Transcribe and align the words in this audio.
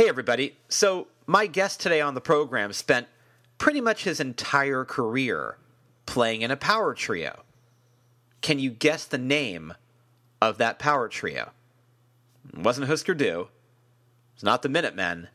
Hey, 0.00 0.08
everybody. 0.08 0.56
So, 0.70 1.08
my 1.26 1.46
guest 1.46 1.78
today 1.78 2.00
on 2.00 2.14
the 2.14 2.22
program 2.22 2.72
spent 2.72 3.06
pretty 3.58 3.82
much 3.82 4.04
his 4.04 4.18
entire 4.18 4.82
career 4.82 5.58
playing 6.06 6.40
in 6.40 6.50
a 6.50 6.56
power 6.56 6.94
trio. 6.94 7.42
Can 8.40 8.58
you 8.58 8.70
guess 8.70 9.04
the 9.04 9.18
name 9.18 9.74
of 10.40 10.56
that 10.56 10.78
power 10.78 11.06
trio? 11.06 11.50
It 12.48 12.60
wasn't 12.60 12.86
Husker 12.86 13.12
Du. 13.12 13.48
It's 14.32 14.42
not 14.42 14.62
the 14.62 14.70
Minutemen. 14.70 15.28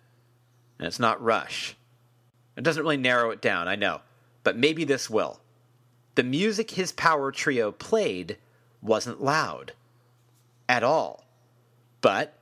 And 0.80 0.88
it's 0.88 1.00
not 1.00 1.22
Rush. 1.22 1.78
It 2.58 2.64
doesn't 2.64 2.82
really 2.82 2.98
narrow 2.98 3.30
it 3.30 3.44
down, 3.44 3.68
I 3.68 3.76
know. 3.76 4.02
But 4.44 4.58
maybe 4.58 4.84
this 4.84 5.12
will. 5.12 5.42
The 6.16 6.24
music 6.24 6.72
his 6.72 6.92
power 6.92 7.32
trio 7.32 7.72
played 7.72 8.38
wasn't 8.82 9.22
loud. 9.22 9.74
At 10.68 10.82
all. 10.82 11.24
But, 12.02 12.34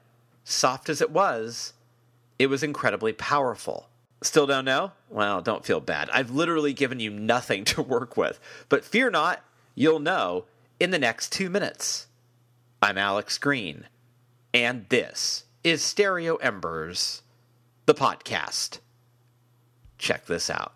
soft 0.46 0.88
as 0.88 1.02
it 1.02 1.12
was, 1.12 1.74
it 2.40 2.48
was 2.48 2.64
incredibly 2.64 3.14
powerful. 3.14 3.90
Still 4.22 4.48
don't 4.48 4.66
know? 4.66 4.92
Well, 5.10 5.42
don't 5.42 5.66
feel 5.66 5.80
bad. 5.80 6.10
I've 6.12 6.32
literally 6.32 6.74
given 6.74 7.00
you 7.00 7.10
nothing 7.10 7.66
to 7.66 7.82
work 7.82 8.18
with. 8.18 8.40
But 8.70 8.86
fear 8.86 9.10
not, 9.10 9.44
you'll 9.76 10.00
know 10.00 10.46
in 10.80 10.92
the 10.92 11.00
next 11.00 11.32
two 11.32 11.50
minutes. 11.50 12.08
I'm 12.82 12.98
Alex 12.98 13.38
Green, 13.38 13.86
and 14.54 14.86
this 14.90 15.46
is 15.64 15.82
Stereo 15.82 16.36
Embers, 16.38 17.22
the 17.86 17.94
podcast. 17.94 18.80
Check 19.98 20.26
this 20.26 20.50
out. 20.50 20.74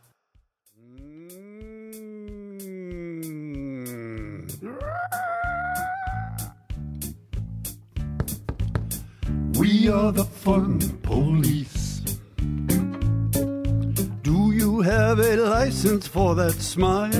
We 9.80 9.90
are 9.90 10.12
the 10.12 10.24
fun 10.24 10.80
police. 11.04 12.00
Do 14.24 14.52
you 14.52 14.82
have 14.82 15.20
a 15.20 15.36
license 15.36 16.08
for 16.08 16.34
that 16.34 16.54
smile? 16.54 17.12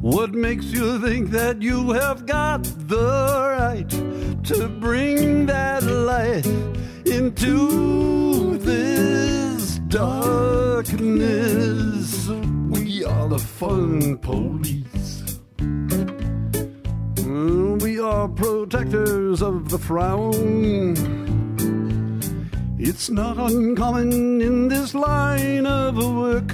What 0.00 0.32
makes 0.32 0.64
you 0.72 0.98
think 1.02 1.30
that 1.32 1.60
you 1.60 1.90
have 1.90 2.24
got 2.24 2.64
the 2.88 3.50
right 3.58 3.90
to 4.44 4.68
bring 4.80 5.44
that 5.44 5.82
light 5.82 6.46
into 7.04 8.56
this 8.56 9.78
darkness? 9.88 10.88
We 12.70 13.04
are 13.04 13.28
the 13.28 13.38
fun 13.38 14.16
police. 14.18 14.83
Are 18.04 18.28
protectors 18.28 19.40
of 19.40 19.70
the 19.70 19.78
frown. 19.78 20.94
It's 22.78 23.08
not 23.08 23.38
uncommon 23.38 24.42
in 24.42 24.68
this 24.68 24.94
line 24.94 25.66
of 25.66 25.96
work 25.96 26.48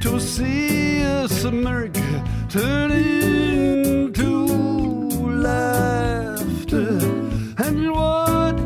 to 0.00 0.18
see 0.18 1.04
us 1.04 1.44
America 1.44 2.24
turn 2.48 2.90
into 2.90 4.46
laughter. 5.46 6.98
And 7.58 7.92
what 7.92 8.56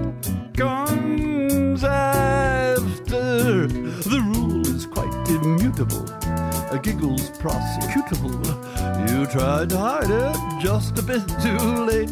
comes 0.57 1.85
after? 1.85 3.67
The 3.67 4.21
rule 4.35 4.67
is 4.67 4.87
quite 4.87 5.29
immutable. 5.29 6.07
A 6.71 6.79
giggle's 6.83 7.31
prosecutable. 7.33 8.66
You 9.17 9.25
tried 9.25 9.71
to 9.71 9.79
hide 9.79 10.11
it 10.11 10.37
just 10.61 10.99
a 10.99 11.03
bit 11.03 11.27
too 11.41 11.57
late. 11.87 12.11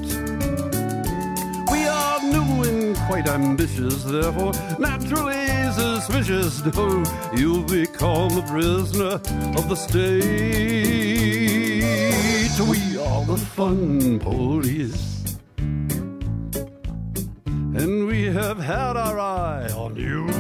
We 1.71 1.87
are 1.87 2.19
new 2.23 2.63
and 2.63 2.97
quite 2.97 3.29
ambitious, 3.29 4.05
therefore 4.05 4.55
naturally 4.79 5.47
suspicious. 5.73 6.65
No, 6.65 7.05
you'll 7.35 7.65
become 7.65 8.39
a 8.39 8.43
prisoner 8.47 9.21
of 9.59 9.69
the 9.69 9.75
state. 9.75 10.23
We 12.59 12.97
are 12.97 13.25
the 13.27 13.37
fun 13.37 14.19
police. 14.19 15.37
And 17.77 18.07
we 18.07 18.25
have 18.33 18.59
had 18.59 18.97
our 18.97 19.19
eye 19.19 19.71
on 19.73 19.97
you. 19.97 20.34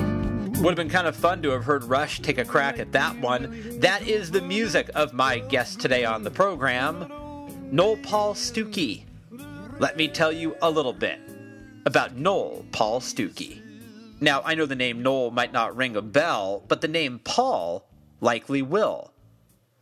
Would 0.64 0.78
have 0.78 0.86
been 0.86 0.88
kind 0.88 1.06
of 1.06 1.14
fun 1.14 1.42
to 1.42 1.50
have 1.50 1.64
heard 1.64 1.84
Rush 1.84 2.20
take 2.20 2.38
a 2.38 2.44
crack 2.44 2.78
at 2.78 2.92
that 2.92 3.20
one. 3.20 3.80
That 3.80 4.08
is 4.08 4.30
the 4.30 4.40
music 4.40 4.88
of 4.94 5.12
my 5.12 5.40
guest 5.40 5.78
today 5.78 6.06
on 6.06 6.22
the 6.22 6.30
program, 6.30 7.12
Noel 7.70 7.98
Paul 7.98 8.32
Stookey. 8.32 9.02
Let 9.78 9.98
me 9.98 10.08
tell 10.08 10.32
you 10.32 10.56
a 10.62 10.70
little 10.70 10.94
bit 10.94 11.20
about 11.84 12.16
Noel 12.16 12.64
Paul 12.72 13.00
Stookey. 13.00 13.60
Now, 14.22 14.40
I 14.42 14.54
know 14.54 14.64
the 14.64 14.74
name 14.74 15.02
Noel 15.02 15.30
might 15.30 15.52
not 15.52 15.76
ring 15.76 15.96
a 15.96 16.00
bell, 16.00 16.64
but 16.66 16.80
the 16.80 16.88
name 16.88 17.20
Paul 17.22 17.86
likely 18.22 18.62
will. 18.62 19.12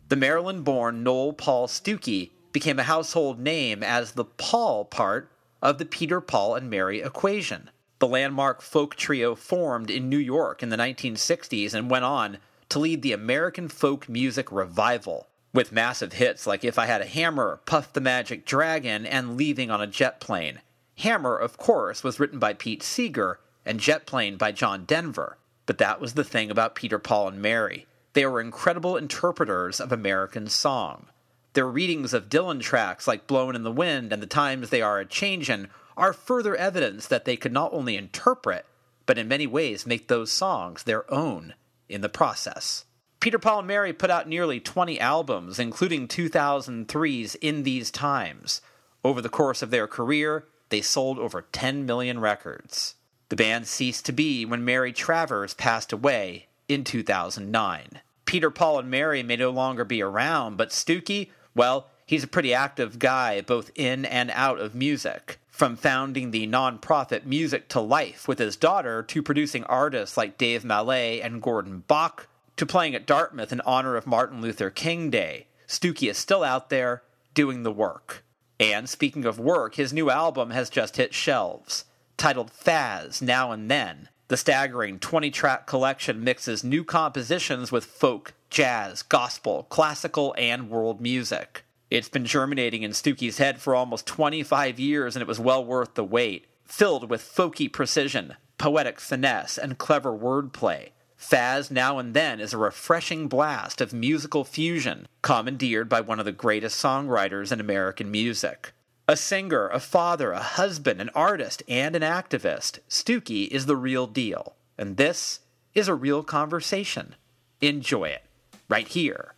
The 0.09 0.17
Maryland 0.17 0.65
born 0.65 1.05
Noel 1.05 1.33
Paul 1.33 1.69
Stookey 1.69 2.31
became 2.51 2.81
a 2.81 2.83
household 2.83 3.39
name 3.39 3.85
as 3.85 4.13
the 4.13 4.25
Paul 4.25 4.85
part 4.87 5.31
of 5.63 5.79
the 5.79 5.87
Peter, 5.87 6.21
Paul, 6.21 6.57
and 6.57 6.69
Mary 6.69 7.03
equation. 7.03 7.71
The 8.03 8.09
landmark 8.09 8.63
folk 8.63 8.97
trio 8.97 9.37
formed 9.37 9.89
in 9.89 10.09
New 10.09 10.19
York 10.19 10.61
in 10.61 10.71
the 10.71 10.77
1960s 10.77 11.73
and 11.73 11.89
went 11.89 12.05
on 12.05 12.39
to 12.69 12.81
lead 12.81 13.01
the 13.01 13.13
American 13.13 13.69
folk 13.69 14.09
music 14.09 14.51
revival, 14.51 15.29
with 15.55 15.71
massive 15.71 16.15
hits 16.15 16.45
like 16.45 16.65
If 16.65 16.81
I 16.81 16.87
Had 16.87 17.01
a 17.01 17.07
Hammer, 17.07 17.61
Puff 17.65 17.93
the 17.93 18.01
Magic 18.01 18.45
Dragon, 18.45 19.07
and 19.07 19.37
Leaving 19.37 19.71
on 19.71 19.81
a 19.81 19.87
Jet 19.87 20.19
Plane. 20.19 20.63
Hammer, 20.99 21.37
of 21.37 21.59
course, 21.59 22.03
was 22.03 22.19
written 22.19 22.41
by 22.41 22.55
Pete 22.55 22.83
Seeger, 22.83 23.39
and 23.65 23.79
Jet 23.79 24.05
Plane 24.05 24.37
by 24.37 24.51
John 24.51 24.85
Denver. 24.85 25.39
But 25.65 25.79
that 25.79 26.01
was 26.01 26.15
the 26.15 26.25
thing 26.25 26.51
about 26.51 26.75
Peter, 26.75 26.99
Paul, 26.99 27.29
and 27.29 27.41
Mary. 27.41 27.87
They 28.15 28.27
were 28.27 28.41
incredible 28.41 28.97
interpreters 28.97 29.81
of 29.81 29.93
American 29.93 30.49
song. 30.49 31.07
Their 31.53 31.69
readings 31.69 32.13
of 32.13 32.29
Dylan 32.29 32.63
tracks 32.63 33.07
like 33.07 33.29
Blowin' 33.29 33.55
in 33.55 33.63
the 33.63 33.71
Wind 33.71 34.13
and 34.13 34.21
The 34.21 34.27
Times 34.27 34.71
They 34.71 34.83
Are 34.83 34.99
a 34.99 35.07
Changin' 35.07 35.69
are 35.97 36.13
further 36.13 36.57
evidence 36.57 37.07
that 37.07 37.25
they 37.25 37.37
could 37.37 37.53
not 37.53 37.73
only 37.73 37.97
interpret, 37.97 38.67
but 39.07 39.19
in 39.19 39.29
many 39.29 39.47
ways 39.47 39.87
make 39.87 40.09
those 40.09 40.31
songs 40.31 40.83
their 40.83 41.11
own 41.13 41.55
in 41.89 42.01
the 42.01 42.09
process. 42.09 42.85
Peter, 43.21 43.39
Paul, 43.39 43.61
and 43.61 43.69
Mary 43.69 43.93
put 43.93 44.11
out 44.11 44.29
nearly 44.29 44.59
20 44.59 44.99
albums, 44.99 45.59
including 45.59 46.09
2003's 46.09 47.37
In 47.37 47.63
These 47.63 47.91
Times. 47.91 48.61
Over 49.05 49.21
the 49.21 49.29
course 49.29 49.63
of 49.63 49.71
their 49.71 49.87
career, 49.87 50.47
they 50.71 50.81
sold 50.81 51.19
over 51.19 51.43
10 51.53 51.87
million 51.87 52.19
records. 52.19 52.97
The 53.29 53.37
band 53.37 53.67
ceased 53.67 54.07
to 54.07 54.13
be 54.13 54.45
when 54.45 54.65
Mary 54.65 54.93
Travers 54.93 55.55
passed 55.55 55.93
away 55.93 56.49
in 56.69 56.83
2009. 56.83 58.01
Peter, 58.25 58.51
Paul, 58.51 58.79
and 58.79 58.91
Mary 58.91 59.23
may 59.23 59.37
no 59.37 59.51
longer 59.51 59.85
be 59.85 60.03
around, 60.03 60.57
but 60.57 60.71
Stookey, 60.71 61.31
well, 61.55 61.89
he's 62.07 62.25
a 62.25 62.29
pretty 62.29 62.55
active 62.55 62.99
guy 62.99 63.41
both 63.41 63.71
in 63.75 64.05
and 64.05 64.31
out 64.33 64.59
of 64.59 64.75
music. 64.75 65.39
From 65.63 65.77
founding 65.77 66.33
the 66.33 66.49
nonprofit 66.49 67.25
Music 67.25 67.69
to 67.69 67.79
Life 67.79 68.27
with 68.27 68.41
his 68.41 68.57
daughter 68.57 69.01
to 69.05 69.23
producing 69.23 69.63
artists 69.63 70.17
like 70.17 70.37
Dave 70.37 70.65
Mallett 70.65 71.23
and 71.23 71.41
Gordon 71.41 71.85
Bok 71.87 72.27
to 72.57 72.67
playing 72.67 72.97
at 72.97 73.07
Dartmouth 73.07 73.53
in 73.53 73.61
honor 73.61 73.95
of 73.95 74.05
Martin 74.05 74.41
Luther 74.41 74.71
King 74.71 75.09
Day, 75.09 75.47
Stookey 75.69 76.11
is 76.11 76.19
still 76.19 76.43
out 76.43 76.69
there 76.69 77.05
doing 77.33 77.63
the 77.63 77.71
work. 77.71 78.25
And 78.59 78.89
speaking 78.89 79.25
of 79.25 79.39
work, 79.39 79.77
his 79.77 79.93
new 79.93 80.11
album 80.11 80.51
has 80.51 80.69
just 80.69 80.97
hit 80.97 81.15
shelves. 81.15 81.85
Titled 82.17 82.51
Faz 82.51 83.23
Now 83.23 83.53
and 83.53 83.71
Then, 83.71 84.09
the 84.27 84.37
staggering 84.37 84.99
20 84.99 85.31
track 85.31 85.69
collection 85.69 86.25
mixes 86.25 86.65
new 86.65 86.83
compositions 86.83 87.71
with 87.71 87.85
folk, 87.85 88.35
jazz, 88.51 89.03
gospel, 89.03 89.69
classical, 89.69 90.35
and 90.37 90.69
world 90.69 91.01
music. 91.01 91.63
It's 91.93 92.09
been 92.09 92.25
germinating 92.25 92.85
in 92.85 92.93
Stookey's 92.93 93.37
head 93.37 93.61
for 93.61 93.75
almost 93.75 94.07
25 94.07 94.81
years, 94.81 95.15
and 95.15 95.21
it 95.21 95.29
was 95.29 95.39
well 95.39 95.63
worth 95.63 95.93
the 95.93 96.03
wait. 96.03 96.47
Filled 96.65 97.11
with 97.11 97.21
folky 97.21 97.71
precision, 97.71 98.37
poetic 98.57 98.99
finesse, 98.99 99.59
and 99.59 99.77
clever 99.77 100.11
wordplay, 100.11 100.93
Faz 101.21 101.71
Now 101.71 101.99
and 101.99 102.15
Then 102.15 102.41
is 102.41 102.55
a 102.55 102.57
refreshing 102.57 103.29
blast 103.29 103.83
of 103.83 103.93
musical 103.93 104.43
fusion, 104.43 105.07
commandeered 105.21 105.91
by 105.91 106.01
one 106.01 106.19
of 106.19 106.25
the 106.25 106.33
greatest 106.33 106.83
songwriters 106.83 107.53
in 107.53 107.61
American 107.61 108.11
music. 108.11 108.73
A 109.07 109.15
singer, 109.15 109.69
a 109.69 109.79
father, 109.79 110.33
a 110.33 110.41
husband, 110.41 110.99
an 110.99 111.11
artist, 111.15 111.63
and 111.69 111.95
an 111.95 112.01
activist, 112.01 112.79
Stookey 112.89 113.49
is 113.49 113.67
the 113.67 113.77
real 113.77 114.07
deal. 114.07 114.57
And 114.79 114.97
this 114.97 115.41
is 115.75 115.89
a 115.89 115.95
real 115.95 116.23
conversation. 116.23 117.17
Enjoy 117.61 118.05
it, 118.05 118.25
right 118.71 118.89
here 118.89 119.35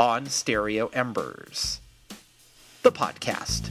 on 0.00 0.24
Stereo 0.24 0.86
Embers, 0.94 1.78
the 2.80 2.90
podcast. 2.90 3.68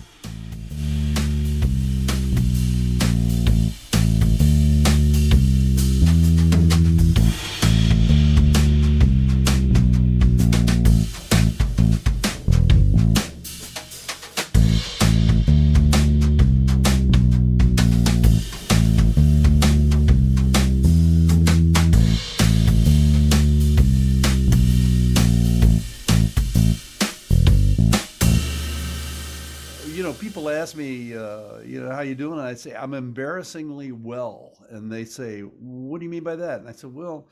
You 32.09 32.15
know, 32.15 32.25
how 32.25 32.29
you 32.29 32.35
doing? 32.35 32.39
And 32.39 32.47
I'd 32.47 32.59
say, 32.59 32.75
I'm 32.75 32.93
embarrassingly 32.93 33.91
well. 33.91 34.57
And 34.69 34.91
they 34.91 35.05
say, 35.05 35.41
what 35.41 35.99
do 35.99 36.05
you 36.05 36.09
mean 36.09 36.23
by 36.23 36.35
that? 36.35 36.59
And 36.59 36.69
I 36.69 36.71
said, 36.71 36.93
well, 36.93 37.29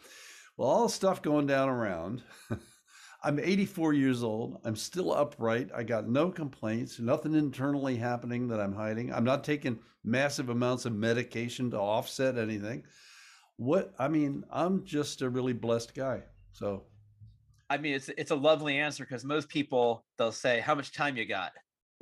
well, 0.57 0.69
all 0.69 0.88
the 0.88 0.94
stuff 0.94 1.21
going 1.21 1.47
down 1.47 1.69
around. 1.69 2.24
I'm 3.24 3.39
84 3.39 3.94
years 3.94 4.24
old. 4.24 4.62
I'm 4.63 4.75
still 4.75 5.12
upright. 5.12 5.69
I 5.75 5.83
got 5.83 6.07
no 6.07 6.29
complaints, 6.29 7.00
nothing 7.00 7.33
internally 7.33 7.97
happening 7.97 8.47
that 8.50 8.59
I'm 8.59 8.74
hiding. 8.74 9.12
I'm 9.12 9.24
not 9.24 9.44
taking 9.44 9.79
massive 10.03 10.50
amounts 10.50 10.85
of 10.85 10.94
medication 10.94 11.71
to 11.71 11.79
offset 11.79 12.38
anything. 12.38 12.83
What 13.57 13.94
I 13.97 14.07
mean, 14.07 14.44
I'm 14.51 14.85
just 14.85 15.24
a 15.24 15.29
really 15.29 15.53
blessed 15.53 15.95
guy. 15.95 16.24
So 16.51 16.83
I 17.69 17.77
mean, 17.77 17.95
it's 17.95 18.09
it's 18.18 18.31
a 18.31 18.35
lovely 18.35 18.77
answer 18.77 19.03
because 19.03 19.25
most 19.25 19.50
people 19.50 20.06
they'll 20.18 20.31
say, 20.31 20.59
"How 20.59 20.75
much 20.75 20.94
time 20.94 21.18
you 21.18 21.25
got?" 21.25 21.51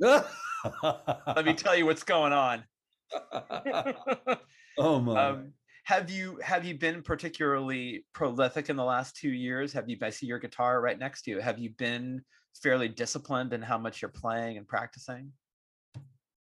Let 0.82 1.44
me 1.44 1.54
tell 1.54 1.76
you 1.76 1.86
what's 1.86 2.02
going 2.02 2.32
on. 2.32 2.64
oh 4.78 5.00
my! 5.00 5.28
Um, 5.28 5.52
have 5.84 6.10
you 6.10 6.38
have 6.42 6.64
you 6.64 6.74
been 6.76 7.02
particularly 7.02 8.04
prolific 8.12 8.68
in 8.68 8.76
the 8.76 8.84
last 8.84 9.16
two 9.16 9.30
years? 9.30 9.72
Have 9.72 9.88
you? 9.88 9.96
I 10.02 10.10
see 10.10 10.26
your 10.26 10.38
guitar 10.38 10.80
right 10.80 10.98
next 10.98 11.22
to 11.22 11.30
you. 11.30 11.40
Have 11.40 11.58
you 11.58 11.70
been 11.70 12.22
fairly 12.62 12.88
disciplined 12.88 13.52
in 13.52 13.62
how 13.62 13.78
much 13.78 14.02
you're 14.02 14.10
playing 14.10 14.56
and 14.56 14.66
practicing? 14.66 15.32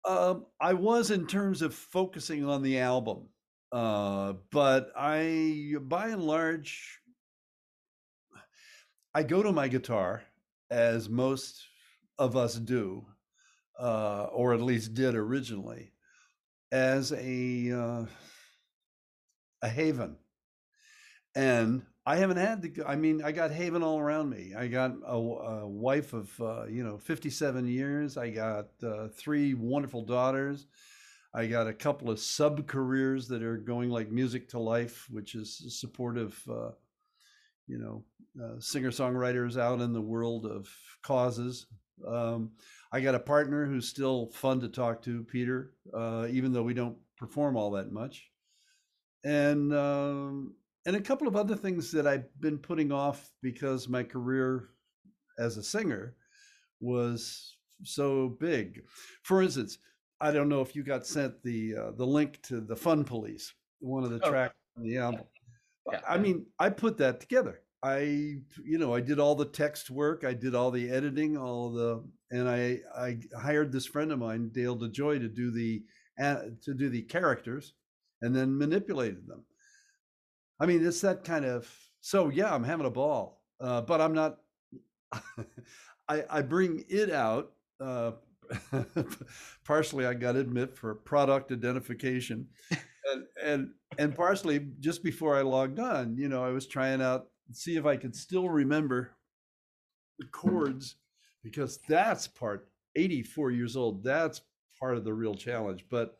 Um, 0.05 0.45
I 0.61 0.73
was 0.73 1.11
in 1.11 1.27
terms 1.27 1.61
of 1.61 1.75
focusing 1.75 2.45
on 2.45 2.63
the 2.63 2.79
album, 2.79 3.27
uh, 3.71 4.33
but 4.51 4.91
I, 4.97 5.75
by 5.81 6.07
and 6.09 6.23
large, 6.23 7.01
I 9.13 9.23
go 9.23 9.43
to 9.43 9.51
my 9.51 9.67
guitar, 9.67 10.23
as 10.71 11.09
most 11.09 11.61
of 12.17 12.37
us 12.37 12.55
do, 12.55 13.05
uh, 13.79 14.23
or 14.31 14.53
at 14.53 14.61
least 14.61 14.93
did 14.93 15.15
originally, 15.15 15.91
as 16.71 17.11
a 17.11 17.71
uh, 17.71 18.05
a 19.61 19.69
haven. 19.69 20.17
And 21.35 21.83
I 22.05 22.15
haven't 22.17 22.37
had 22.37 22.61
the. 22.61 22.83
I 22.87 22.95
mean, 22.95 23.21
I 23.23 23.31
got 23.31 23.51
haven 23.51 23.83
all 23.83 23.99
around 23.99 24.29
me. 24.29 24.53
I 24.57 24.67
got 24.67 24.91
a, 25.05 25.15
a 25.15 25.67
wife 25.67 26.13
of 26.13 26.41
uh, 26.41 26.65
you 26.65 26.83
know 26.83 26.97
57 26.97 27.67
years. 27.67 28.17
I 28.17 28.29
got 28.29 28.67
uh, 28.83 29.09
three 29.09 29.53
wonderful 29.53 30.03
daughters. 30.03 30.67
I 31.33 31.45
got 31.45 31.67
a 31.67 31.73
couple 31.73 32.09
of 32.09 32.19
sub 32.19 32.65
careers 32.65 33.27
that 33.27 33.43
are 33.43 33.57
going 33.57 33.89
like 33.89 34.09
music 34.09 34.49
to 34.49 34.59
life, 34.59 35.07
which 35.11 35.35
is 35.35 35.79
supportive 35.79 36.41
uh, 36.49 36.71
you 37.67 37.77
know, 37.77 38.03
uh, 38.43 38.59
singer 38.59 38.91
songwriters 38.91 39.59
out 39.59 39.81
in 39.81 39.93
the 39.93 40.01
world 40.01 40.45
of 40.45 40.69
causes. 41.03 41.67
Um, 42.07 42.51
I 42.91 43.01
got 43.01 43.15
a 43.15 43.19
partner 43.19 43.65
who's 43.65 43.87
still 43.87 44.27
fun 44.33 44.59
to 44.61 44.69
talk 44.69 45.01
to, 45.03 45.23
Peter, 45.23 45.73
uh, 45.93 46.27
even 46.29 46.53
though 46.53 46.63
we 46.63 46.73
don't 46.73 46.97
perform 47.17 47.57
all 47.57 47.71
that 47.71 47.91
much, 47.91 48.29
and 49.25 49.73
um, 49.73 50.55
and 50.85 50.95
a 50.95 51.01
couple 51.01 51.27
of 51.27 51.35
other 51.35 51.55
things 51.55 51.91
that 51.91 52.07
I've 52.07 52.27
been 52.39 52.57
putting 52.57 52.91
off 52.91 53.29
because 53.41 53.89
my 53.89 54.03
career 54.03 54.69
as 55.37 55.57
a 55.57 55.63
singer 55.63 56.15
was 56.79 57.57
so 57.83 58.37
big. 58.39 58.81
For 59.23 59.41
instance, 59.41 59.79
I 60.21 60.31
don't 60.31 60.49
know 60.49 60.61
if 60.61 60.75
you 60.75 60.83
got 60.83 61.05
sent 61.05 61.41
the 61.43 61.75
uh, 61.75 61.91
the 61.91 62.05
link 62.05 62.41
to 62.43 62.61
the 62.61 62.75
Fun 62.75 63.03
Police, 63.03 63.53
one 63.79 64.03
of 64.03 64.11
the 64.11 64.21
oh. 64.23 64.29
tracks 64.29 64.55
on 64.77 64.83
the 64.83 64.97
album. 64.97 65.25
Yeah. 65.91 66.01
I 66.07 66.17
mean, 66.17 66.45
I 66.59 66.69
put 66.69 66.97
that 66.97 67.19
together. 67.19 67.61
I, 67.83 67.99
you 68.63 68.77
know, 68.77 68.93
I 68.93 69.01
did 69.01 69.19
all 69.19 69.35
the 69.35 69.45
text 69.45 69.89
work, 69.89 70.23
I 70.23 70.33
did 70.33 70.55
all 70.55 70.71
the 70.71 70.89
editing, 70.89 71.37
all 71.37 71.71
the, 71.71 72.03
and 72.31 72.49
I, 72.49 72.79
I 72.97 73.19
hired 73.39 73.71
this 73.71 73.85
friend 73.85 74.11
of 74.11 74.19
mine, 74.19 74.49
Dale 74.51 74.77
DeJoy, 74.77 75.19
to 75.19 75.27
do 75.27 75.51
the, 75.51 75.83
uh, 76.21 76.41
to 76.63 76.73
do 76.73 76.89
the 76.89 77.03
characters, 77.03 77.73
and 78.21 78.35
then 78.35 78.57
manipulated 78.57 79.27
them. 79.27 79.43
I 80.59 80.65
mean, 80.65 80.85
it's 80.85 81.01
that 81.01 81.23
kind 81.23 81.45
of. 81.45 81.71
So 82.01 82.29
yeah, 82.29 82.53
I'm 82.53 82.63
having 82.63 82.85
a 82.85 82.91
ball, 82.91 83.41
uh, 83.59 83.81
but 83.81 84.01
I'm 84.01 84.13
not. 84.13 84.37
I 86.09 86.23
I 86.29 86.41
bring 86.41 86.83
it 86.89 87.11
out. 87.11 87.51
Uh, 87.79 88.13
partially, 89.65 90.05
I 90.05 90.13
got 90.13 90.33
to 90.33 90.39
admit, 90.39 90.75
for 90.75 90.95
product 90.95 91.51
identification 91.51 92.47
and 92.71 93.23
and 93.43 93.69
and 93.97 94.15
partially 94.15 94.67
just 94.79 95.03
before 95.03 95.35
I 95.35 95.41
logged 95.41 95.79
on, 95.79 96.17
you 96.17 96.29
know, 96.29 96.43
I 96.43 96.49
was 96.49 96.65
trying 96.65 97.01
out 97.01 97.27
see 97.53 97.77
if 97.77 97.85
I 97.85 97.97
could 97.97 98.15
still 98.15 98.49
remember 98.49 99.11
the 100.19 100.25
chords 100.25 100.95
because 101.43 101.79
that's 101.87 102.27
part 102.27 102.67
84 102.95 103.51
years 103.51 103.75
old. 103.77 104.03
That's 104.03 104.41
part 104.79 104.97
of 104.97 105.03
the 105.03 105.13
real 105.13 105.35
challenge. 105.35 105.85
But 105.89 106.19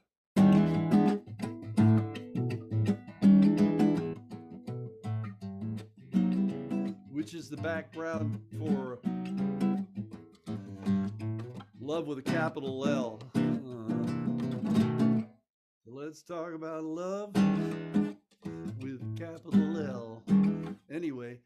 which 7.11 7.33
is 7.33 7.49
the 7.49 7.57
background 7.57 8.39
for 8.57 8.99
love 11.79 12.07
with 12.07 12.19
a 12.19 12.21
capital 12.21 12.87
L. 12.87 13.19
Uh, 13.35 13.39
let's 15.85 16.21
talk 16.21 16.53
about 16.53 16.83
love 16.83 17.33
with 18.81 19.17
capital 19.17 19.77
L. 19.79 20.46
Anyway, 20.91 21.39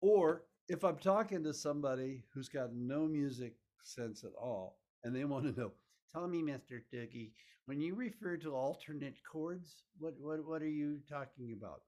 or 0.00 0.42
if 0.68 0.84
I'm 0.84 0.98
talking 0.98 1.42
to 1.44 1.54
somebody 1.54 2.24
who's 2.32 2.48
got 2.48 2.74
no 2.74 3.06
music 3.06 3.54
sense 3.82 4.24
at 4.24 4.32
all 4.40 4.78
and 5.02 5.14
they 5.14 5.24
want 5.24 5.44
to 5.44 5.60
know, 5.60 5.72
tell 6.12 6.28
me, 6.28 6.42
Mr. 6.42 6.82
Doogie, 6.92 7.32
when 7.66 7.80
you 7.80 7.94
refer 7.94 8.36
to 8.38 8.54
alternate 8.54 9.16
chords, 9.30 9.84
what 9.98 10.14
what 10.20 10.46
what 10.46 10.62
are 10.62 10.68
you 10.68 10.98
talking 11.08 11.56
about? 11.56 11.80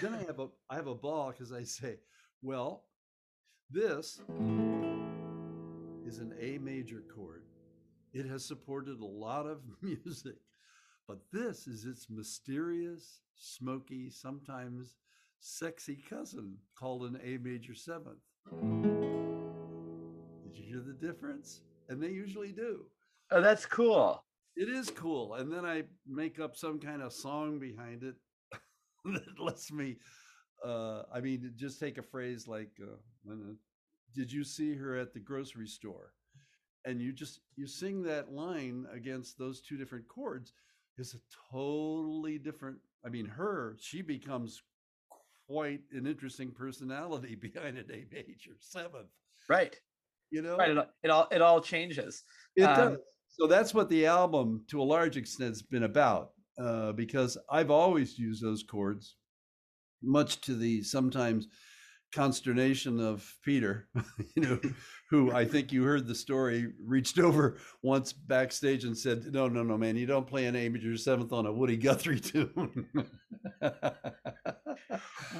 then 0.00 0.14
I 0.14 0.18
have 0.26 0.40
a 0.40 0.48
I 0.70 0.76
have 0.76 0.86
a 0.86 0.94
ball 0.94 1.30
because 1.30 1.52
I 1.52 1.64
say, 1.64 1.96
well, 2.42 2.84
this 3.70 4.20
is 6.06 6.18
an 6.18 6.32
A 6.40 6.58
major 6.58 7.02
chord. 7.14 7.42
It 8.14 8.26
has 8.26 8.44
supported 8.44 9.00
a 9.00 9.04
lot 9.04 9.46
of 9.46 9.60
music. 9.82 10.36
But 11.06 11.20
this 11.32 11.66
is 11.66 11.84
its 11.84 12.08
mysterious, 12.10 13.20
smoky, 13.34 14.10
sometimes 14.10 14.96
sexy 15.40 15.98
cousin 16.08 16.56
called 16.78 17.02
an 17.04 17.20
A 17.24 17.38
major 17.38 17.74
seventh. 17.74 18.18
Did 20.42 20.56
you 20.56 20.64
hear 20.64 20.80
the 20.80 20.94
difference? 21.00 21.60
And 21.88 22.02
they 22.02 22.08
usually 22.08 22.52
do. 22.52 22.86
Oh, 23.30 23.40
that's 23.40 23.66
cool. 23.66 24.24
It 24.56 24.68
is 24.68 24.90
cool. 24.90 25.34
And 25.34 25.52
then 25.52 25.64
I 25.64 25.84
make 26.06 26.40
up 26.40 26.56
some 26.56 26.80
kind 26.80 27.02
of 27.02 27.12
song 27.12 27.58
behind 27.58 28.02
it 28.02 28.16
that 29.04 29.38
lets 29.40 29.70
me, 29.70 29.96
uh, 30.64 31.02
I 31.12 31.20
mean, 31.20 31.52
just 31.56 31.78
take 31.78 31.98
a 31.98 32.02
phrase 32.02 32.48
like, 32.48 32.70
uh, 32.82 33.32
did 34.14 34.32
you 34.32 34.44
see 34.44 34.74
her 34.74 34.96
at 34.96 35.14
the 35.14 35.20
grocery 35.20 35.68
store? 35.68 36.12
And 36.84 37.00
you 37.00 37.12
just, 37.12 37.40
you 37.56 37.66
sing 37.66 38.02
that 38.02 38.32
line 38.32 38.86
against 38.92 39.38
those 39.38 39.60
two 39.60 39.76
different 39.76 40.08
chords 40.08 40.52
is 40.96 41.14
a 41.14 41.52
totally 41.52 42.38
different. 42.38 42.78
I 43.04 43.08
mean, 43.08 43.26
her, 43.26 43.76
she 43.78 44.02
becomes 44.02 44.62
quite 45.48 45.80
an 45.92 46.06
interesting 46.06 46.50
personality 46.50 47.34
behind 47.40 47.78
an 47.78 47.86
A 47.90 48.06
major 48.12 48.56
seventh. 48.60 49.08
Right. 49.48 49.74
You 50.30 50.42
know, 50.42 50.56
right. 50.56 50.70
It, 50.70 50.88
it 51.04 51.10
all 51.10 51.28
it 51.30 51.40
all 51.40 51.60
changes. 51.60 52.22
It 52.56 52.62
um, 52.64 52.76
does. 52.76 52.98
So 53.28 53.46
that's 53.46 53.72
what 53.72 53.88
the 53.88 54.06
album, 54.06 54.64
to 54.68 54.82
a 54.82 54.84
large 54.84 55.16
extent, 55.16 55.50
has 55.50 55.62
been 55.62 55.84
about. 55.84 56.30
Uh, 56.60 56.90
because 56.90 57.38
I've 57.48 57.70
always 57.70 58.18
used 58.18 58.42
those 58.42 58.64
chords, 58.68 59.14
much 60.02 60.40
to 60.40 60.56
the 60.56 60.82
sometimes 60.82 61.46
consternation 62.12 63.00
of 63.00 63.32
Peter, 63.44 63.88
you 64.34 64.42
know, 64.42 64.60
who 65.08 65.30
I 65.32 65.44
think 65.46 65.72
you 65.72 65.84
heard 65.84 66.06
the 66.06 66.14
story, 66.14 66.72
reached 66.84 67.18
over 67.18 67.58
once 67.82 68.12
backstage 68.12 68.84
and 68.84 68.96
said, 68.96 69.32
"No, 69.32 69.48
no, 69.48 69.62
no, 69.62 69.78
man, 69.78 69.96
you 69.96 70.06
don't 70.06 70.26
play 70.26 70.46
an 70.46 70.56
A 70.56 70.68
major 70.68 70.96
seventh 70.96 71.32
on 71.32 71.46
a 71.46 71.52
Woody 71.52 71.76
Guthrie 71.76 72.20
tune." 72.20 72.86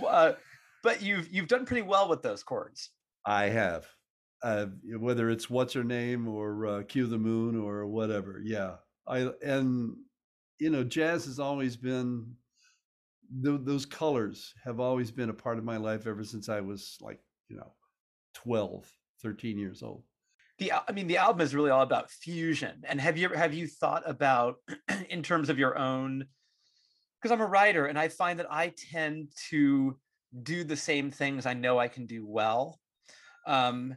Uh, 0.07 0.33
but 0.83 1.03
you've 1.03 1.33
you've 1.33 1.49
done 1.49 1.67
pretty 1.67 1.83
well 1.83 2.09
with 2.09 2.23
those 2.23 2.43
chords. 2.43 2.91
I 3.25 3.45
have, 3.47 3.87
uh, 4.43 4.67
whether 4.99 5.31
it's 5.31 5.51
"What's 5.51 5.75
Her 5.75 5.85
Name" 5.85 6.29
or 6.29 6.67
uh, 6.67 6.83
"Cue 6.83 7.07
the 7.07 7.19
Moon" 7.19 7.59
or 7.61 7.87
whatever. 7.87 8.41
Yeah, 8.45 8.77
I 9.07 9.31
and 9.43 9.97
you 10.59 10.71
know, 10.71 10.85
jazz 10.85 11.25
has 11.27 11.39
always 11.39 11.77
been 11.77 12.35
th- 13.43 13.61
those 13.63 13.87
colors 13.87 14.55
have 14.65 14.81
always 14.81 15.11
been 15.11 15.31
a 15.31 15.35
part 15.35 15.59
of 15.59 15.65
my 15.65 15.77
life 15.77 16.07
ever 16.07 16.25
since 16.25 16.49
I 16.49 16.61
was 16.61 16.97
like, 17.01 17.21
you 17.49 17.57
know, 17.57 17.73
12, 18.35 18.91
13 19.23 19.59
years 19.59 19.83
old. 19.83 20.05
The, 20.59 20.73
I 20.73 20.93
mean, 20.93 21.07
the 21.07 21.19
album 21.19 21.41
is 21.41 21.55
really 21.55 21.71
all 21.71 21.83
about 21.83 22.11
fusion. 22.11 22.83
And 22.89 23.01
have 23.01 23.17
you 23.17 23.29
have 23.29 23.55
you 23.55 23.69
thought 23.69 24.03
about, 24.07 24.57
in 25.09 25.23
terms 25.23 25.51
of 25.51 25.59
your 25.59 25.79
own? 25.79 26.27
Because 27.21 27.33
I'm 27.33 27.41
a 27.41 27.47
writer, 27.47 27.87
and 27.87 27.99
I 27.99 28.09
find 28.09 28.39
that 28.39 28.53
I 28.53 28.73
tend 28.77 29.31
to 29.51 29.99
do 30.43 30.65
the 30.65 30.77
same 30.77 31.11
things 31.11 31.47
I 31.47 31.55
know 31.55 31.79
I 31.79 31.89
can 31.89 32.07
do 32.07 32.27
well. 32.27 32.81
Um, 33.47 33.97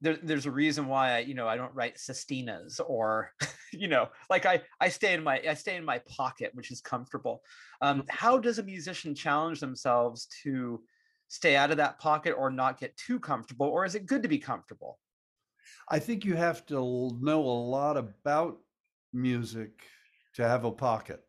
there, 0.00 0.16
there's 0.22 0.46
a 0.46 0.50
reason 0.50 0.86
why 0.86 1.16
I, 1.16 1.18
you 1.20 1.34
know, 1.34 1.48
I 1.48 1.56
don't 1.56 1.74
write 1.74 1.96
sestinas 1.96 2.80
or, 2.86 3.30
you 3.72 3.88
know, 3.88 4.08
like 4.30 4.46
I, 4.46 4.62
I 4.80 4.88
stay 4.88 5.14
in 5.14 5.22
my, 5.24 5.42
I 5.48 5.54
stay 5.54 5.76
in 5.76 5.84
my 5.84 6.00
pocket, 6.00 6.50
which 6.54 6.70
is 6.70 6.80
comfortable. 6.80 7.42
Um, 7.80 8.02
Mm-hmm. 8.02 8.08
how 8.08 8.38
does 8.38 8.58
a 8.58 8.62
musician 8.62 9.14
challenge 9.14 9.60
themselves 9.60 10.28
to 10.42 10.82
stay 11.28 11.56
out 11.56 11.70
of 11.70 11.78
that 11.78 11.98
pocket 11.98 12.32
or 12.32 12.50
not 12.50 12.78
get 12.78 12.96
too 12.96 13.18
comfortable, 13.18 13.66
or 13.66 13.84
is 13.84 13.94
it 13.94 14.06
good 14.06 14.22
to 14.22 14.28
be 14.28 14.38
comfortable? 14.38 14.98
I 15.88 15.98
think 15.98 16.24
you 16.24 16.34
have 16.36 16.66
to 16.66 16.74
know 17.20 17.40
a 17.40 17.60
lot 17.68 17.96
about 17.96 18.60
music 19.12 19.86
to 20.34 20.46
have 20.46 20.64
a 20.64 20.72
pocket. 20.72 21.22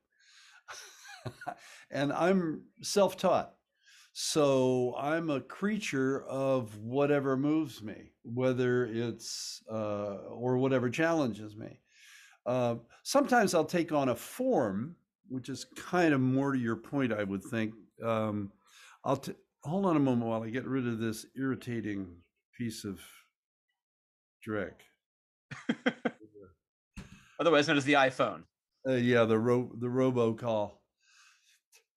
and 1.91 2.12
I'm 2.13 2.63
self 2.82 3.17
taught. 3.17 3.53
So 4.13 4.96
I'm 4.98 5.29
a 5.29 5.41
creature 5.41 6.24
of 6.24 6.77
whatever 6.77 7.36
moves 7.36 7.84
me, 7.84 8.13
whether 8.24 8.86
it's, 8.86 9.62
uh, 9.70 10.15
or 10.29 10.58
whatever 10.58 10.89
challenges 10.89 11.58
me. 11.58 11.82
Uh, 12.46 12.75
sometimes 13.03 13.53
I'll 13.53 13.65
take 13.65 13.91
on 13.91 14.10
a 14.10 14.15
form, 14.15 14.96
which 15.27 15.50
is 15.50 15.65
kind 15.75 16.13
of 16.13 16.22
more 16.22 16.53
to 16.53 16.60
your 16.60 16.77
point, 16.77 17.12
I 17.12 17.24
would 17.24 17.44
think. 17.44 17.74
Um, 18.01 18.53
I'll 19.03 19.17
t- 19.17 19.34
hold 19.65 19.86
on 19.86 19.98
a 19.98 20.00
moment 20.00 20.29
while 20.29 20.44
I 20.44 20.50
get 20.50 20.65
rid 20.65 20.88
of 20.88 21.00
this 21.00 21.25
irritating 21.36 22.08
piece 22.58 22.86
of 22.86 23.01
dreck. 24.48 24.75
Otherwise 27.39 27.67
known 27.67 27.77
as 27.77 27.86
the 27.86 27.94
iPhone. 27.94 28.44
Uh, 28.88 28.94
yeah, 28.94 29.25
the 29.25 29.38
ro- 29.38 29.72
the 29.77 29.88
robocall. 29.88 30.74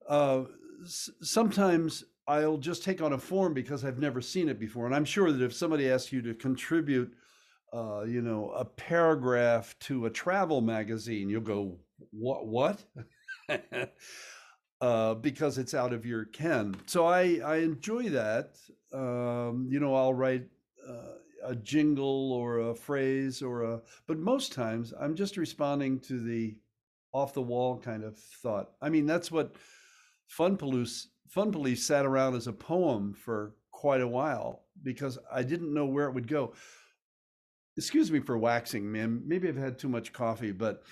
Uh, 0.09 0.45
sometimes 0.85 2.05
I'll 2.27 2.59
just 2.59 2.85
take 2.85 3.01
on 3.03 3.13
a 3.13 3.19
form 3.19 3.55
because 3.55 3.85
I've 3.85 3.99
never 3.99 4.21
seen 4.21 4.49
it 4.49 4.59
before, 4.59 4.87
and 4.87 4.95
I'm 4.95 5.05
sure 5.05 5.31
that 5.33 5.45
if 5.45 5.55
somebody 5.55 5.91
asks 5.91 6.13
you 6.13 6.23
to 6.23 6.35
contribute, 6.35 7.13
uh, 7.73 8.05
you 8.05 8.23
know, 8.23 8.51
a 8.51 8.65
paragraph 8.65 9.77
to 9.81 10.07
a 10.07 10.11
travel 10.11 10.61
magazine, 10.61 11.29
you'll 11.29 11.41
go, 11.43 11.79
"What? 12.11 12.47
What?" 12.47 12.85
uh, 14.81 15.15
because 15.15 15.59
it's 15.59 15.75
out 15.75 15.93
of 15.93 16.07
your 16.07 16.25
ken. 16.27 16.75
So 16.87 17.07
I 17.07 17.41
I 17.45 17.57
enjoy 17.57 18.11
that. 18.11 18.57
Um, 18.93 19.69
you 19.71 19.81
know, 19.81 19.95
I'll 19.95 20.15
write. 20.15 20.47
Uh, 20.87 21.15
a 21.45 21.55
jingle 21.55 22.33
or 22.33 22.59
a 22.59 22.75
phrase 22.75 23.43
or 23.43 23.63
a 23.63 23.81
but 24.09 24.19
most 24.19 24.53
times 24.53 24.93
i'm 25.01 25.15
just 25.15 25.37
responding 25.37 26.01
to 26.01 26.21
the 26.21 26.57
off 27.13 27.33
the 27.33 27.41
wall 27.41 27.79
kind 27.79 28.03
of 28.03 28.19
thought 28.19 28.73
i 28.83 28.89
mean 28.89 29.07
that's 29.07 29.31
what 29.31 29.55
fun 30.29 30.57
police 30.57 31.09
fun 31.29 31.51
police 31.51 31.85
sat 31.85 32.07
around 32.07 32.37
as 32.37 32.47
a 32.47 32.53
poem 32.53 33.13
for 33.13 33.55
quite 33.73 34.01
a 34.01 34.09
while 34.09 34.65
because 34.83 35.19
i 35.33 35.43
didn't 35.43 35.75
know 35.75 35.87
where 35.87 36.07
it 36.07 36.15
would 36.15 36.29
go 36.29 36.53
excuse 37.77 38.11
me 38.11 38.21
for 38.21 38.39
waxing 38.39 38.91
man 38.91 39.21
maybe 39.27 39.49
i've 39.49 39.57
had 39.57 39.79
too 39.79 39.89
much 39.89 40.13
coffee 40.13 40.53
but 40.53 40.85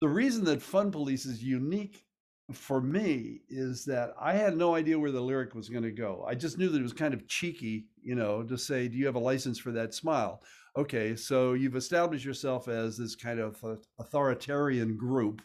the 0.00 0.08
reason 0.08 0.44
that 0.44 0.62
fun 0.62 0.90
police 0.90 1.26
is 1.26 1.42
unique 1.42 2.04
for 2.52 2.80
me 2.80 3.40
is 3.48 3.84
that 3.84 4.14
I 4.20 4.34
had 4.34 4.56
no 4.56 4.74
idea 4.74 4.98
where 4.98 5.12
the 5.12 5.20
lyric 5.20 5.54
was 5.54 5.68
going 5.68 5.84
to 5.84 5.90
go. 5.90 6.24
I 6.26 6.34
just 6.34 6.58
knew 6.58 6.68
that 6.68 6.78
it 6.78 6.82
was 6.82 6.92
kind 6.92 7.14
of 7.14 7.26
cheeky, 7.28 7.86
you 8.02 8.14
know, 8.14 8.42
to 8.42 8.58
say, 8.58 8.88
"Do 8.88 8.96
you 8.96 9.06
have 9.06 9.14
a 9.14 9.20
license 9.20 9.58
for 9.58 9.72
that 9.72 9.94
smile?" 9.94 10.42
Okay, 10.76 11.14
so 11.16 11.52
you've 11.52 11.76
established 11.76 12.24
yourself 12.24 12.68
as 12.68 12.96
this 12.96 13.14
kind 13.14 13.38
of 13.38 13.62
authoritarian 13.98 14.96
group 14.96 15.42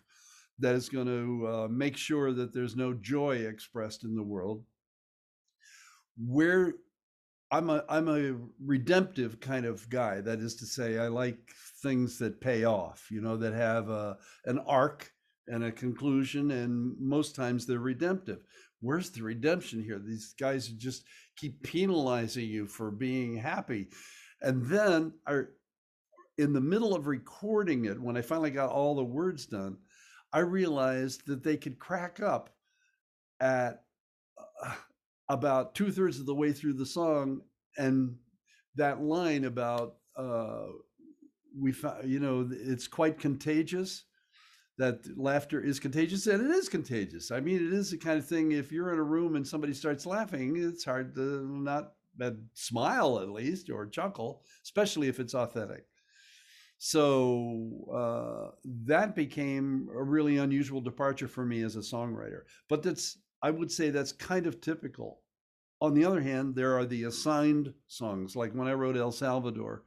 that 0.59 0.75
is 0.75 0.89
going 0.89 1.07
to 1.07 1.47
uh, 1.47 1.67
make 1.69 1.97
sure 1.97 2.33
that 2.33 2.53
there's 2.53 2.75
no 2.75 2.93
joy 2.93 3.35
expressed 3.35 4.03
in 4.03 4.15
the 4.15 4.23
world. 4.23 4.63
Where 6.17 6.73
I'm 7.51 7.69
a 7.69 7.83
I'm 7.87 8.09
a 8.09 8.35
redemptive 8.65 9.39
kind 9.39 9.65
of 9.65 9.89
guy. 9.89 10.21
That 10.21 10.39
is 10.39 10.55
to 10.55 10.65
say, 10.65 10.97
I 10.97 11.07
like 11.07 11.37
things 11.81 12.17
that 12.19 12.41
pay 12.41 12.65
off, 12.65 13.07
you 13.11 13.21
know, 13.21 13.37
that 13.37 13.53
have 13.53 13.89
a, 13.89 14.17
an 14.45 14.59
arc 14.59 15.11
and 15.47 15.63
a 15.63 15.71
conclusion, 15.71 16.51
and 16.51 16.95
most 16.99 17.35
times 17.35 17.65
they're 17.65 17.79
redemptive. 17.79 18.39
Where's 18.81 19.11
the 19.11 19.23
redemption 19.23 19.81
here? 19.81 19.99
These 19.99 20.35
guys 20.39 20.67
just 20.67 21.05
keep 21.37 21.63
penalizing 21.63 22.45
you 22.45 22.67
for 22.67 22.91
being 22.91 23.37
happy. 23.37 23.87
And 24.41 24.65
then 24.65 25.13
I, 25.25 25.43
in 26.37 26.53
the 26.53 26.61
middle 26.61 26.93
of 26.95 27.07
recording 27.07 27.85
it, 27.85 27.99
when 27.99 28.17
I 28.17 28.21
finally 28.21 28.51
got 28.51 28.71
all 28.71 28.95
the 28.95 29.03
words 29.03 29.45
done, 29.45 29.77
I 30.33 30.39
realized 30.39 31.27
that 31.27 31.43
they 31.43 31.57
could 31.57 31.79
crack 31.79 32.21
up 32.21 32.49
at 33.39 33.83
uh, 34.63 34.73
about 35.29 35.75
two 35.75 35.91
thirds 35.91 36.19
of 36.19 36.25
the 36.25 36.35
way 36.35 36.51
through 36.51 36.73
the 36.73 36.85
song, 36.85 37.41
and 37.77 38.15
that 38.75 39.01
line 39.01 39.45
about 39.45 39.95
uh, 40.15 40.67
we, 41.59 41.73
you 42.05 42.19
know, 42.19 42.49
it's 42.51 42.87
quite 42.87 43.19
contagious 43.19 44.05
that 44.77 45.05
laughter 45.17 45.59
is 45.61 45.79
contagious 45.79 46.27
and 46.27 46.43
it 46.43 46.51
is 46.51 46.69
contagious. 46.69 47.31
I 47.31 47.39
mean 47.39 47.55
it 47.55 47.73
is 47.73 47.91
the 47.91 47.97
kind 47.97 48.19
of 48.19 48.27
thing 48.27 48.51
if 48.51 48.71
you're 48.71 48.93
in 48.93 48.99
a 48.99 49.03
room 49.03 49.35
and 49.35 49.47
somebody 49.47 49.73
starts 49.73 50.05
laughing 50.05 50.55
it's 50.55 50.85
hard 50.85 51.15
to 51.15 51.47
not 51.49 51.93
smile 52.53 53.19
at 53.19 53.29
least 53.29 53.69
or 53.69 53.85
chuckle 53.87 54.43
especially 54.63 55.07
if 55.07 55.19
it's 55.19 55.35
authentic 55.35 55.85
so 56.77 57.87
uh, 57.93 58.51
that 58.85 59.15
became 59.15 59.89
a 59.95 60.03
really 60.03 60.37
unusual 60.37 60.81
departure 60.81 61.27
for 61.27 61.45
me 61.45 61.61
as 61.63 61.75
a 61.75 61.79
songwriter. 61.79 62.41
But 62.69 62.83
that's 62.83 63.17
i 63.43 63.51
would 63.51 63.71
say 63.71 63.89
that's 63.89 64.11
kind 64.11 64.47
of 64.47 64.61
typical. 64.61 65.21
On 65.81 65.93
the 65.93 66.05
other 66.05 66.21
hand 66.21 66.55
there 66.55 66.77
are 66.77 66.85
the 66.85 67.03
assigned 67.03 67.73
songs 67.87 68.35
like 68.35 68.53
when 68.53 68.67
i 68.67 68.73
wrote 68.73 68.97
el 68.97 69.11
salvador 69.11 69.83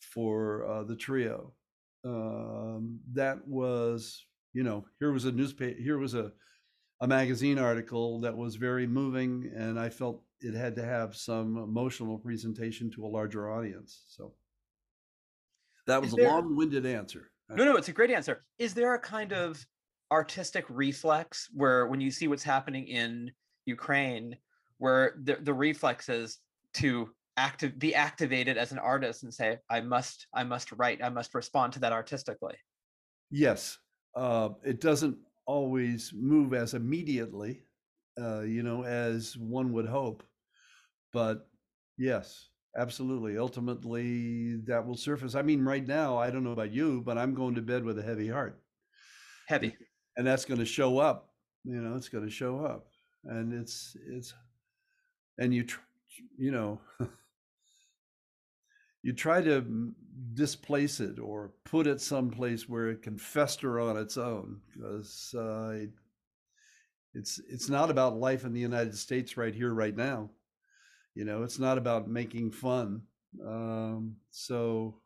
for 0.00 0.66
uh, 0.66 0.84
the 0.84 0.96
trio. 0.96 1.52
Um, 2.04 3.00
that 3.12 3.46
was 3.46 4.24
you 4.52 4.62
know 4.62 4.86
here 4.98 5.12
was 5.12 5.24
a 5.24 5.32
newspaper 5.32 5.80
here 5.80 5.98
was 5.98 6.14
a 6.14 6.32
a 7.00 7.06
magazine 7.06 7.58
article 7.58 8.20
that 8.20 8.36
was 8.36 8.56
very 8.56 8.86
moving 8.86 9.52
and 9.54 9.78
i 9.78 9.88
felt 9.88 10.22
it 10.40 10.54
had 10.54 10.74
to 10.76 10.84
have 10.84 11.14
some 11.14 11.58
emotional 11.58 12.18
presentation 12.18 12.90
to 12.90 13.04
a 13.04 13.08
larger 13.08 13.50
audience 13.50 14.04
so 14.08 14.32
that 15.86 16.02
was 16.02 16.12
there, 16.12 16.26
a 16.26 16.32
long-winded 16.32 16.86
answer. 16.86 17.30
No 17.50 17.64
no 17.64 17.76
it's 17.76 17.88
a 17.88 17.92
great 17.92 18.10
answer. 18.10 18.44
Is 18.58 18.74
there 18.74 18.94
a 18.94 18.98
kind 18.98 19.32
of 19.32 19.64
artistic 20.10 20.64
reflex 20.68 21.48
where 21.52 21.86
when 21.86 22.00
you 22.00 22.10
see 22.10 22.28
what's 22.28 22.42
happening 22.42 22.86
in 22.86 23.30
ukraine 23.64 24.36
where 24.78 25.16
the, 25.24 25.36
the 25.42 25.52
reflex 25.52 26.08
is 26.08 26.38
to 26.74 27.08
active 27.36 27.78
be 27.78 27.94
activated 27.94 28.56
as 28.56 28.72
an 28.72 28.78
artist 28.78 29.24
and 29.24 29.34
say 29.34 29.58
i 29.68 29.80
must 29.80 30.26
i 30.32 30.44
must 30.44 30.70
write 30.72 31.02
i 31.02 31.08
must 31.08 31.34
respond 31.34 31.72
to 31.72 31.80
that 31.80 31.92
artistically 31.92 32.54
yes. 33.30 33.78
Uh, 34.14 34.48
it 34.64 34.80
doesn't 34.80 35.14
always 35.44 36.14
move 36.16 36.54
as 36.54 36.72
immediately 36.72 37.62
uh, 38.18 38.40
you 38.40 38.62
know 38.62 38.82
as 38.84 39.36
one 39.36 39.72
would 39.72 39.86
hope 39.86 40.22
but 41.12 41.48
yes 41.98 42.48
absolutely. 42.76 43.38
Ultimately 43.38 44.56
that 44.66 44.86
will 44.86 44.96
surface. 44.96 45.34
I 45.34 45.42
mean 45.42 45.64
right 45.64 45.86
now 45.86 46.18
i 46.18 46.30
don't 46.30 46.44
know 46.44 46.52
about 46.52 46.72
you 46.72 47.02
but 47.04 47.18
i'm 47.18 47.34
going 47.34 47.54
to 47.54 47.62
bed 47.62 47.84
with 47.84 47.98
a 47.98 48.02
heavy 48.02 48.28
heart. 48.28 48.60
Heavy. 49.48 49.76
And 50.16 50.26
that's 50.26 50.44
going 50.44 50.60
to 50.60 50.66
show 50.66 50.98
up 50.98 51.30
you 51.66 51.80
know 51.80 51.96
it's 51.96 52.08
going 52.08 52.24
to 52.24 52.30
show 52.30 52.64
up. 52.64 52.86
And 53.24 53.52
it's 53.52 53.96
it's 54.08 54.32
and 55.38 55.52
you 55.52 55.64
tr- 55.64 55.80
you 56.38 56.52
know 56.52 56.80
you 59.02 59.12
try 59.12 59.42
to 59.42 59.92
displace 60.34 61.00
it 61.00 61.18
or 61.18 61.52
put 61.64 61.86
it 61.86 62.00
someplace 62.00 62.68
where 62.68 62.88
it 62.90 63.02
can 63.02 63.18
fester 63.18 63.80
on 63.80 63.96
its 63.96 64.16
own 64.16 64.60
because 64.72 65.34
uh, 65.36 65.70
it, 65.70 65.90
it's 67.14 67.40
it's 67.48 67.68
not 67.68 67.90
about 67.90 68.18
life 68.18 68.44
in 68.44 68.52
the 68.52 68.60
United 68.60 68.96
States 68.96 69.36
right 69.36 69.54
here 69.54 69.74
right 69.74 69.96
now 69.96 70.30
you 71.16 71.24
know 71.24 71.42
it's 71.42 71.58
not 71.58 71.78
about 71.78 72.08
making 72.08 72.50
fun 72.52 73.00
um, 73.44 74.14
so 74.30 75.00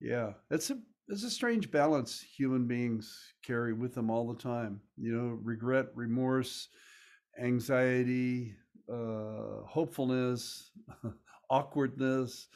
yeah 0.00 0.32
it's 0.50 0.70
a 0.70 0.78
it's 1.08 1.24
a 1.24 1.30
strange 1.30 1.70
balance 1.70 2.20
human 2.20 2.66
beings 2.66 3.34
carry 3.44 3.72
with 3.72 3.94
them 3.94 4.08
all 4.08 4.32
the 4.32 4.40
time 4.40 4.80
you 4.96 5.12
know 5.12 5.36
regret 5.42 5.86
remorse 5.94 6.68
anxiety 7.38 8.54
uh, 8.90 9.64
hopefulness 9.66 10.70
awkwardness 11.50 12.46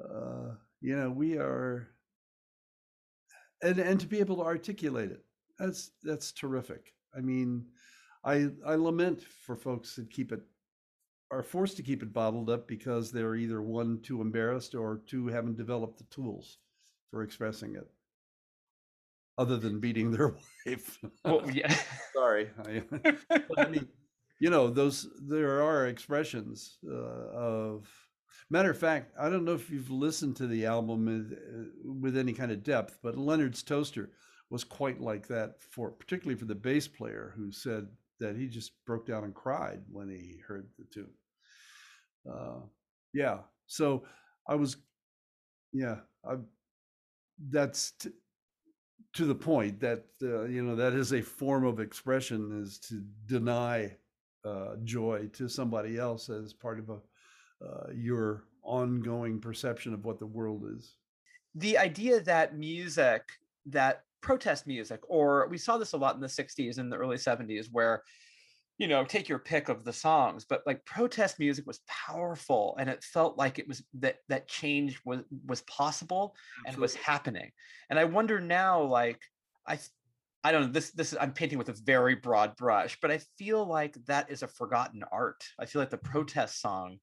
uh, 0.00 0.54
you 0.80 0.96
know 0.96 1.10
we 1.10 1.36
are 1.36 1.88
and 3.62 3.78
and 3.78 3.98
to 3.98 4.06
be 4.06 4.20
able 4.20 4.36
to 4.36 4.42
articulate 4.42 5.10
it 5.10 5.24
that's 5.58 5.92
that's 6.02 6.32
terrific. 6.32 6.92
I 7.16 7.20
mean 7.20 7.66
i 8.24 8.48
i 8.66 8.74
lament 8.74 9.22
for 9.22 9.54
folks 9.56 9.94
that 9.96 10.10
keep 10.10 10.32
it 10.32 10.40
are 11.34 11.42
forced 11.42 11.76
to 11.76 11.82
keep 11.82 12.02
it 12.02 12.12
bottled 12.12 12.50
up 12.50 12.66
because 12.68 13.10
they're 13.10 13.34
either 13.34 13.60
one 13.60 14.00
too 14.02 14.20
embarrassed 14.20 14.74
or 14.74 15.02
two 15.06 15.26
haven't 15.26 15.56
developed 15.56 15.98
the 15.98 16.04
tools 16.04 16.58
for 17.10 17.22
expressing 17.22 17.74
it 17.74 17.88
other 19.36 19.56
than 19.56 19.80
beating 19.80 20.10
their 20.10 20.28
wife 20.66 20.98
well, 21.24 21.42
yeah. 21.50 21.74
sorry 22.14 22.50
I, 22.66 22.82
I 23.58 23.68
mean 23.68 23.88
you 24.40 24.50
know 24.50 24.68
those 24.68 25.08
there 25.20 25.62
are 25.62 25.86
expressions 25.86 26.78
uh, 26.88 26.92
of 26.92 27.88
Matter 28.50 28.70
of 28.70 28.78
fact, 28.78 29.12
I 29.18 29.30
don't 29.30 29.44
know 29.44 29.54
if 29.54 29.70
you've 29.70 29.90
listened 29.90 30.36
to 30.36 30.46
the 30.46 30.66
album 30.66 31.06
with, 31.06 31.32
uh, 31.32 31.92
with 32.00 32.16
any 32.16 32.32
kind 32.34 32.52
of 32.52 32.62
depth, 32.62 32.98
but 33.02 33.16
Leonard's 33.16 33.62
Toaster 33.62 34.10
was 34.50 34.64
quite 34.64 35.00
like 35.00 35.26
that 35.28 35.62
for 35.62 35.90
particularly 35.90 36.38
for 36.38 36.44
the 36.44 36.54
bass 36.54 36.86
player 36.86 37.32
who 37.36 37.50
said 37.50 37.88
that 38.20 38.36
he 38.36 38.46
just 38.46 38.72
broke 38.84 39.06
down 39.06 39.24
and 39.24 39.34
cried 39.34 39.82
when 39.90 40.08
he 40.08 40.40
heard 40.46 40.68
the 40.78 40.84
tune. 40.84 41.10
Uh, 42.30 42.60
yeah, 43.12 43.38
so 43.66 44.04
I 44.48 44.54
was, 44.54 44.76
yeah, 45.72 45.96
I, 46.28 46.36
that's 47.50 47.92
t- 47.92 48.10
to 49.14 49.24
the 49.24 49.34
point 49.34 49.80
that 49.80 50.04
uh, 50.22 50.44
you 50.44 50.62
know 50.62 50.76
that 50.76 50.92
is 50.92 51.12
a 51.12 51.22
form 51.22 51.64
of 51.64 51.80
expression 51.80 52.60
is 52.62 52.78
to 52.80 53.02
deny 53.26 53.96
uh, 54.44 54.76
joy 54.84 55.28
to 55.32 55.48
somebody 55.48 55.98
else 55.98 56.28
as 56.28 56.52
part 56.52 56.78
of 56.78 56.90
a 56.90 56.98
uh, 57.64 57.90
your 57.94 58.44
ongoing 58.62 59.40
perception 59.40 59.94
of 59.94 60.04
what 60.04 60.18
the 60.18 60.26
world 60.26 60.64
is. 60.76 60.96
The 61.54 61.78
idea 61.78 62.20
that 62.20 62.56
music, 62.56 63.22
that 63.66 64.02
protest 64.20 64.66
music, 64.66 65.00
or 65.08 65.48
we 65.48 65.58
saw 65.58 65.78
this 65.78 65.92
a 65.92 65.96
lot 65.96 66.14
in 66.14 66.20
the 66.20 66.26
60s 66.26 66.78
and 66.78 66.90
the 66.90 66.96
early 66.96 67.16
70s, 67.16 67.68
where 67.70 68.02
you 68.78 68.88
know 68.88 69.04
take 69.04 69.28
your 69.28 69.38
pick 69.38 69.68
of 69.68 69.84
the 69.84 69.92
songs 69.92 70.44
but 70.48 70.62
like 70.66 70.84
protest 70.84 71.38
music 71.38 71.66
was 71.66 71.80
powerful 71.86 72.76
and 72.78 72.90
it 72.90 73.02
felt 73.04 73.38
like 73.38 73.58
it 73.58 73.68
was 73.68 73.84
that 73.94 74.16
that 74.28 74.48
change 74.48 75.00
was 75.04 75.20
was 75.46 75.62
possible 75.62 76.34
Absolutely. 76.66 76.72
and 76.72 76.82
was 76.82 76.94
happening 76.94 77.50
and 77.90 77.98
i 77.98 78.04
wonder 78.04 78.40
now 78.40 78.82
like 78.82 79.20
i 79.66 79.78
i 80.42 80.50
don't 80.50 80.62
know 80.62 80.72
this 80.72 80.90
this 80.90 81.12
is 81.12 81.18
i'm 81.20 81.32
painting 81.32 81.58
with 81.58 81.68
a 81.68 81.76
very 81.84 82.14
broad 82.14 82.56
brush 82.56 82.98
but 83.00 83.10
i 83.10 83.20
feel 83.38 83.64
like 83.64 83.96
that 84.06 84.30
is 84.30 84.42
a 84.42 84.48
forgotten 84.48 85.04
art 85.12 85.44
i 85.60 85.66
feel 85.66 85.80
like 85.80 85.90
the 85.90 85.98
protest 85.98 86.60
song 86.60 86.98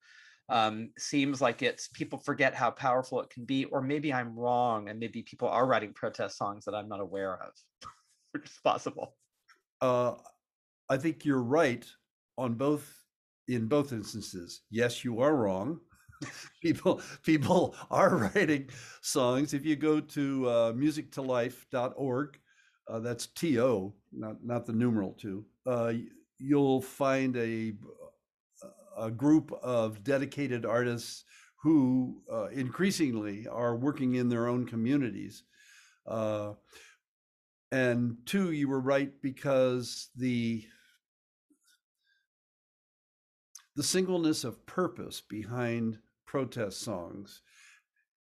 um, 0.50 0.90
seems 0.98 1.40
like 1.40 1.62
it's 1.62 1.88
people 1.88 2.20
forget 2.20 2.54
how 2.54 2.72
powerful 2.72 3.22
it 3.22 3.30
can 3.30 3.46
be, 3.46 3.64
or 3.66 3.82
maybe 3.82 4.14
I'm 4.14 4.38
wrong, 4.38 4.90
and 4.90 5.00
maybe 5.00 5.24
people 5.24 5.48
are 5.48 5.66
writing 5.66 5.94
protest 5.94 6.38
songs 6.38 6.66
that 6.66 6.76
I'm 6.76 6.90
not 6.90 7.00
aware 7.00 7.42
of, 7.42 7.54
which 8.32 8.44
is 8.46 8.60
possible. 8.62 9.16
Uh, 9.80 10.16
I 10.92 10.98
think 10.98 11.24
you're 11.24 11.42
right 11.42 11.88
on 12.38 12.56
both 12.56 12.86
in 13.48 13.68
both 13.68 13.94
instances. 13.94 14.62
Yes, 14.70 15.06
you 15.06 15.22
are 15.22 15.36
wrong. 15.36 15.80
people 16.62 17.02
people 17.24 17.76
are 17.90 18.18
writing 18.36 18.70
songs. 19.02 19.54
If 19.54 19.66
you 19.66 19.78
go 19.78 20.02
to 20.02 20.50
uh, 20.50 20.74
musictolife.org, 20.74 22.40
uh, 22.90 23.00
that's 23.00 23.28
T 23.28 23.58
O, 23.62 23.94
not 24.12 24.44
not 24.44 24.66
the 24.66 24.74
numeral 24.74 25.14
two. 25.14 25.46
Uh, 25.66 25.94
you'll 26.40 26.82
find 26.82 27.38
a 27.38 27.74
a 28.98 29.10
group 29.10 29.52
of 29.64 30.04
dedicated 30.04 30.66
artists 30.66 31.24
who 31.64 32.22
uh, 32.32 32.48
increasingly 32.48 33.48
are 33.48 33.76
working 33.78 34.16
in 34.16 34.28
their 34.28 34.48
own 34.48 34.66
communities. 34.66 35.44
Uh, 36.08 36.54
and 37.72 38.18
two, 38.26 38.52
you 38.52 38.68
were 38.68 38.82
right 38.82 39.14
because 39.22 40.10
the 40.16 40.64
the 43.82 43.88
singleness 43.88 44.44
of 44.44 44.64
purpose 44.68 45.22
behind 45.22 45.98
protest 46.28 46.82
songs 46.82 47.42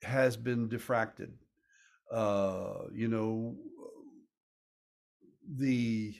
has 0.03 0.37
been 0.37 0.69
diffracted. 0.69 1.31
Uh, 2.11 2.83
you 2.93 3.07
know, 3.07 3.55
the 5.49 6.13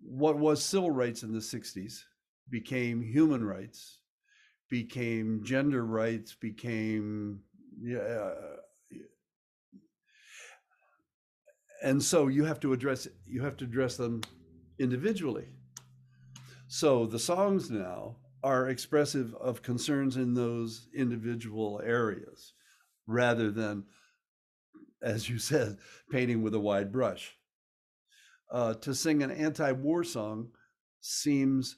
what 0.00 0.38
was 0.38 0.62
civil 0.62 0.92
rights 0.92 1.24
in 1.24 1.32
the 1.32 1.40
60s 1.40 2.04
became 2.48 3.02
human 3.02 3.44
rights, 3.44 3.98
became 4.70 5.40
gender 5.42 5.84
rights, 5.84 6.36
became 6.36 7.40
yeah, 7.82 8.30
and 11.82 12.00
so 12.00 12.28
you 12.28 12.44
have 12.44 12.60
to 12.60 12.72
address 12.72 13.08
you 13.26 13.42
have 13.42 13.56
to 13.56 13.64
address 13.64 13.96
them 13.96 14.20
individually. 14.78 15.48
So 16.74 17.06
the 17.06 17.20
songs 17.20 17.70
now 17.70 18.16
are 18.42 18.68
expressive 18.68 19.32
of 19.36 19.62
concerns 19.62 20.16
in 20.16 20.34
those 20.34 20.88
individual 20.92 21.80
areas 21.84 22.52
rather 23.06 23.52
than, 23.52 23.84
as 25.00 25.28
you 25.28 25.38
said, 25.38 25.78
painting 26.10 26.42
with 26.42 26.52
a 26.52 26.58
wide 26.58 26.90
brush. 26.90 27.36
Uh, 28.50 28.74
to 28.74 28.92
sing 28.92 29.22
an 29.22 29.30
anti 29.30 29.70
war 29.70 30.02
song 30.02 30.48
seems 31.00 31.76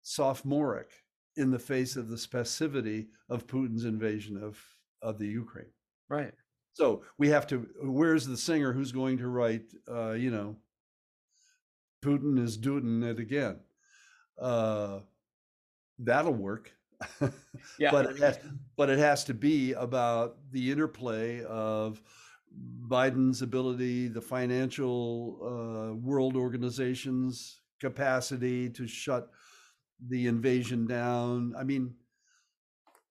sophomoric 0.00 0.90
in 1.36 1.50
the 1.50 1.58
face 1.58 1.96
of 1.96 2.08
the 2.08 2.16
specificity 2.16 3.08
of 3.28 3.46
Putin's 3.46 3.84
invasion 3.84 4.42
of, 4.42 4.58
of 5.02 5.18
the 5.18 5.26
Ukraine. 5.26 5.74
Right. 6.08 6.32
So 6.72 7.02
we 7.18 7.28
have 7.28 7.46
to, 7.48 7.68
where's 7.82 8.26
the 8.26 8.38
singer 8.38 8.72
who's 8.72 8.90
going 8.90 9.18
to 9.18 9.28
write, 9.28 9.66
uh, 9.86 10.12
you 10.12 10.30
know, 10.30 10.56
Putin 12.02 12.42
is 12.42 12.56
doing 12.56 13.02
it 13.02 13.18
again? 13.18 13.58
Uh, 14.40 15.00
that'll 15.98 16.32
work. 16.32 16.72
yeah. 17.78 17.90
but, 17.90 18.06
it 18.06 18.18
has, 18.18 18.38
but 18.76 18.90
it 18.90 18.98
has 18.98 19.24
to 19.24 19.34
be 19.34 19.72
about 19.72 20.36
the 20.52 20.70
interplay 20.70 21.42
of 21.44 22.02
Biden's 22.88 23.42
ability, 23.42 24.08
the 24.08 24.20
financial 24.20 25.38
uh, 25.42 25.94
world 25.94 26.36
organizations' 26.36 27.60
capacity 27.80 28.68
to 28.70 28.86
shut 28.86 29.30
the 30.08 30.26
invasion 30.26 30.86
down. 30.86 31.54
I 31.56 31.64
mean, 31.64 31.94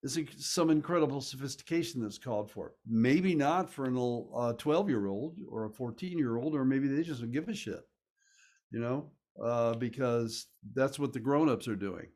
there's 0.02 0.18
some 0.38 0.70
incredible 0.70 1.20
sophistication 1.20 2.02
that's 2.02 2.18
called 2.18 2.50
for. 2.50 2.74
Maybe 2.86 3.34
not 3.34 3.70
for 3.70 3.86
a 3.86 4.54
12 4.54 4.88
year 4.88 5.06
old 5.06 5.38
or 5.48 5.66
a 5.66 5.70
14 5.70 6.18
year 6.18 6.36
old, 6.36 6.54
or 6.54 6.64
maybe 6.64 6.88
they 6.88 7.02
just 7.02 7.20
don't 7.20 7.32
give 7.32 7.48
a 7.48 7.54
shit, 7.54 7.86
you 8.70 8.80
know, 8.80 9.10
uh, 9.42 9.74
because 9.74 10.46
that's 10.74 10.98
what 10.98 11.12
the 11.12 11.20
grown 11.20 11.48
ups 11.48 11.68
are 11.68 11.76
doing. 11.76 12.06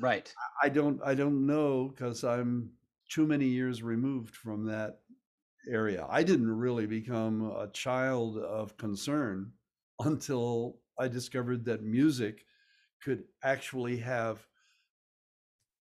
Right. 0.00 0.32
I 0.62 0.68
don't, 0.68 1.00
I 1.04 1.14
don't 1.14 1.46
know 1.46 1.88
because 1.88 2.24
I'm 2.24 2.70
too 3.10 3.26
many 3.26 3.46
years 3.46 3.82
removed 3.82 4.34
from 4.34 4.66
that 4.66 5.00
area. 5.68 6.06
I 6.08 6.22
didn't 6.22 6.50
really 6.50 6.86
become 6.86 7.50
a 7.50 7.68
child 7.68 8.38
of 8.38 8.76
concern 8.76 9.52
until 10.00 10.78
I 10.98 11.08
discovered 11.08 11.64
that 11.66 11.82
music 11.82 12.44
could 13.02 13.24
actually 13.42 13.96
have 13.98 14.46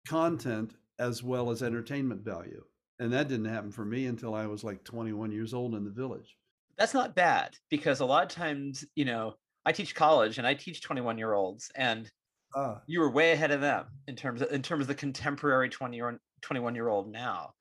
content 0.08 0.76
as 1.00 1.24
well 1.24 1.52
as 1.52 1.64
entertainment 1.64 2.22
value. 2.22 2.64
And 3.00 3.14
that 3.14 3.28
didn't 3.28 3.46
happen 3.46 3.72
for 3.72 3.86
me 3.86 4.08
until 4.08 4.34
I 4.34 4.48
was 4.48 4.64
like 4.64 4.84
21 4.84 5.32
years 5.32 5.54
old 5.54 5.76
in 5.76 5.84
the 5.84 5.92
village. 5.92 6.38
That's 6.78 6.94
not 6.94 7.16
bad 7.16 7.56
because 7.70 8.00
a 8.00 8.06
lot 8.06 8.24
of 8.24 8.30
times, 8.30 8.86
you 8.96 9.06
know, 9.06 9.36
I 9.68 9.74
teach 9.74 9.94
college 9.94 10.38
and 10.38 10.48
I 10.48 10.54
teach 10.54 10.82
21 10.82 11.18
year 11.18 11.34
olds 11.34 11.70
and 11.76 12.10
uh, 12.56 12.76
you 12.88 13.02
were 13.02 13.12
way 13.12 13.34
ahead 13.34 13.52
of 13.52 13.60
them 13.60 13.86
in 14.08 14.16
terms 14.16 14.42
of 14.42 14.50
in 14.50 14.62
terms 14.62 14.84
of 14.84 14.88
the 14.88 14.96
contemporary 14.96 15.68
20 15.68 16.02
or 16.02 16.22
21 16.42 16.74
year 16.74 16.88
old 16.88 17.12
now. 17.12 17.52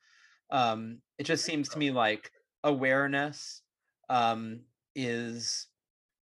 Um, 0.53 0.99
it 1.19 1.25
just 1.25 1.45
seems 1.45 1.69
to 1.71 1.79
me 1.79 1.91
like 1.91 2.31
awareness 2.63 3.63
um, 4.09 4.61
is 4.95 5.67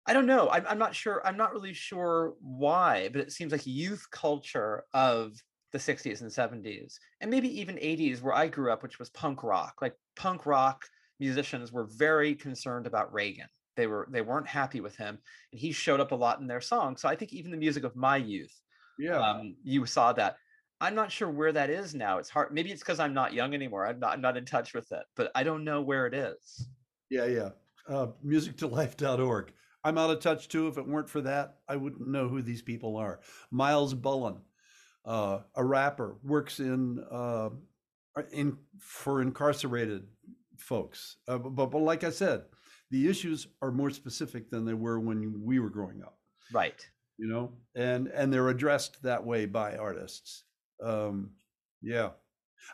I 0.06 0.14
don't 0.14 0.26
know. 0.26 0.50
I'm, 0.50 0.66
I'm 0.70 0.80
not 0.80 0.96
sure. 0.96 1.22
I'm 1.26 1.36
not 1.36 1.52
really 1.52 1.74
sure 1.74 2.36
why, 2.40 3.10
but 3.12 3.20
it 3.20 3.34
seems 3.34 3.52
like 3.52 3.68
youth 3.68 4.08
culture 4.10 4.86
of 4.94 5.34
the 5.74 5.78
60s 5.78 6.22
and 6.22 6.32
70s, 6.32 6.96
and 7.20 7.30
maybe 7.30 7.60
even 7.60 7.76
80s, 7.76 8.22
where 8.22 8.34
I 8.34 8.48
grew 8.48 8.72
up, 8.72 8.84
which 8.84 9.00
was 9.00 9.10
punk 9.10 9.44
rock. 9.44 9.76
Like 9.82 9.96
punk 10.16 10.46
rock 10.46 10.86
musicians 11.20 11.74
were 11.74 11.90
very 11.98 12.36
concerned 12.36 12.88
about 12.88 13.14
Reagan. 13.14 13.50
They 13.78 13.88
were 13.88 14.08
they 14.12 14.22
weren't 14.22 14.48
happy 14.48 14.82
with 14.82 14.98
him, 14.98 15.20
and 15.52 15.62
he 15.62 15.72
showed 15.72 16.02
up 16.02 16.12
a 16.12 16.16
lot 16.16 16.42
in 16.42 16.48
their 16.48 16.60
song 16.60 16.98
So 16.98 17.08
I 17.08 17.16
think 17.16 17.32
even 17.32 17.52
the 17.52 17.58
music 17.58 17.86
of 17.86 17.96
my 17.96 18.18
youth, 18.18 18.54
yeah, 19.00 19.20
um, 19.20 19.56
you 19.64 19.86
saw 19.86 20.12
that. 20.14 20.36
I'm 20.82 20.96
not 20.96 21.12
sure 21.12 21.30
where 21.30 21.54
that 21.54 21.70
is 21.70 21.96
now. 21.96 22.18
It's 22.18 22.30
hard. 22.30 22.54
Maybe 22.54 22.72
it's 22.72 22.82
because 22.82 23.00
I'm 23.00 23.14
not 23.14 23.34
young 23.34 23.54
anymore. 23.54 23.88
I'm 23.88 24.00
not. 24.00 24.14
I'm 24.14 24.22
not 24.22 24.36
in 24.36 24.46
touch 24.46 24.74
with 24.74 24.92
it, 24.92 25.04
but 25.16 25.32
I 25.34 25.44
don't 25.44 25.64
know 25.64 25.82
where 25.82 26.08
it 26.08 26.14
is. 26.14 26.68
Yeah, 27.10 27.26
yeah. 27.26 27.50
Uh, 27.88 28.08
musictolife.org. 28.26 29.54
I'm 29.84 29.98
out 29.98 30.10
of 30.10 30.20
touch 30.20 30.50
too. 30.50 30.68
If 30.68 30.78
it 30.78 30.88
weren't 30.88 31.10
for 31.10 31.22
that, 31.22 31.58
I 31.70 31.78
wouldn't 31.78 32.08
know 32.08 32.28
who 32.28 32.42
these 32.42 32.62
people 32.62 32.98
are. 32.98 33.22
miles 33.52 33.94
Bullen, 33.94 34.38
uh, 35.06 35.40
a 35.56 35.64
rapper, 35.64 36.18
works 36.24 36.60
in 36.60 37.04
uh, 37.10 37.50
in 38.34 38.58
for 38.80 39.22
incarcerated 39.22 40.08
folks. 40.58 41.18
Uh, 41.28 41.38
but, 41.38 41.68
but 41.68 41.82
like 41.82 42.04
I 42.04 42.10
said, 42.10 42.44
the 42.92 43.08
issues 43.10 43.48
are 43.62 43.72
more 43.72 43.90
specific 43.90 44.50
than 44.50 44.66
they 44.66 44.74
were 44.74 45.00
when 45.00 45.42
we 45.44 45.60
were 45.60 45.70
growing 45.70 46.02
up. 46.02 46.18
Right. 46.52 46.86
You 47.18 47.28
know, 47.28 47.54
and 47.76 48.08
and 48.08 48.32
they're 48.32 48.50
addressed 48.50 49.02
that 49.04 49.26
way 49.26 49.46
by 49.46 49.76
artists. 49.76 50.44
Um, 50.84 51.32
yeah. 51.82 52.10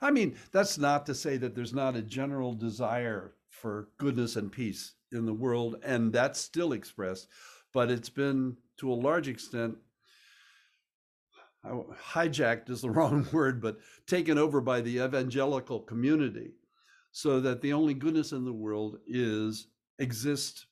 I 0.02 0.12
mean, 0.12 0.36
that's 0.52 0.78
not 0.78 1.06
to 1.06 1.16
say 1.16 1.38
that 1.38 1.56
there's 1.56 1.74
not 1.74 1.96
a 1.96 2.02
general 2.02 2.54
desire 2.54 3.36
for 3.50 3.90
goodness 3.98 4.36
and 4.36 4.52
peace 4.52 4.96
in 5.12 5.26
the 5.26 5.34
world, 5.34 5.78
and 5.84 6.12
that's 6.12 6.40
still 6.40 6.74
expressed, 6.74 7.28
but 7.74 7.92
it's 7.92 8.10
been 8.10 8.58
to 8.80 8.92
a 8.92 8.96
large 8.96 9.28
extent 9.28 9.78
hijacked 11.66 12.70
is 12.70 12.82
the 12.82 12.90
wrong 12.92 13.28
word, 13.32 13.62
but 13.62 13.78
taken 14.08 14.38
over 14.38 14.62
by 14.62 14.82
the 14.82 14.98
evangelical 14.98 15.80
community, 15.80 16.54
so 17.12 17.40
that 17.40 17.62
the 17.62 17.74
only 17.74 17.94
goodness 17.94 18.32
in 18.32 18.46
the 18.46 18.54
world 18.54 18.98
is 19.08 19.68
exist 20.00 20.68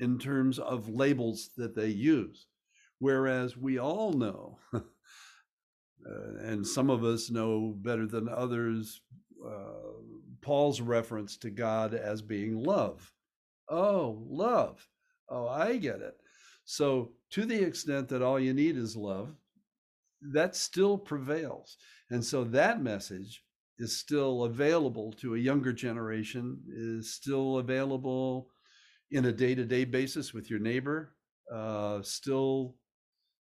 in 0.00 0.18
terms 0.18 0.58
of 0.58 0.88
labels 0.88 1.50
that 1.56 1.74
they 1.74 1.88
use. 1.88 2.46
Whereas 2.98 3.56
we 3.56 3.78
all 3.78 4.12
know, 4.12 4.58
uh, 4.74 4.80
and 6.40 6.66
some 6.66 6.90
of 6.90 7.04
us 7.04 7.30
know 7.30 7.74
better 7.76 8.06
than 8.06 8.28
others, 8.28 9.00
uh, 9.44 10.00
Paul's 10.40 10.80
reference 10.80 11.36
to 11.38 11.50
God 11.50 11.94
as 11.94 12.22
being 12.22 12.62
love. 12.62 13.12
Oh, 13.68 14.24
love. 14.28 14.88
Oh, 15.28 15.48
I 15.48 15.76
get 15.76 16.00
it. 16.00 16.16
So, 16.64 17.12
to 17.30 17.44
the 17.44 17.62
extent 17.62 18.08
that 18.08 18.22
all 18.22 18.38
you 18.38 18.52
need 18.52 18.76
is 18.76 18.96
love, 18.96 19.34
that 20.20 20.54
still 20.54 20.96
prevails. 20.96 21.76
And 22.10 22.24
so 22.24 22.44
that 22.44 22.82
message 22.82 23.42
is 23.78 23.96
still 23.98 24.44
available 24.44 25.12
to 25.14 25.34
a 25.34 25.38
younger 25.38 25.72
generation, 25.72 26.60
is 26.68 27.12
still 27.12 27.58
available 27.58 28.48
in 29.12 29.26
a 29.26 29.32
day 29.32 29.54
to 29.54 29.64
day 29.64 29.84
basis 29.84 30.32
with 30.32 30.50
your 30.50 30.58
neighbor. 30.58 31.14
Uh, 31.52 32.00
still, 32.02 32.76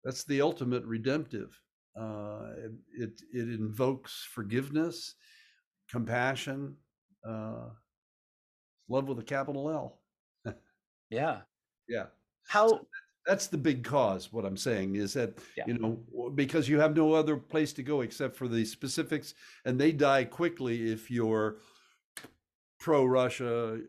that's 0.04 0.24
the 0.26 0.42
ultimate 0.42 0.84
redemptive. 0.86 1.60
Uh, 2.00 2.52
it, 2.94 3.22
it 3.32 3.48
invokes 3.50 4.28
forgiveness, 4.34 5.16
compassion, 5.90 6.76
uh, 7.28 7.70
love 8.90 9.08
with 9.08 9.20
a 9.20 9.24
capital 9.24 9.70
L. 9.70 10.02
yeah. 11.10 11.42
Yeah. 11.88 12.06
How 12.48 12.82
that's 13.26 13.48
the 13.48 13.58
big 13.58 13.84
cause 13.84 14.32
what 14.32 14.46
i'm 14.46 14.58
saying 14.58 14.96
is 14.96 15.14
that 15.14 15.38
yeah. 15.58 15.64
you 15.68 15.78
know 15.78 16.30
because 16.36 16.70
you 16.70 16.80
have 16.80 16.96
no 16.96 17.14
other 17.14 17.38
place 17.38 17.74
to 17.74 17.84
go 17.84 18.02
except 18.02 18.36
for 18.36 18.48
the 18.48 18.64
specifics 18.64 19.34
and 19.66 19.80
they 19.80 19.92
die 19.92 20.24
quickly 20.24 20.92
if 20.92 21.10
you're 21.10 21.58
pro 22.80 23.06
russia 23.06 23.80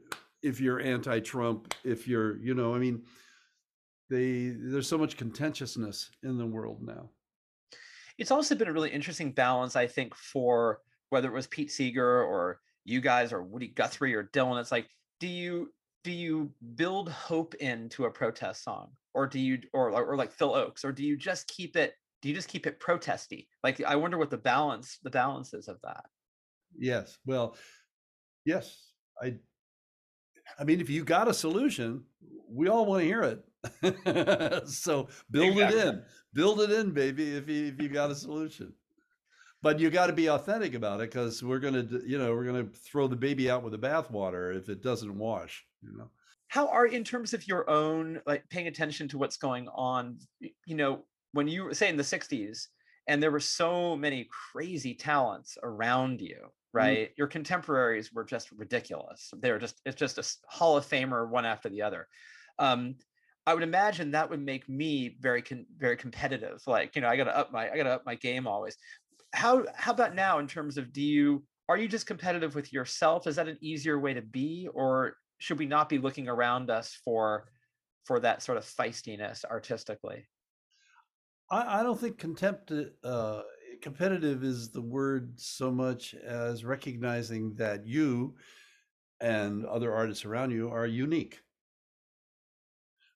if 0.43 0.61
you're 0.61 0.81
anti 0.81 1.21
trump 1.21 1.75
if 1.85 2.07
you're 2.07 2.39
you 2.39 2.55
know 2.55 2.75
i 2.75 2.79
mean 2.79 3.03
they 4.09 4.55
there's 4.57 4.89
so 4.89 4.99
much 4.99 5.17
contentiousness 5.17 6.11
in 6.23 6.39
the 6.39 6.47
world 6.47 6.81
now. 6.81 7.11
It's 8.19 8.31
also 8.31 8.55
been 8.55 8.69
a 8.69 8.73
really 8.73 8.91
interesting 8.91 9.33
balance 9.33 9.77
i 9.77 9.87
think 9.87 10.15
for 10.15 10.81
whether 11.11 11.29
it 11.29 11.35
was 11.35 11.47
pete 11.47 11.71
seeger 11.71 12.23
or 12.23 12.61
you 12.85 13.01
guys 13.01 13.33
or 13.33 13.43
woody 13.43 13.69
guthrie 13.69 14.15
or 14.15 14.25
dylan 14.25 14.61
it's 14.61 14.73
like 14.73 14.89
do 15.19 15.27
you 15.27 15.71
do 16.07 16.13
you 16.13 16.53
build 16.77 17.11
hope 17.11 17.57
into 17.57 18.05
a 18.05 18.11
protest 18.13 18.63
song? 18.63 18.91
Or 19.13 19.27
do 19.27 19.41
you 19.41 19.59
or 19.73 19.91
or 19.91 20.17
like 20.17 20.31
Phil 20.31 20.53
Ochs 20.53 20.85
or 20.85 20.93
do 20.93 21.03
you 21.03 21.17
just 21.17 21.49
keep 21.49 21.75
it 21.75 21.95
do 22.23 22.29
you 22.29 22.35
just 22.35 22.47
keep 22.47 22.65
it 22.65 22.79
protesty? 22.79 23.49
Like 23.65 23.83
I 23.83 23.97
wonder 23.97 24.17
what 24.17 24.31
the 24.31 24.37
balance 24.37 24.99
the 25.03 25.11
balance 25.11 25.53
is 25.53 25.67
of 25.67 25.79
that. 25.83 26.05
Yes 26.79 27.19
well 27.27 27.57
yes 28.45 28.93
I 29.21 29.35
I 30.59 30.65
mean 30.65 30.81
if 30.81 30.91
you 30.91 31.05
got 31.05 31.29
a 31.29 31.35
solution 31.35 32.05
we 32.49 32.69
all 32.69 32.87
want 32.87 33.03
to 33.03 33.07
hear 33.07 33.23
it 33.23 34.69
so 34.69 35.09
build 35.31 35.53
exactly. 35.53 35.81
it 35.81 35.87
in 35.87 36.03
build 36.35 36.61
it 36.61 36.71
in 36.71 36.93
baby 36.93 37.35
if 37.37 37.49
you 37.49 37.67
if 37.67 37.81
you 37.81 37.89
got 37.89 38.11
a 38.11 38.15
solution 38.15 38.73
but 39.63 39.81
you 39.81 39.91
got 39.91 40.07
to 40.07 40.13
be 40.13 40.29
authentic 40.29 40.75
about 40.75 41.01
it 41.01 41.11
because 41.11 41.43
we're 41.43 41.59
gonna 41.59 41.87
you 42.07 42.19
know 42.19 42.33
we're 42.33 42.45
gonna 42.45 42.67
throw 42.85 43.09
the 43.09 43.17
baby 43.17 43.51
out 43.51 43.63
with 43.63 43.73
the 43.73 43.79
bathwater 43.79 44.57
if 44.57 44.69
it 44.69 44.83
doesn't 44.83 45.19
wash 45.19 45.65
you 45.83 45.97
know 45.97 46.11
how 46.49 46.69
are 46.69 46.87
in 46.87 47.03
terms 47.03 47.35
of 47.35 47.47
your 47.49 47.69
own 47.69 48.21
like 48.27 48.49
paying 48.49 48.69
attention 48.69 49.09
to 49.09 49.19
what's 49.19 49.37
going 49.37 49.67
on 49.75 50.17
you 50.41 50.77
know 50.77 51.05
when 51.33 51.49
you 51.49 51.75
say 51.75 51.89
in 51.89 51.97
the 51.97 52.03
60s 52.03 52.69
and 53.07 53.23
there 53.23 53.31
were 53.31 53.41
so 53.41 53.97
many 53.97 54.29
crazy 54.53 54.95
talents 54.95 55.57
around 55.63 56.21
you. 56.21 56.51
Right? 56.77 56.99
Mm-hmm. 57.09 57.15
your 57.17 57.27
contemporaries 57.27 58.13
were 58.13 58.25
just 58.25 58.53
ridiculous. 58.53 59.33
They 59.39 59.51
were 59.51 59.59
just 59.59 59.81
it's 59.85 59.99
just 59.99 60.19
a 60.19 60.27
hall 60.49 60.77
of 60.77 60.87
famer 60.87 61.29
one 61.29 61.47
after 61.47 61.69
the 61.69 61.83
other. 61.83 62.07
Um, 62.59 62.97
i 63.49 63.55
would 63.55 63.63
imagine 63.63 64.11
that 64.11 64.29
would 64.29 64.43
make 64.43 64.69
me 64.69 65.17
very 65.21 65.41
con- 65.41 65.67
very 65.79 65.97
competitive 65.97 66.61
like 66.67 66.97
you 66.97 67.01
know 67.01 67.09
i 67.09 67.17
gotta 67.17 67.37
up 67.37 67.53
my 67.53 67.71
i 67.71 67.77
gotta 67.77 67.91
up 67.91 68.07
my 68.07 68.15
game 68.15 68.47
always. 68.47 68.77
How 69.33 69.65
how 69.75 69.93
about 69.93 70.15
now 70.15 70.39
in 70.39 70.47
terms 70.47 70.79
of 70.79 70.93
do 70.93 71.03
you 71.03 71.45
are 71.69 71.77
you 71.77 71.89
just 71.89 72.07
competitive 72.07 72.55
with 72.55 72.73
yourself? 72.73 73.27
Is 73.27 73.37
that 73.37 73.49
an 73.49 73.59
easier 73.61 73.99
way 73.99 74.15
to 74.15 74.23
be 74.23 74.69
or 74.73 75.17
should 75.39 75.59
we 75.59 75.67
not 75.67 75.89
be 75.89 75.99
looking 75.99 76.29
around 76.29 76.71
us 76.71 76.99
for 77.05 77.49
for 78.05 78.21
that 78.21 78.43
sort 78.43 78.59
of 78.59 78.65
feistiness 78.65 79.45
artistically? 79.45 80.27
I, 81.51 81.81
I 81.81 81.83
don't 81.83 82.01
think 82.01 82.19
contempt 82.19 82.73
uh, 83.05 83.43
competitive 83.81 84.45
is 84.45 84.71
the 84.71 84.83
word 84.83 85.39
so 85.39 85.71
much 85.71 86.15
as 86.15 86.65
recognizing 86.65 87.55
that 87.55 87.87
you 87.87 88.35
and 89.21 89.65
other 89.65 89.93
artists 89.93 90.25
around 90.25 90.51
you 90.51 90.71
are 90.71 90.87
unique. 90.87 91.41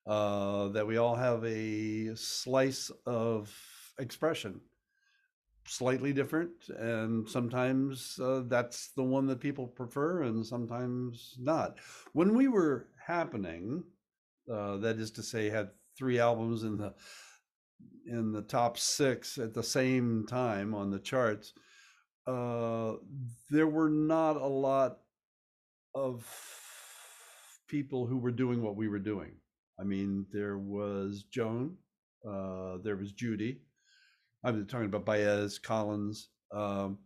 Uh, 0.07 0.69
that 0.69 0.87
we 0.87 0.97
all 0.97 1.15
have 1.15 1.43
a 1.45 2.15
slice 2.15 2.89
of 3.05 3.55
expression 3.99 4.59
slightly 5.67 6.11
different 6.11 6.51
and 6.79 7.29
sometimes 7.29 8.19
uh, 8.19 8.41
that's 8.47 8.89
the 8.97 9.03
one 9.03 9.27
that 9.27 9.39
people 9.39 9.67
prefer 9.67 10.23
and 10.23 10.45
sometimes 10.45 11.35
not. 11.39 11.77
When 12.13 12.33
we 12.33 12.47
were 12.47 12.87
happening 13.05 13.83
uh, 14.51 14.77
that 14.77 14.97
is 14.97 15.11
to 15.11 15.23
say 15.23 15.49
had 15.49 15.69
three 15.97 16.19
albums 16.19 16.63
in 16.63 16.77
the 16.77 16.93
in 18.05 18.31
the 18.31 18.41
top 18.41 18.77
six 18.77 19.37
at 19.37 19.53
the 19.53 19.63
same 19.63 20.25
time 20.27 20.73
on 20.73 20.89
the 20.89 20.99
charts 20.99 21.53
uh, 22.27 22.93
there 23.49 23.67
were 23.67 23.89
not 23.89 24.35
a 24.35 24.45
lot 24.45 24.99
of 25.95 26.25
people 27.67 28.05
who 28.05 28.17
were 28.17 28.31
doing 28.31 28.61
what 28.61 28.75
we 28.75 28.87
were 28.87 28.99
doing 28.99 29.31
i 29.79 29.83
mean 29.83 30.25
there 30.31 30.57
was 30.57 31.23
joan 31.31 31.75
uh, 32.27 32.77
there 32.83 32.97
was 32.97 33.11
judy 33.11 33.61
I'm 34.43 34.65
talking 34.65 34.87
about 34.87 35.05
Baez, 35.05 35.59
Collins. 35.59 36.29
Um, 36.51 36.97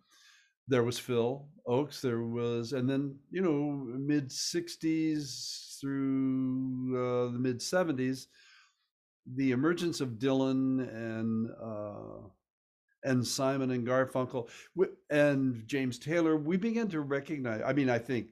there 0.68 0.84
was 0.84 0.98
Phil 0.98 1.48
Ochs. 1.68 2.02
There 2.02 2.24
was, 2.24 2.74
and 2.74 2.90
then 2.90 3.16
you 3.30 3.42
know, 3.42 3.72
mid 4.00 4.30
'60s 4.30 5.80
through 5.80 6.96
uh, 6.96 7.32
the 7.32 7.40
mid 7.40 7.60
'70s, 7.60 8.28
the 9.34 9.52
emergence 9.52 10.02
of 10.02 10.20
Dylan 10.20 10.88
and 10.94 11.50
uh, 11.62 12.28
and 13.04 13.26
Simon 13.26 13.72
and 13.72 13.86
Garfunkel 13.86 14.50
and 15.10 15.64
James 15.68 16.00
Taylor. 16.00 16.38
We 16.38 16.58
began 16.58 16.88
to 16.90 17.02
recognize. 17.02 17.62
I 17.66 17.74
mean, 17.74 17.90
I 17.90 18.00
think 18.00 18.30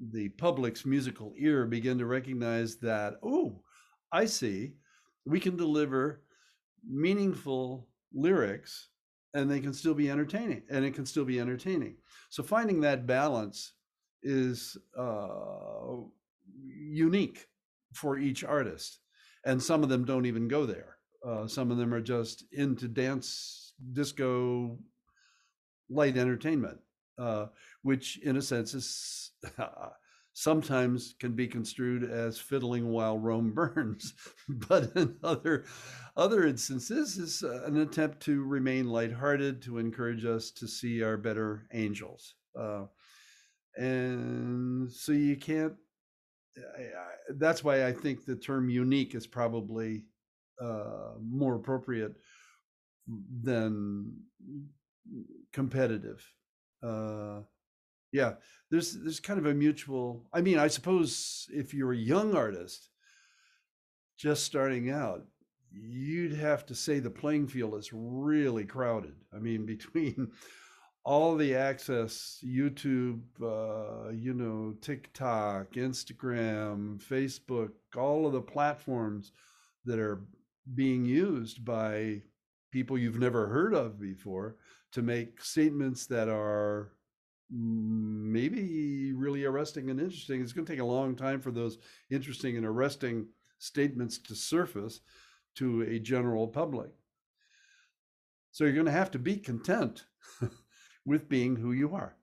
the 0.00 0.28
public's 0.30 0.86
musical 0.86 1.32
ear 1.38 1.66
began 1.66 1.98
to 1.98 2.06
recognize 2.06 2.76
that. 2.76 3.14
Oh, 3.22 3.62
I 4.12 4.26
see. 4.26 4.74
We 5.24 5.40
can 5.40 5.56
deliver 5.56 6.22
meaningful 6.86 7.88
lyrics 8.12 8.88
and 9.34 9.50
they 9.50 9.60
can 9.60 9.72
still 9.72 9.94
be 9.94 10.10
entertaining 10.10 10.62
and 10.70 10.84
it 10.84 10.94
can 10.94 11.04
still 11.04 11.24
be 11.24 11.40
entertaining 11.40 11.96
so 12.30 12.42
finding 12.42 12.80
that 12.80 13.06
balance 13.06 13.74
is 14.22 14.76
uh, 14.98 15.96
unique 16.66 17.46
for 17.92 18.18
each 18.18 18.44
artist 18.44 19.00
and 19.44 19.62
some 19.62 19.82
of 19.82 19.88
them 19.88 20.04
don't 20.04 20.26
even 20.26 20.48
go 20.48 20.66
there 20.66 20.96
uh, 21.26 21.46
some 21.46 21.70
of 21.70 21.76
them 21.76 21.92
are 21.92 22.00
just 22.00 22.44
into 22.52 22.88
dance 22.88 23.74
disco 23.92 24.78
light 25.90 26.16
entertainment 26.16 26.78
uh, 27.18 27.46
which 27.82 28.18
in 28.22 28.36
a 28.36 28.42
sense 28.42 28.74
is 28.74 29.32
sometimes 30.38 31.16
can 31.18 31.32
be 31.32 31.48
construed 31.48 32.08
as 32.08 32.38
fiddling 32.38 32.88
while 32.90 33.18
Rome 33.18 33.52
burns, 33.54 34.14
but 34.48 34.92
in 34.94 35.16
other 35.24 35.64
other 36.16 36.46
instances 36.46 37.18
is 37.18 37.42
uh, 37.42 37.64
an 37.64 37.78
attempt 37.78 38.20
to 38.20 38.44
remain 38.44 38.88
lighthearted, 38.88 39.62
to 39.62 39.78
encourage 39.78 40.24
us 40.24 40.52
to 40.52 40.68
see 40.68 41.02
our 41.02 41.16
better 41.16 41.66
angels. 41.72 42.34
Uh, 42.58 42.84
and 43.76 44.90
so 44.90 45.12
you 45.12 45.36
can't. 45.36 45.74
I, 46.76 46.82
that's 47.36 47.62
why 47.62 47.86
I 47.86 47.92
think 47.92 48.24
the 48.24 48.36
term 48.36 48.68
unique 48.68 49.14
is 49.14 49.26
probably 49.26 50.04
uh, 50.60 51.12
more 51.20 51.54
appropriate 51.56 52.14
than 53.42 54.12
competitive. 55.52 56.24
Uh, 56.82 57.40
yeah 58.12 58.34
there's 58.70 58.92
there's 59.02 59.20
kind 59.20 59.38
of 59.38 59.46
a 59.46 59.54
mutual 59.54 60.24
i 60.32 60.40
mean 60.40 60.58
i 60.58 60.66
suppose 60.66 61.46
if 61.52 61.74
you're 61.74 61.92
a 61.92 61.96
young 61.96 62.34
artist 62.34 62.88
just 64.16 64.44
starting 64.44 64.90
out 64.90 65.24
you'd 65.70 66.32
have 66.32 66.64
to 66.64 66.74
say 66.74 66.98
the 66.98 67.10
playing 67.10 67.46
field 67.46 67.74
is 67.74 67.90
really 67.92 68.64
crowded 68.64 69.14
i 69.34 69.38
mean 69.38 69.66
between 69.66 70.30
all 71.08 71.36
the 71.36 71.54
access 71.54 72.38
youtube 72.44 73.22
uh, 73.42 74.10
you 74.10 74.34
know 74.34 74.74
tiktok 74.82 75.72
instagram 75.72 77.02
facebook 77.02 77.70
all 77.96 78.26
of 78.26 78.34
the 78.34 78.42
platforms 78.42 79.32
that 79.86 79.98
are 79.98 80.20
being 80.74 81.06
used 81.06 81.64
by 81.64 82.20
people 82.70 82.98
you've 82.98 83.18
never 83.18 83.46
heard 83.46 83.72
of 83.72 83.98
before 83.98 84.56
to 84.92 85.00
make 85.00 85.42
statements 85.42 86.04
that 86.06 86.28
are 86.28 86.92
maybe 87.50 89.14
really 89.14 89.46
arresting 89.46 89.88
and 89.88 89.98
interesting. 89.98 90.42
It's 90.42 90.52
going 90.52 90.66
to 90.66 90.72
take 90.72 90.82
a 90.82 90.84
long 90.84 91.16
time 91.16 91.40
for 91.40 91.50
those 91.50 91.78
interesting 92.10 92.58
and 92.58 92.66
arresting 92.66 93.26
statements 93.58 94.18
to 94.18 94.34
surface 94.34 95.00
to 95.54 95.82
a 95.82 95.98
general 95.98 96.46
public. 96.46 96.90
So 98.50 98.64
you're 98.64 98.74
going 98.74 98.84
to 98.84 98.92
have 98.92 99.10
to 99.12 99.18
be 99.18 99.36
content 99.36 100.04
with 101.08 101.28
being 101.28 101.56
who 101.56 101.72
you 101.72 101.94
are. 101.94 102.14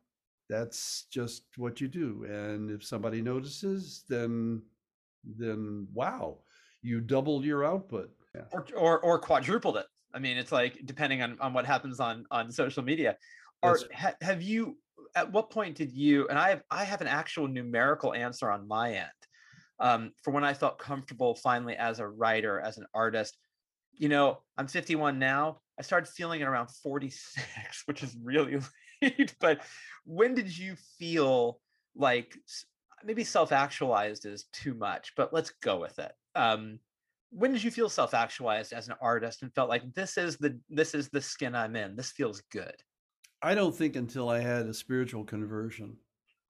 That's 0.48 1.08
just 1.12 1.44
what 1.58 1.82
you 1.82 1.88
do. 1.88 2.26
And 2.30 2.70
if 2.70 2.86
somebody 2.86 3.22
notices, 3.22 4.04
then 4.08 4.62
then 5.24 5.88
wow, 5.92 6.38
you 6.84 7.02
doubled 7.02 7.44
your 7.44 7.66
output. 7.66 8.12
Yeah. 8.36 8.42
Or, 8.52 8.66
or 8.78 9.00
or 9.00 9.20
quadrupled 9.20 9.78
it. 9.78 9.88
I 10.14 10.20
mean, 10.20 10.38
it's 10.38 10.52
like 10.52 10.80
depending 10.86 11.24
on 11.24 11.38
on 11.42 11.52
what 11.52 11.66
happens 11.66 12.00
on 12.00 12.26
on 12.30 12.52
social 12.52 12.84
media. 12.84 13.18
Or 13.64 13.80
ha, 13.94 14.14
have 14.22 14.44
you 14.44 14.78
at 15.16 15.32
what 15.32 15.50
point 15.50 15.76
did 15.76 15.92
you 15.92 16.28
and 16.28 16.38
I 16.38 16.50
have 16.50 16.62
I 16.70 16.84
have 16.84 17.02
an 17.02 17.08
actual 17.08 17.48
numerical 17.48 18.14
answer 18.14 18.52
on 18.52 18.68
my 18.68 18.94
end 18.94 19.10
um, 19.80 20.12
for 20.24 20.32
when 20.32 20.44
I 20.44 20.54
felt 20.54 20.78
comfortable 20.78 21.34
finally 21.36 21.76
as 21.76 22.00
a 22.00 22.08
writer, 22.08 22.60
as 22.60 22.78
an 22.78 22.86
artist. 22.94 23.38
You 23.94 24.10
know, 24.10 24.40
I'm 24.58 24.68
51 24.68 25.18
now. 25.18 25.60
I 25.78 25.82
started 25.82 26.08
feeling 26.08 26.42
it 26.42 26.46
around 26.46 26.70
46, 26.70 27.84
which 27.86 28.04
is 28.04 28.16
really 28.22 28.60
late. 29.02 29.36
but 29.40 29.62
when 30.06 30.34
did 30.34 30.56
you 30.58 30.76
feel 30.98 31.60
like 31.96 32.38
maybe 33.04 33.24
self-actualized 33.24 34.26
is 34.26 34.46
too 34.52 34.74
much, 34.74 35.14
but 35.16 35.34
let's 35.34 35.52
go 35.62 35.80
with 35.80 36.00
it. 36.00 36.12
Um, 36.36 36.80
when 37.30 37.52
did 37.52 37.64
you 37.64 37.72
feel 37.72 37.90
self-actualized 37.90 38.74
as 38.74 38.88
an 38.88 38.96
artist 39.02 39.42
and 39.42 39.54
felt 39.54 39.70
like 39.70 39.94
this 39.94 40.18
is 40.18 40.38
the 40.38 40.58
this 40.70 40.96
is 40.96 41.10
the 41.10 41.22
skin 41.22 41.56
I'm 41.56 41.76
in? 41.76 41.96
This 41.96 42.12
feels 42.12 42.42
good. 42.52 42.76
I 43.42 43.56
don't 43.56 43.76
think 43.76 43.96
until 43.96 44.30
I 44.30 44.40
had 44.40 44.66
a 44.66 44.74
spiritual 44.74 45.26
conversion, 45.26 45.98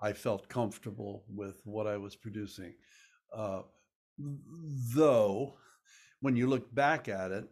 I 0.02 0.14
felt 0.14 0.48
comfortable 0.48 1.26
with 1.28 1.62
what 1.66 1.88
I 1.88 1.98
was 1.98 2.16
producing. 2.16 2.76
Uh, 3.36 3.62
though, 4.96 5.56
when 6.22 6.36
you 6.36 6.48
look 6.48 6.74
back 6.74 7.10
at 7.10 7.32
it, 7.32 7.46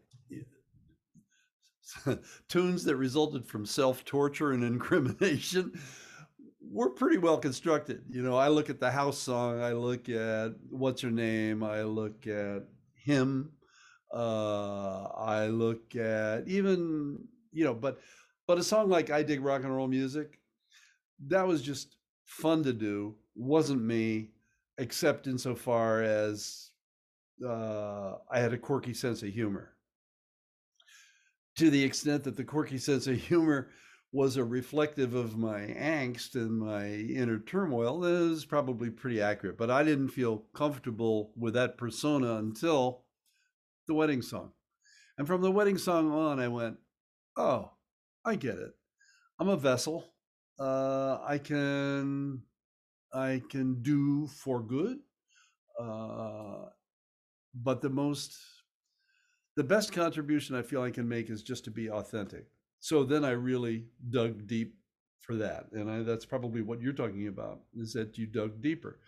tunes 2.48 2.84
that 2.84 2.96
resulted 2.96 3.46
from 3.46 3.66
self 3.66 4.06
torture 4.06 4.52
and 4.52 4.64
incrimination 4.64 5.80
were 6.62 6.90
pretty 6.90 7.18
well 7.18 7.38
constructed. 7.38 8.04
You 8.10 8.22
know, 8.22 8.36
I 8.36 8.48
look 8.48 8.70
at 8.70 8.80
the 8.80 8.92
house 8.92 9.18
song, 9.18 9.62
I 9.62 9.74
look 9.74 10.10
at 10.10 10.54
what's 10.70 11.02
her 11.02 11.12
name, 11.12 11.64
I 11.64 11.84
look 11.84 12.26
at 12.28 12.64
him, 12.96 13.52
uh, 14.14 15.04
I 15.18 15.48
look 15.48 15.96
at 15.96 16.48
even, 16.48 17.20
you 17.52 17.64
know, 17.64 17.74
but 17.74 18.00
but 18.48 18.58
a 18.58 18.64
song 18.64 18.90
like 18.90 19.10
I 19.10 19.24
Dig 19.24 19.42
Rock 19.42 19.64
and 19.64 19.76
Roll 19.76 19.88
Music, 19.88 20.40
that 21.28 21.48
was 21.48 21.62
just 21.62 21.98
fun 22.26 22.64
to 22.64 22.74
do. 22.74 23.16
Wasn't 23.36 23.82
me, 23.82 24.32
except 24.78 25.28
insofar 25.28 26.02
as 26.02 26.72
uh, 27.46 28.14
I 28.30 28.40
had 28.40 28.54
a 28.54 28.58
quirky 28.58 28.94
sense 28.94 29.24
of 29.24 29.30
humor. 29.30 29.73
To 31.58 31.70
the 31.70 31.84
extent 31.84 32.24
that 32.24 32.36
the 32.36 32.44
quirky 32.44 32.78
sense 32.78 33.06
of 33.08 33.16
humor 33.16 33.70
was 34.12 34.38
a 34.38 34.44
reflective 34.44 35.14
of 35.14 35.38
my 35.38 35.60
angst 35.60 36.36
and 36.36 36.60
my 36.60 36.88
inner 36.88 37.40
turmoil, 37.40 38.00
that 38.02 38.32
is 38.32 38.46
probably 38.46 38.90
pretty 38.90 39.22
accurate. 39.22 39.58
But 39.58 39.72
I 39.72 39.84
didn't 39.84 40.10
feel 40.10 40.46
comfortable 40.56 41.32
with 41.36 41.54
that 41.56 41.78
persona 41.78 42.36
until 42.36 43.04
the 43.88 43.94
wedding 43.94 44.22
song. 44.22 44.52
And 45.18 45.28
from 45.28 45.42
the 45.42 45.52
wedding 45.52 45.78
song 45.78 46.12
on, 46.12 46.40
I 46.40 46.48
went, 46.48 46.78
oh, 47.38 47.72
I 48.26 48.36
get 48.36 48.58
it. 48.58 48.74
I'm 49.40 49.50
a 49.50 49.58
vessel. 49.58 50.14
Uh, 50.60 51.18
I 51.26 51.40
can 51.40 52.44
I 53.14 53.42
can 53.50 53.82
do 53.82 54.28
for 54.28 54.62
good. 54.62 54.98
Uh, 55.80 56.66
but 57.56 57.82
the 57.82 57.90
most 57.90 58.38
the 59.56 59.64
best 59.64 59.92
contribution 59.92 60.56
I 60.56 60.62
feel 60.62 60.82
I 60.82 60.92
can 60.92 61.08
make 61.08 61.30
is 61.30 61.44
just 61.44 61.64
to 61.66 61.72
be 61.72 61.90
authentic. 61.90 62.48
So 62.80 63.04
then 63.04 63.24
I 63.24 63.32
really 63.32 63.86
dug 64.10 64.48
deep 64.48 64.76
for 65.22 65.36
that, 65.36 65.68
and 65.72 65.90
I, 65.90 66.04
that's 66.04 66.26
probably 66.26 66.62
what 66.62 66.82
you're 66.82 66.92
talking 66.92 67.28
about 67.28 67.62
is 67.76 67.94
that 67.94 68.18
you 68.18 68.26
dug 68.26 68.62
deeper. 68.62 69.00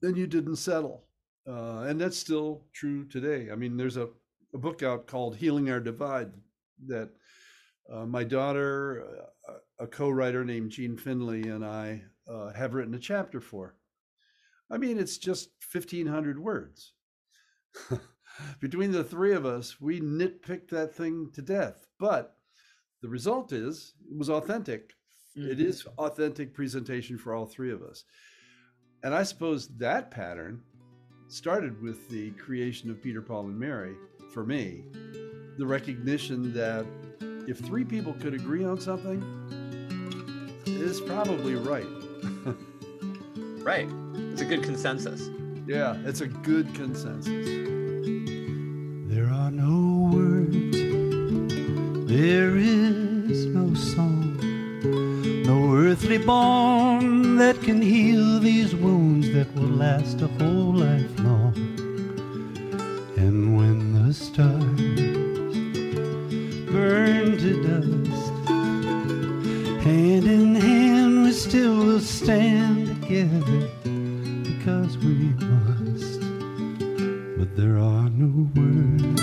Then 0.00 0.14
you 0.14 0.26
didn't 0.28 0.56
settle, 0.56 1.06
uh, 1.48 1.80
and 1.80 2.00
that's 2.00 2.16
still 2.16 2.66
true 2.72 3.04
today. 3.04 3.50
I 3.50 3.56
mean, 3.56 3.76
there's 3.76 3.96
a, 3.96 4.08
a 4.54 4.58
book 4.58 4.84
out 4.84 5.08
called 5.08 5.36
"Healing 5.36 5.70
Our 5.70 5.80
Divide" 5.80 6.30
that 6.86 7.10
uh, 7.92 8.06
my 8.06 8.22
daughter, 8.22 9.24
uh, 9.48 9.54
a 9.80 9.86
co-writer 9.86 10.44
named 10.44 10.70
Jean 10.70 10.96
Finley, 10.96 11.48
and 11.48 11.64
I 11.64 12.02
uh, 12.28 12.52
have 12.52 12.74
written 12.74 12.94
a 12.94 12.98
chapter 12.98 13.40
for. 13.40 13.74
I 14.70 14.78
mean, 14.78 14.98
it's 14.98 15.18
just 15.18 15.50
1,500 15.72 16.38
words. 16.38 16.92
Between 18.60 18.92
the 18.92 19.04
three 19.04 19.32
of 19.32 19.46
us, 19.46 19.80
we 19.80 20.00
nitpicked 20.00 20.68
that 20.70 20.94
thing 20.94 21.30
to 21.34 21.42
death. 21.42 21.86
But 21.98 22.36
the 23.02 23.08
result 23.08 23.52
is, 23.52 23.94
it 24.10 24.16
was 24.16 24.30
authentic. 24.30 24.92
Mm-hmm. 25.36 25.50
It 25.50 25.60
is 25.60 25.86
authentic 25.98 26.54
presentation 26.54 27.18
for 27.18 27.34
all 27.34 27.46
three 27.46 27.72
of 27.72 27.82
us. 27.82 28.04
And 29.02 29.14
I 29.14 29.22
suppose 29.22 29.68
that 29.78 30.10
pattern 30.10 30.62
started 31.28 31.80
with 31.82 32.08
the 32.08 32.30
creation 32.32 32.90
of 32.90 33.02
Peter, 33.02 33.20
Paul, 33.20 33.46
and 33.46 33.58
Mary 33.58 33.94
for 34.32 34.44
me. 34.44 34.84
The 35.58 35.66
recognition 35.66 36.52
that 36.54 36.86
if 37.48 37.58
three 37.58 37.84
people 37.84 38.12
could 38.14 38.34
agree 38.34 38.64
on 38.64 38.80
something, 38.80 39.22
it's 40.66 41.00
probably 41.00 41.54
right. 41.54 41.86
right. 43.64 43.88
It's 44.32 44.42
a 44.42 44.44
good 44.44 44.62
consensus. 44.62 45.28
Yeah, 45.66 45.96
it's 46.04 46.20
a 46.20 46.28
good 46.28 46.74
consensus. 46.74 47.75
There 49.16 49.32
are 49.32 49.50
no 49.50 50.10
words, 50.14 50.76
there 52.06 52.54
is 52.58 53.46
no 53.46 53.72
song, 53.72 54.36
no 55.46 55.74
earthly 55.74 56.18
balm 56.18 57.36
that 57.36 57.58
can 57.62 57.80
heal 57.80 58.40
these 58.40 58.74
wounds 58.74 59.32
that 59.32 59.50
will 59.54 59.70
last 59.70 60.20
a 60.20 60.26
whole 60.26 60.74
life 60.74 61.18
long. 61.20 61.54
And 63.16 63.56
when 63.56 63.94
the 63.94 64.12
stars 64.12 64.80
burn 66.70 67.38
to 67.38 67.52
dust. 67.66 68.48
Hand 69.82 70.26
in 70.26 70.54
hand, 70.56 71.22
we 71.22 71.32
still 71.32 71.74
will 71.74 72.00
stand 72.00 72.88
together 73.00 73.70
because 74.44 74.98
we 74.98 75.32
must. 75.40 76.15
But 77.38 77.54
there 77.54 77.76
are 77.76 78.08
no 78.08 78.48
words. 78.56 79.22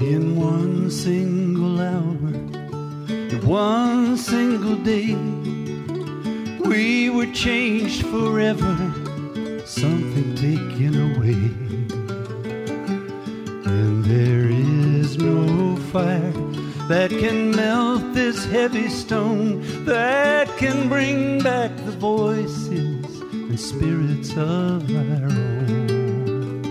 In 0.00 0.36
one 0.36 0.90
single 0.90 1.80
hour, 1.80 2.32
in 3.08 3.40
one 3.46 4.16
single 4.16 4.76
day 4.76 5.14
we 6.66 7.10
were 7.10 7.30
changed 7.32 8.06
forever, 8.06 8.85
that 16.88 17.10
can 17.10 17.50
melt 17.50 18.14
this 18.14 18.44
heavy 18.46 18.88
stone, 18.88 19.60
that 19.84 20.48
can 20.56 20.88
bring 20.88 21.42
back 21.42 21.76
the 21.84 21.92
voices 21.92 23.04
and 23.32 23.58
spirits 23.58 24.30
of 24.32 24.88
our 24.94 25.24
own. 25.24 26.66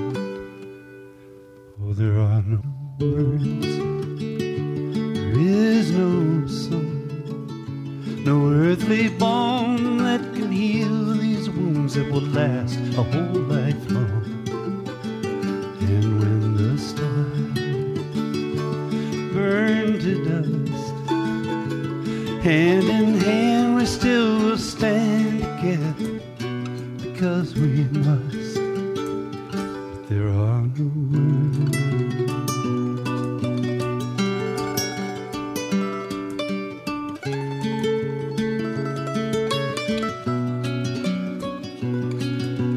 Oh, 1.81 1.93
there 1.93 2.17
are 2.19 2.41
no 2.41 2.61
words, 2.99 3.77
there 5.15 5.39
is 5.39 5.91
no 5.91 6.47
song 6.47 6.95
no 8.25 8.49
earthly 8.49 9.07
balm 9.07 9.99
that 9.99 10.19
can 10.33 10.51
heal 10.51 11.13
these 11.13 11.47
wounds 11.47 11.93
that 11.93 12.11
will 12.11 12.21
last 12.21 12.79
a 12.97 13.03
whole 13.03 13.41
life 13.43 13.91
Hand 22.45 22.83
in 22.83 23.15
hand, 23.15 23.75
we 23.75 23.85
still 23.87 24.37
will 24.37 24.57
stand 24.59 25.39
together 25.41 26.21
because 27.01 27.55
we 27.55 27.85
must. 27.85 28.55
There 30.09 30.29
are 30.29 30.61
no 30.77 30.85
words. 31.09 31.57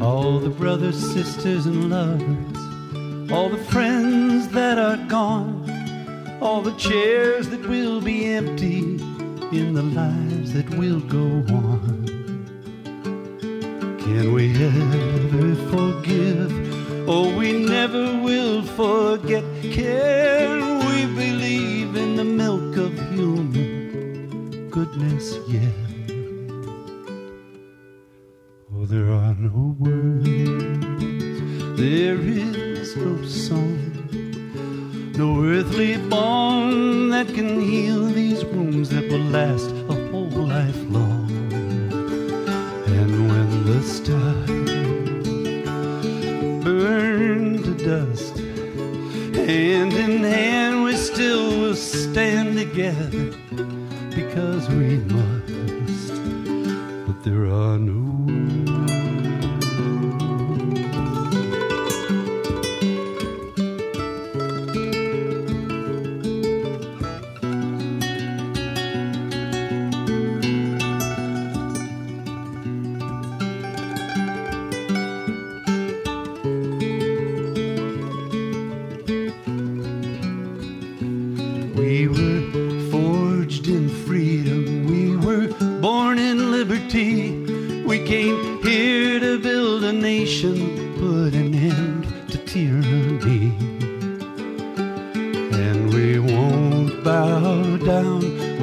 All 0.01 0.39
the 0.39 0.49
brothers, 0.49 0.97
sisters, 1.13 1.67
and 1.67 1.91
lovers 1.91 2.38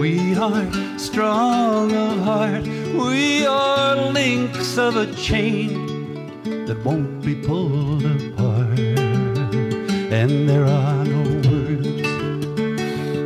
We 0.06 0.36
are 0.36 0.70
strong 1.00 1.90
of 1.92 2.20
heart. 2.20 2.62
We 2.62 3.44
are 3.44 3.96
links 4.12 4.78
of 4.78 4.94
a 4.94 5.12
chain 5.14 5.68
that 6.66 6.78
won't 6.84 7.24
be 7.24 7.34
pulled 7.34 8.04
apart. 8.04 8.78
And 10.18 10.48
there 10.48 10.64
are 10.64 11.04
no 11.04 11.22
words 11.48 11.88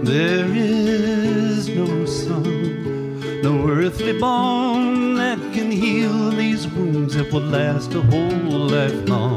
there 0.09 0.51
is 0.55 1.69
no 1.69 2.07
song, 2.07 3.43
no 3.43 3.69
earthly 3.69 4.19
balm 4.19 5.16
that 5.16 5.38
can 5.53 5.71
heal 5.71 6.31
these 6.31 6.66
wounds 6.66 7.12
that 7.14 7.31
will 7.31 7.49
last 7.59 7.93
a 7.93 8.01
whole 8.01 8.69
life 8.75 9.07
long. 9.07 9.30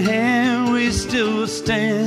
Hand 0.00 0.72
we 0.72 0.90
still 0.90 1.46
stand 1.46 1.97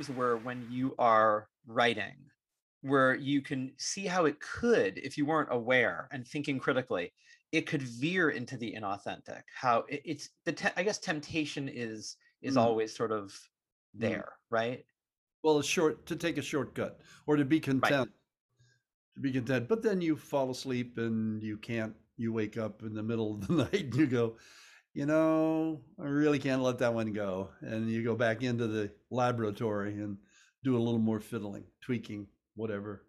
times 0.00 0.16
where 0.16 0.36
when 0.38 0.66
you 0.70 0.94
are 0.98 1.48
writing, 1.66 2.16
where 2.82 3.14
you 3.14 3.42
can 3.42 3.72
see 3.76 4.06
how 4.06 4.24
it 4.24 4.40
could, 4.40 4.98
if 4.98 5.18
you 5.18 5.26
weren't 5.26 5.48
aware 5.52 6.08
and 6.12 6.26
thinking 6.26 6.58
critically, 6.58 7.12
it 7.52 7.66
could 7.66 7.82
veer 7.82 8.30
into 8.30 8.56
the 8.56 8.74
inauthentic. 8.78 9.42
How 9.54 9.84
it, 9.88 10.02
it's 10.04 10.30
the 10.44 10.52
te- 10.52 10.68
I 10.76 10.82
guess 10.82 10.98
temptation 10.98 11.68
is 11.68 12.16
is 12.42 12.56
Mm. 12.56 12.60
always 12.60 12.96
sort 12.96 13.12
of 13.12 13.38
there, 13.92 14.32
right? 14.50 14.84
Well, 15.42 15.58
a 15.58 15.64
short 15.64 16.06
to 16.06 16.16
take 16.16 16.38
a 16.38 16.42
shortcut 16.42 17.00
or 17.26 17.36
to 17.36 17.44
be 17.44 17.60
content. 17.60 18.10
To 19.16 19.20
be 19.20 19.32
content, 19.32 19.68
but 19.68 19.82
then 19.82 20.00
you 20.00 20.16
fall 20.16 20.50
asleep 20.50 20.96
and 20.96 21.42
you 21.42 21.58
can't. 21.58 21.94
You 22.16 22.32
wake 22.34 22.58
up 22.58 22.82
in 22.82 22.94
the 22.94 23.02
middle 23.02 23.34
of 23.34 23.46
the 23.46 23.52
night 23.64 23.84
and 23.84 23.94
you 23.94 24.06
go, 24.06 24.36
you 24.92 25.06
know, 25.06 25.80
I 25.98 26.06
really 26.06 26.38
can't 26.38 26.62
let 26.62 26.78
that 26.78 26.94
one 26.94 27.12
go. 27.12 27.50
And 27.60 27.90
you 27.90 28.02
go 28.02 28.16
back 28.16 28.42
into 28.42 28.66
the 28.66 28.90
laboratory 29.10 29.94
and 29.94 30.18
do 30.64 30.76
a 30.76 30.80
little 30.82 30.98
more 30.98 31.20
fiddling, 31.20 31.64
tweaking, 31.80 32.26
whatever. 32.54 33.06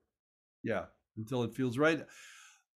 Yeah, 0.63 0.85
until 1.17 1.43
it 1.43 1.53
feels 1.53 1.77
right. 1.77 2.05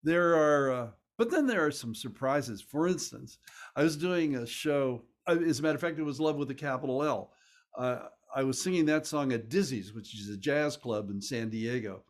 There 0.02 0.34
are, 0.36 0.72
uh, 0.72 0.88
but 1.18 1.30
then 1.30 1.46
there 1.46 1.64
are 1.64 1.70
some 1.70 1.94
surprises. 1.94 2.62
For 2.62 2.88
instance, 2.88 3.38
I 3.76 3.82
was 3.82 3.96
doing 3.96 4.36
a 4.36 4.46
show. 4.46 5.02
uh, 5.26 5.38
As 5.46 5.60
a 5.60 5.62
matter 5.62 5.74
of 5.76 5.80
fact, 5.80 5.98
it 5.98 6.02
was 6.02 6.18
Love 6.20 6.36
with 6.36 6.50
a 6.50 6.54
capital 6.54 7.02
L. 7.02 7.32
Uh, 7.78 8.06
I 8.34 8.42
was 8.42 8.60
singing 8.60 8.86
that 8.86 9.06
song 9.06 9.32
at 9.32 9.48
Dizzy's, 9.48 9.92
which 9.92 10.18
is 10.18 10.28
a 10.28 10.36
jazz 10.36 10.76
club 10.76 11.10
in 11.10 11.20
San 11.20 11.50
Diego. 11.50 12.04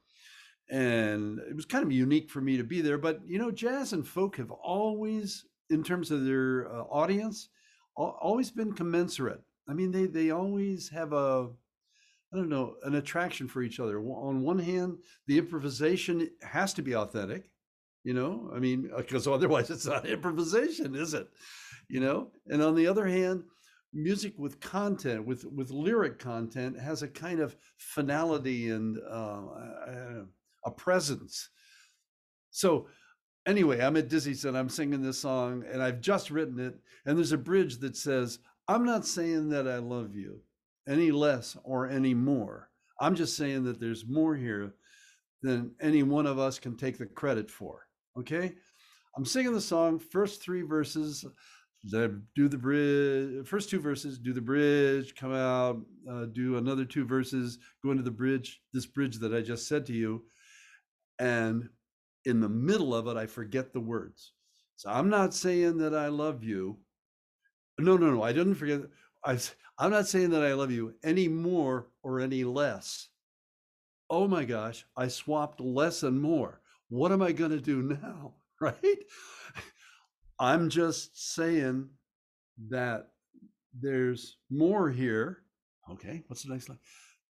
And 0.70 1.38
it 1.40 1.54
was 1.54 1.66
kind 1.66 1.84
of 1.84 1.92
unique 1.92 2.30
for 2.30 2.40
me 2.40 2.56
to 2.56 2.64
be 2.64 2.80
there. 2.80 2.96
But, 2.96 3.20
you 3.26 3.38
know, 3.38 3.50
jazz 3.50 3.92
and 3.92 4.06
folk 4.06 4.36
have 4.36 4.50
always, 4.50 5.44
in 5.70 5.82
terms 5.82 6.10
of 6.10 6.24
their 6.24 6.68
uh, 6.68 6.82
audience, 6.84 7.48
al- 7.98 8.18
always 8.20 8.50
been 8.50 8.72
commensurate. 8.72 9.40
I 9.68 9.72
mean, 9.72 9.90
they, 9.90 10.06
they 10.06 10.30
always 10.30 10.88
have 10.90 11.12
a, 11.12 11.48
I 12.32 12.36
don't 12.36 12.48
know, 12.48 12.74
an 12.82 12.96
attraction 12.96 13.48
for 13.48 13.62
each 13.62 13.80
other. 13.80 13.98
On 14.00 14.42
one 14.42 14.58
hand, 14.58 14.98
the 15.26 15.38
improvisation 15.38 16.28
has 16.42 16.74
to 16.74 16.82
be 16.82 16.94
authentic, 16.94 17.50
you 18.02 18.12
know, 18.12 18.50
I 18.54 18.58
mean, 18.58 18.90
because 18.96 19.26
otherwise 19.26 19.70
it's 19.70 19.86
not 19.86 20.06
improvisation, 20.08 20.94
is 20.94 21.14
it? 21.14 21.28
You 21.88 22.00
know, 22.00 22.30
and 22.46 22.62
on 22.62 22.74
the 22.74 22.86
other 22.86 23.06
hand, 23.06 23.44
music 23.94 24.34
with 24.36 24.60
content, 24.60 25.24
with 25.24 25.44
with 25.44 25.70
lyric 25.70 26.18
content, 26.18 26.78
has 26.78 27.02
a 27.02 27.08
kind 27.08 27.40
of 27.40 27.56
finality 27.78 28.70
and 28.70 28.98
uh, 29.08 29.46
uh, 29.86 30.24
a 30.64 30.70
presence. 30.70 31.48
So, 32.50 32.88
anyway, 33.46 33.80
I'm 33.80 33.96
at 33.96 34.08
Dizzy's 34.08 34.44
and 34.44 34.56
I'm 34.56 34.68
singing 34.68 35.02
this 35.02 35.18
song, 35.18 35.64
and 35.70 35.82
I've 35.82 36.00
just 36.00 36.30
written 36.30 36.58
it, 36.58 36.78
and 37.06 37.16
there's 37.16 37.32
a 37.32 37.38
bridge 37.38 37.78
that 37.78 37.96
says, 37.96 38.38
"I'm 38.68 38.84
not 38.84 39.06
saying 39.06 39.50
that 39.50 39.68
I 39.68 39.78
love 39.78 40.14
you 40.14 40.42
any 40.86 41.10
less 41.10 41.56
or 41.64 41.88
any 41.88 42.14
more. 42.14 42.70
I'm 43.00 43.14
just 43.14 43.36
saying 43.36 43.64
that 43.64 43.80
there's 43.80 44.06
more 44.06 44.36
here 44.36 44.74
than 45.42 45.74
any 45.80 46.02
one 46.02 46.26
of 46.26 46.38
us 46.38 46.58
can 46.58 46.76
take 46.76 46.98
the 46.98 47.06
credit 47.06 47.50
for." 47.50 47.86
Okay, 48.18 48.54
I'm 49.16 49.24
singing 49.24 49.52
the 49.52 49.60
song. 49.60 49.98
First 49.98 50.42
three 50.42 50.62
verses 50.62 51.24
do 51.90 52.48
the 52.48 52.56
bridge 52.56 53.46
first 53.46 53.68
two 53.68 53.78
verses 53.78 54.18
do 54.18 54.32
the 54.32 54.40
bridge 54.40 55.14
come 55.14 55.34
out 55.34 55.80
uh, 56.10 56.24
do 56.26 56.56
another 56.56 56.84
two 56.84 57.04
verses 57.04 57.58
go 57.82 57.90
into 57.90 58.02
the 58.02 58.10
bridge 58.10 58.62
this 58.72 58.86
bridge 58.86 59.18
that 59.18 59.34
i 59.34 59.42
just 59.42 59.68
said 59.68 59.84
to 59.84 59.92
you 59.92 60.22
and 61.18 61.68
in 62.24 62.40
the 62.40 62.48
middle 62.48 62.94
of 62.94 63.06
it 63.06 63.16
i 63.16 63.26
forget 63.26 63.72
the 63.72 63.80
words 63.80 64.32
so 64.76 64.90
i'm 64.90 65.08
not 65.08 65.34
saying 65.34 65.78
that 65.78 65.94
i 65.94 66.08
love 66.08 66.42
you 66.42 66.76
no 67.78 67.96
no 67.96 68.10
no 68.10 68.22
i 68.22 68.32
didn't 68.32 68.54
forget 68.54 68.80
I, 69.24 69.38
I'm 69.78 69.90
not 69.90 70.06
saying 70.06 70.30
that 70.30 70.42
i 70.42 70.52
love 70.52 70.70
you 70.70 70.94
any 71.02 71.28
more 71.28 71.88
or 72.02 72.20
any 72.20 72.44
less 72.44 73.08
oh 74.10 74.28
my 74.28 74.44
gosh 74.44 74.84
i 74.96 75.08
swapped 75.08 75.60
less 75.60 76.02
and 76.02 76.20
more 76.20 76.60
what 76.88 77.12
am 77.12 77.22
i 77.22 77.32
going 77.32 77.50
to 77.50 77.60
do 77.60 77.82
now 78.02 78.34
right 78.60 79.04
I'm 80.38 80.68
just 80.68 81.34
saying 81.34 81.88
that 82.68 83.08
there's 83.80 84.36
more 84.50 84.90
here. 84.90 85.38
Okay, 85.90 86.24
what's 86.26 86.42
the 86.42 86.52
next 86.52 86.68
line? 86.68 86.78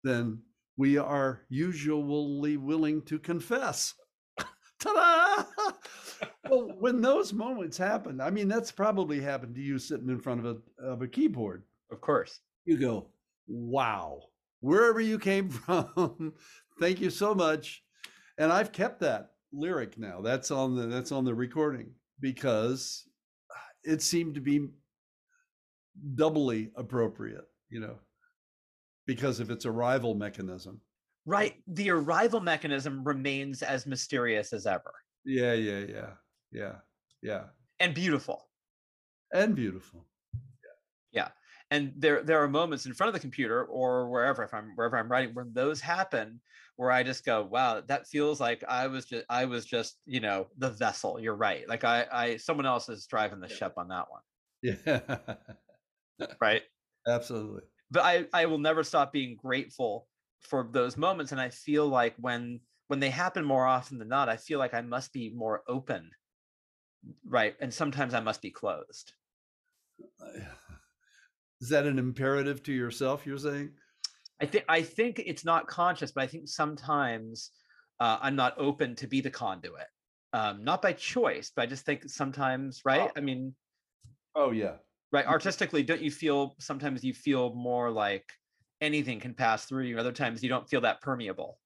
Then 0.05 0.43
we 0.77 0.99
are 0.99 1.43
usually 1.49 2.57
willing 2.57 3.03
to 3.03 3.19
confess. 3.19 3.95
Ta-da! 4.83 5.45
well, 6.51 6.73
when 6.79 7.01
those 7.01 7.33
moments 7.33 7.79
happen, 7.79 8.21
I 8.21 8.31
mean, 8.31 8.49
that's 8.49 8.73
probably 8.73 9.21
happened 9.21 9.55
to 9.55 9.61
you 9.61 9.79
sitting 9.79 10.09
in 10.09 10.19
front 10.19 10.45
of 10.45 10.47
a 10.47 10.85
of 10.85 11.03
a 11.03 11.09
keyboard. 11.09 11.63
Of 11.91 12.01
course. 12.01 12.41
You 12.65 12.79
go, 12.79 13.09
wow, 13.47 14.23
wherever 14.61 15.01
you 15.01 15.19
came 15.19 15.49
from, 15.51 16.33
thank 16.81 17.01
you 17.01 17.11
so 17.11 17.35
much. 17.35 17.83
And 18.39 18.53
I've 18.53 18.73
kept 18.73 19.01
that 19.01 19.33
lyric 19.53 19.99
now. 19.99 20.21
That's 20.21 20.51
on 20.51 20.75
the 20.75 20.87
that's 20.87 21.13
on 21.13 21.25
the 21.25 21.35
recording 21.35 21.93
because 22.21 23.05
it 23.85 24.03
seemed 24.03 24.35
to 24.35 24.41
be 24.41 24.69
doubly 26.15 26.71
appropriate, 26.77 27.47
you 27.71 27.81
know, 27.81 27.97
because 29.07 29.39
of 29.39 29.51
its 29.51 29.67
arrival 29.67 30.15
mechanism. 30.15 30.81
Right. 31.25 31.55
The 31.67 31.91
arrival 31.91 32.41
mechanism 32.41 33.05
remains 33.05 33.63
as 33.63 33.87
mysterious 33.87 34.53
as 34.53 34.67
ever. 34.67 34.93
Yeah, 35.25 35.53
yeah, 35.53 35.85
yeah, 35.89 36.11
yeah, 36.51 36.75
yeah. 37.23 37.45
And 37.79 37.95
beautiful. 37.95 38.49
And 39.33 39.55
beautiful. 39.55 40.07
Yeah. 40.35 41.21
yeah. 41.23 41.29
And 41.71 41.95
there 41.97 42.23
there 42.23 42.43
are 42.43 42.49
moments 42.49 42.87
in 42.87 42.93
front 42.93 43.09
of 43.09 43.15
the 43.15 43.21
computer 43.21 43.65
or 43.65 44.11
wherever 44.11 44.43
if 44.43 44.53
I'm 44.53 44.73
wherever 44.75 44.99
I'm 44.99 45.11
writing 45.11 45.35
when 45.35 45.53
those 45.55 45.81
happen 45.81 46.41
where 46.77 46.91
I 46.91 47.03
just 47.03 47.25
go, 47.25 47.45
wow, 47.45 47.81
that 47.87 48.09
feels 48.09 48.41
like 48.41 48.65
I 48.69 48.89
was 48.89 49.05
just 49.05 49.25
I 49.31 49.45
was 49.45 49.65
just, 49.65 49.99
you 50.05 50.21
know, 50.21 50.49
the 50.59 50.71
vessel. 50.71 51.21
You're 51.21 51.37
right. 51.37 51.69
Like 51.69 51.85
I 51.85 52.07
I 52.13 52.37
someone 52.37 52.67
else 52.67 52.89
is 52.89 53.07
driving 53.07 53.41
the 53.41 53.49
ship 53.49 53.75
on 53.77 53.89
that 53.89 54.07
one. 54.11 54.23
Yeah. 54.63 55.37
right. 56.41 56.63
Absolutely. 57.07 57.63
But 57.91 58.03
I 58.05 58.27
I 58.33 58.47
will 58.47 58.59
never 58.59 58.83
stop 58.83 59.13
being 59.13 59.37
grateful 59.37 60.09
for 60.43 60.69
those 60.71 60.97
moments 60.97 61.33
and 61.33 61.41
I 61.41 61.49
feel 61.49 61.89
like 61.89 62.15
when 62.19 62.61
when 62.89 63.01
they 63.01 63.11
happen 63.11 63.45
more 63.45 63.67
often 63.67 63.99
than 63.99 64.09
not, 64.09 64.29
I 64.29 64.37
feel 64.37 64.59
like 64.59 64.75
I 64.75 64.83
must 64.83 65.13
be 65.13 65.31
more 65.31 65.63
open. 65.67 66.11
Right. 67.27 67.55
And 67.61 67.73
sometimes 67.73 68.13
I 68.13 68.21
must 68.21 68.43
be 68.43 68.51
closed. 68.51 69.13
Is 71.61 71.69
that 71.69 71.87
an 71.87 71.99
imperative 71.99 72.63
to 72.65 72.73
yourself, 72.73 73.25
you're 73.25 73.39
saying? 73.39 73.71
I 74.41 74.47
think 74.47 74.65
I 74.69 74.83
think 74.83 75.23
it's 75.25 75.45
not 75.45 75.69
conscious, 75.69 76.11
but 76.11 76.25
I 76.25 76.27
think 76.27 76.49
sometimes 76.49 77.51
uh, 78.01 78.19
I'm 78.21 78.35
not 78.35 78.55
open 78.59 78.97
to 78.97 79.07
be 79.07 79.21
the 79.21 79.31
conduit. 79.31 79.87
Um, 80.33 80.65
not 80.65 80.83
by 80.83 80.93
choice, 80.93 81.53
but 81.55 81.63
I 81.63 81.67
just 81.67 81.87
think 81.87 82.09
sometimes, 82.09 82.81
right? 82.85 83.09
Oh. 83.09 83.13
I 83.17 83.21
mean, 83.21 83.55
Oh 84.35 84.51
yeah. 84.51 84.75
right, 85.13 85.27
artistically, 85.27 85.83
don't 85.83 86.03
you 86.03 86.11
feel 86.11 86.57
sometimes 86.59 87.05
you 87.05 87.15
feel 87.15 87.55
more 87.55 87.91
like 87.91 88.25
anything 88.83 89.21
can 89.21 89.35
pass 89.35 89.65
through 89.67 89.85
you, 89.85 89.99
other 89.99 90.13
times 90.13 90.43
you 90.43 90.49
don't 90.49 90.69
feel 90.69 90.83
that 90.83 91.01
permeable. 91.01 91.59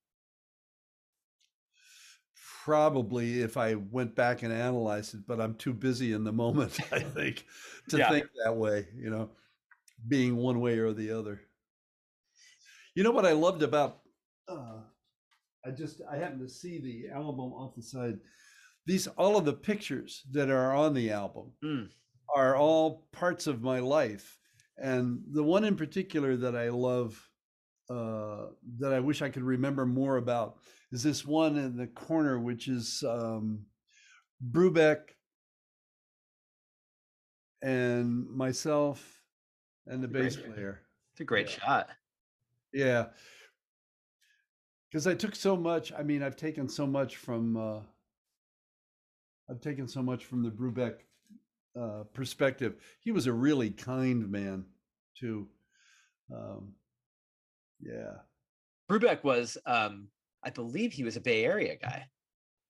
Probably 2.64 3.40
if 3.40 3.56
I 3.56 3.74
went 3.74 4.14
back 4.14 4.42
and 4.42 4.52
analyzed 4.52 5.14
it, 5.14 5.26
but 5.26 5.40
I'm 5.40 5.54
too 5.54 5.72
busy 5.72 6.12
in 6.12 6.24
the 6.24 6.32
moment, 6.32 6.80
I 6.92 7.00
think, 7.00 7.46
to 7.88 7.98
Yeah. 7.98 8.10
think 8.10 8.26
that 8.44 8.56
way, 8.56 8.88
you 8.94 9.08
know, 9.10 9.30
being 10.08 10.36
one 10.36 10.60
way 10.60 10.78
or 10.78 10.92
the 10.92 11.12
other. 11.12 11.42
You 12.94 13.02
know 13.02 13.10
what 13.10 13.26
I 13.26 13.32
loved 13.32 13.62
about 13.62 14.02
uh 14.48 14.82
I 15.64 15.70
just 15.72 16.00
I 16.10 16.16
happened 16.16 16.40
to 16.40 16.48
see 16.48 16.78
the 16.80 17.10
album 17.10 17.52
off 17.52 17.74
the 17.74 17.82
side. 17.82 18.20
These 18.86 19.06
all 19.08 19.36
of 19.36 19.44
the 19.44 19.52
pictures 19.52 20.24
that 20.32 20.50
are 20.50 20.74
on 20.74 20.94
the 20.94 21.10
album 21.10 21.52
Mm. 21.62 21.90
are 22.34 22.56
all 22.56 23.08
parts 23.12 23.46
of 23.46 23.62
my 23.62 23.80
life. 23.80 24.38
And 24.78 25.22
the 25.32 25.42
one 25.42 25.64
in 25.64 25.76
particular 25.76 26.36
that 26.36 26.54
I 26.54 26.68
love 26.68 27.18
uh, 27.88 28.46
that 28.78 28.92
I 28.92 28.98
wish 29.00 29.22
I 29.22 29.28
could 29.30 29.44
remember 29.44 29.86
more 29.86 30.16
about 30.16 30.58
is 30.90 31.02
this 31.02 31.24
one 31.24 31.56
in 31.56 31.76
the 31.76 31.86
corner, 31.86 32.38
which 32.38 32.66
is 32.68 33.04
um, 33.06 33.64
Brubeck 34.50 34.98
and 37.62 38.28
myself 38.28 39.22
and 39.86 40.02
the 40.02 40.08
Great. 40.08 40.24
bass 40.24 40.36
player. 40.36 40.82
It's 41.12 41.20
a 41.20 41.24
great 41.24 41.48
Yeah. 41.48 41.58
shot. 41.58 41.90
Yeah. 42.72 43.06
Because 44.90 45.06
I 45.06 45.14
took 45.14 45.34
so 45.34 45.56
much. 45.56 45.92
I 45.92 46.02
mean, 46.02 46.22
I've 46.22 46.36
taken 46.36 46.68
so 46.68 46.86
much 46.86 47.16
from. 47.16 47.56
Uh, 47.56 47.80
I've 49.48 49.60
taken 49.60 49.86
so 49.86 50.02
much 50.02 50.24
from 50.24 50.42
the 50.42 50.50
Brubeck 50.50 51.00
uh, 51.78 52.04
perspective. 52.12 52.76
He 53.00 53.12
was 53.12 53.26
a 53.26 53.32
really 53.32 53.70
kind 53.70 54.30
man, 54.30 54.64
too. 55.18 55.48
Um, 56.34 56.72
yeah. 57.80 58.14
Brubeck 58.90 59.24
was, 59.24 59.58
um, 59.66 60.08
I 60.44 60.50
believe 60.50 60.92
he 60.92 61.04
was 61.04 61.16
a 61.16 61.20
Bay 61.20 61.44
Area 61.44 61.76
guy. 61.76 62.06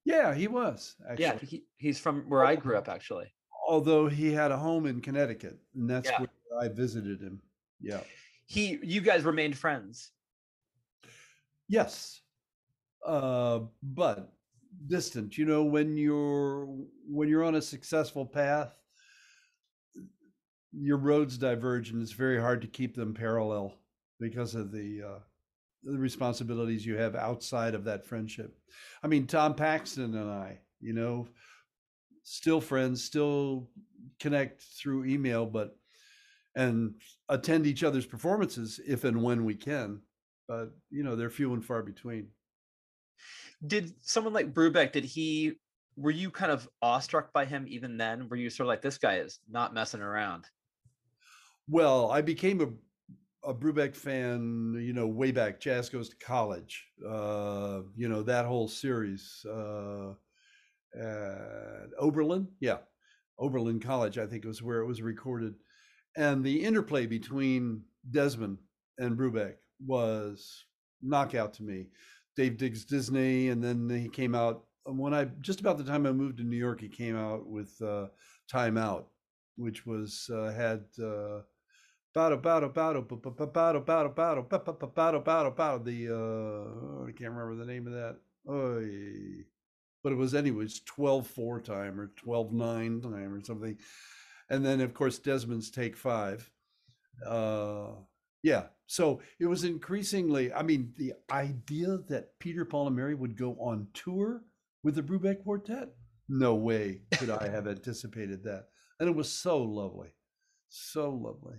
Yeah, 0.04 0.34
he 0.34 0.46
was 0.48 0.94
actually. 1.08 1.24
Yeah, 1.24 1.38
he, 1.38 1.64
he's 1.76 1.98
from 1.98 2.22
where 2.28 2.44
I 2.44 2.56
grew 2.56 2.76
up, 2.76 2.88
actually. 2.88 3.32
Although 3.68 4.08
he 4.08 4.32
had 4.32 4.52
a 4.52 4.56
home 4.56 4.86
in 4.86 5.00
Connecticut, 5.00 5.58
and 5.74 5.90
that's 5.90 6.08
Yeah. 6.08 6.20
where 6.20 6.60
I 6.60 6.68
visited 6.68 7.20
him. 7.20 7.42
Yeah. 7.80 8.00
He, 8.46 8.78
you 8.82 9.00
guys 9.00 9.24
remained 9.24 9.58
friends. 9.58 10.12
Yes. 11.68 12.20
Uh, 13.04 13.60
but 13.82 14.32
distant. 14.86 15.36
You 15.36 15.44
know, 15.44 15.64
when 15.64 15.96
you're 15.96 16.66
when 17.08 17.28
you're 17.28 17.44
on 17.44 17.56
a 17.56 17.62
successful 17.62 18.24
path, 18.24 18.78
your 20.72 20.98
roads 20.98 21.38
diverge, 21.38 21.90
and 21.90 22.02
it's 22.02 22.12
very 22.12 22.40
hard 22.40 22.62
to 22.62 22.68
keep 22.68 22.94
them 22.94 23.14
parallel 23.14 23.74
because 24.20 24.54
of 24.54 24.72
the 24.72 25.02
uh, 25.06 25.18
the 25.84 25.98
responsibilities 25.98 26.84
you 26.84 26.96
have 26.96 27.14
outside 27.14 27.74
of 27.74 27.84
that 27.84 28.04
friendship. 28.04 28.58
I 29.02 29.06
mean, 29.06 29.26
Tom 29.26 29.54
Paxton 29.54 30.14
and 30.16 30.30
I, 30.30 30.58
you 30.80 30.92
know, 30.92 31.28
still 32.22 32.60
friends, 32.60 33.04
still 33.04 33.70
connect 34.18 34.62
through 34.62 35.04
email, 35.04 35.46
but 35.46 35.76
and 36.56 36.94
attend 37.28 37.66
each 37.66 37.84
other's 37.84 38.06
performances 38.06 38.80
if 38.86 39.04
and 39.04 39.22
when 39.22 39.44
we 39.44 39.54
can. 39.54 40.00
But 40.48 40.70
you 40.90 41.02
know, 41.04 41.16
they're 41.16 41.30
few 41.30 41.52
and 41.52 41.64
far 41.64 41.82
between. 41.82 42.28
Did 43.66 43.94
someone 44.02 44.32
like 44.32 44.52
Brubeck, 44.52 44.92
did 44.92 45.04
he, 45.04 45.52
were 45.96 46.10
you 46.10 46.30
kind 46.30 46.52
of 46.52 46.68
awestruck 46.82 47.32
by 47.32 47.46
him 47.46 47.64
even 47.68 47.96
then? 47.96 48.28
Were 48.28 48.36
you 48.36 48.50
sort 48.50 48.66
of 48.66 48.68
like, 48.68 48.82
this 48.82 48.98
guy 48.98 49.16
is 49.16 49.38
not 49.50 49.72
messing 49.72 50.02
around? 50.02 50.44
Well, 51.68 52.10
I 52.10 52.22
became 52.22 52.60
a 52.60 52.68
a 53.48 53.54
Brubeck 53.54 53.94
fan, 53.94 54.74
you 54.80 54.92
know, 54.92 55.06
way 55.06 55.30
back. 55.30 55.60
Jazz 55.60 55.88
Goes 55.88 56.08
to 56.08 56.16
College, 56.16 56.84
uh, 57.08 57.82
you 57.94 58.08
know, 58.08 58.22
that 58.22 58.44
whole 58.44 58.66
series. 58.68 59.44
Uh, 59.48 60.14
Oberlin, 61.98 62.48
yeah, 62.60 62.78
Oberlin 63.38 63.80
College, 63.80 64.18
I 64.18 64.26
think 64.26 64.44
was 64.44 64.62
where 64.62 64.80
it 64.80 64.86
was 64.86 65.02
recorded, 65.02 65.54
and 66.16 66.42
the 66.44 66.64
interplay 66.64 67.06
between 67.06 67.82
Desmond 68.10 68.58
and 68.98 69.16
Brubeck 69.16 69.56
was 69.84 70.64
knockout 71.02 71.52
to 71.54 71.62
me. 71.62 71.88
Dave 72.36 72.56
Digs 72.56 72.84
Disney, 72.84 73.48
and 73.50 73.62
then 73.62 73.88
he 73.88 74.08
came 74.08 74.34
out 74.34 74.64
when 74.84 75.14
I 75.14 75.26
just 75.40 75.60
about 75.60 75.78
the 75.78 75.84
time 75.84 76.06
I 76.06 76.12
moved 76.12 76.38
to 76.38 76.44
New 76.44 76.56
York. 76.56 76.80
He 76.80 76.88
came 76.88 77.16
out 77.16 77.46
with 77.46 77.80
uh, 77.82 78.06
Time 78.50 78.76
Out, 78.76 79.08
which 79.56 79.86
was 79.86 80.28
uh, 80.32 80.52
had. 80.52 80.84
Uh, 81.02 81.40
Battle, 82.16 82.38
battle, 82.38 82.70
battle, 82.70 83.02
battle, 83.02 83.46
battle, 83.50 83.80
battle, 83.82 84.10
battle, 84.10 84.88
battle, 84.88 85.20
battle, 85.20 85.50
battle. 85.50 85.80
The 85.80 86.08
uh, 86.08 87.04
I 87.06 87.12
can't 87.12 87.30
remember 87.34 87.56
the 87.56 87.70
name 87.70 87.86
of 87.86 87.92
that. 87.92 88.16
Oy. 88.50 89.44
But 90.02 90.14
it 90.14 90.16
was 90.16 90.34
anyways 90.34 90.80
12-4 90.80 91.62
time 91.62 92.00
or 92.00 92.12
12-9 92.24 93.02
time 93.02 93.34
or 93.34 93.44
something. 93.44 93.76
And 94.48 94.64
then 94.64 94.80
of 94.80 94.94
course 94.94 95.18
Desmond's 95.18 95.70
take 95.70 95.94
five. 95.94 96.50
Uh, 97.26 97.88
yeah. 98.42 98.68
So 98.86 99.20
it 99.38 99.44
was 99.44 99.64
increasingly. 99.64 100.50
I 100.54 100.62
mean, 100.62 100.94
the 100.96 101.12
idea 101.30 101.98
that 102.08 102.38
Peter 102.38 102.64
Paul 102.64 102.86
and 102.86 102.96
Mary 102.96 103.14
would 103.14 103.36
go 103.36 103.58
on 103.60 103.88
tour 103.92 104.40
with 104.82 104.94
the 104.94 105.02
Brubeck 105.02 105.44
Quartet. 105.44 105.90
No 106.30 106.54
way 106.54 107.02
could 107.18 107.28
I 107.28 107.46
have 107.50 107.66
anticipated 107.68 108.42
that. 108.44 108.68
And 109.00 109.06
it 109.06 109.14
was 109.14 109.30
so 109.30 109.62
lovely, 109.62 110.14
so 110.70 111.10
lovely 111.10 111.58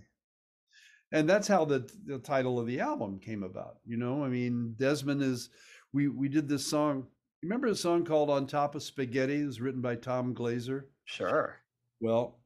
and 1.12 1.28
that's 1.28 1.48
how 1.48 1.64
the 1.64 1.90
the 2.06 2.18
title 2.18 2.58
of 2.58 2.66
the 2.66 2.80
album 2.80 3.18
came 3.18 3.42
about 3.42 3.78
you 3.86 3.96
know? 3.96 4.24
I 4.24 4.28
mean 4.28 4.74
desmond 4.78 5.22
is 5.22 5.50
we 5.92 6.08
we 6.08 6.28
did 6.28 6.48
this 6.48 6.66
song 6.66 7.06
remember 7.42 7.68
a 7.68 7.74
song 7.74 8.04
called 8.04 8.30
on 8.30 8.46
top 8.46 8.74
of 8.74 8.82
spaghetti? 8.82 9.42
It 9.42 9.46
was 9.46 9.60
written 9.60 9.80
by 9.80 9.96
tom 9.96 10.34
glazer. 10.34 10.84
Sure. 11.04 11.56
well 12.00 12.38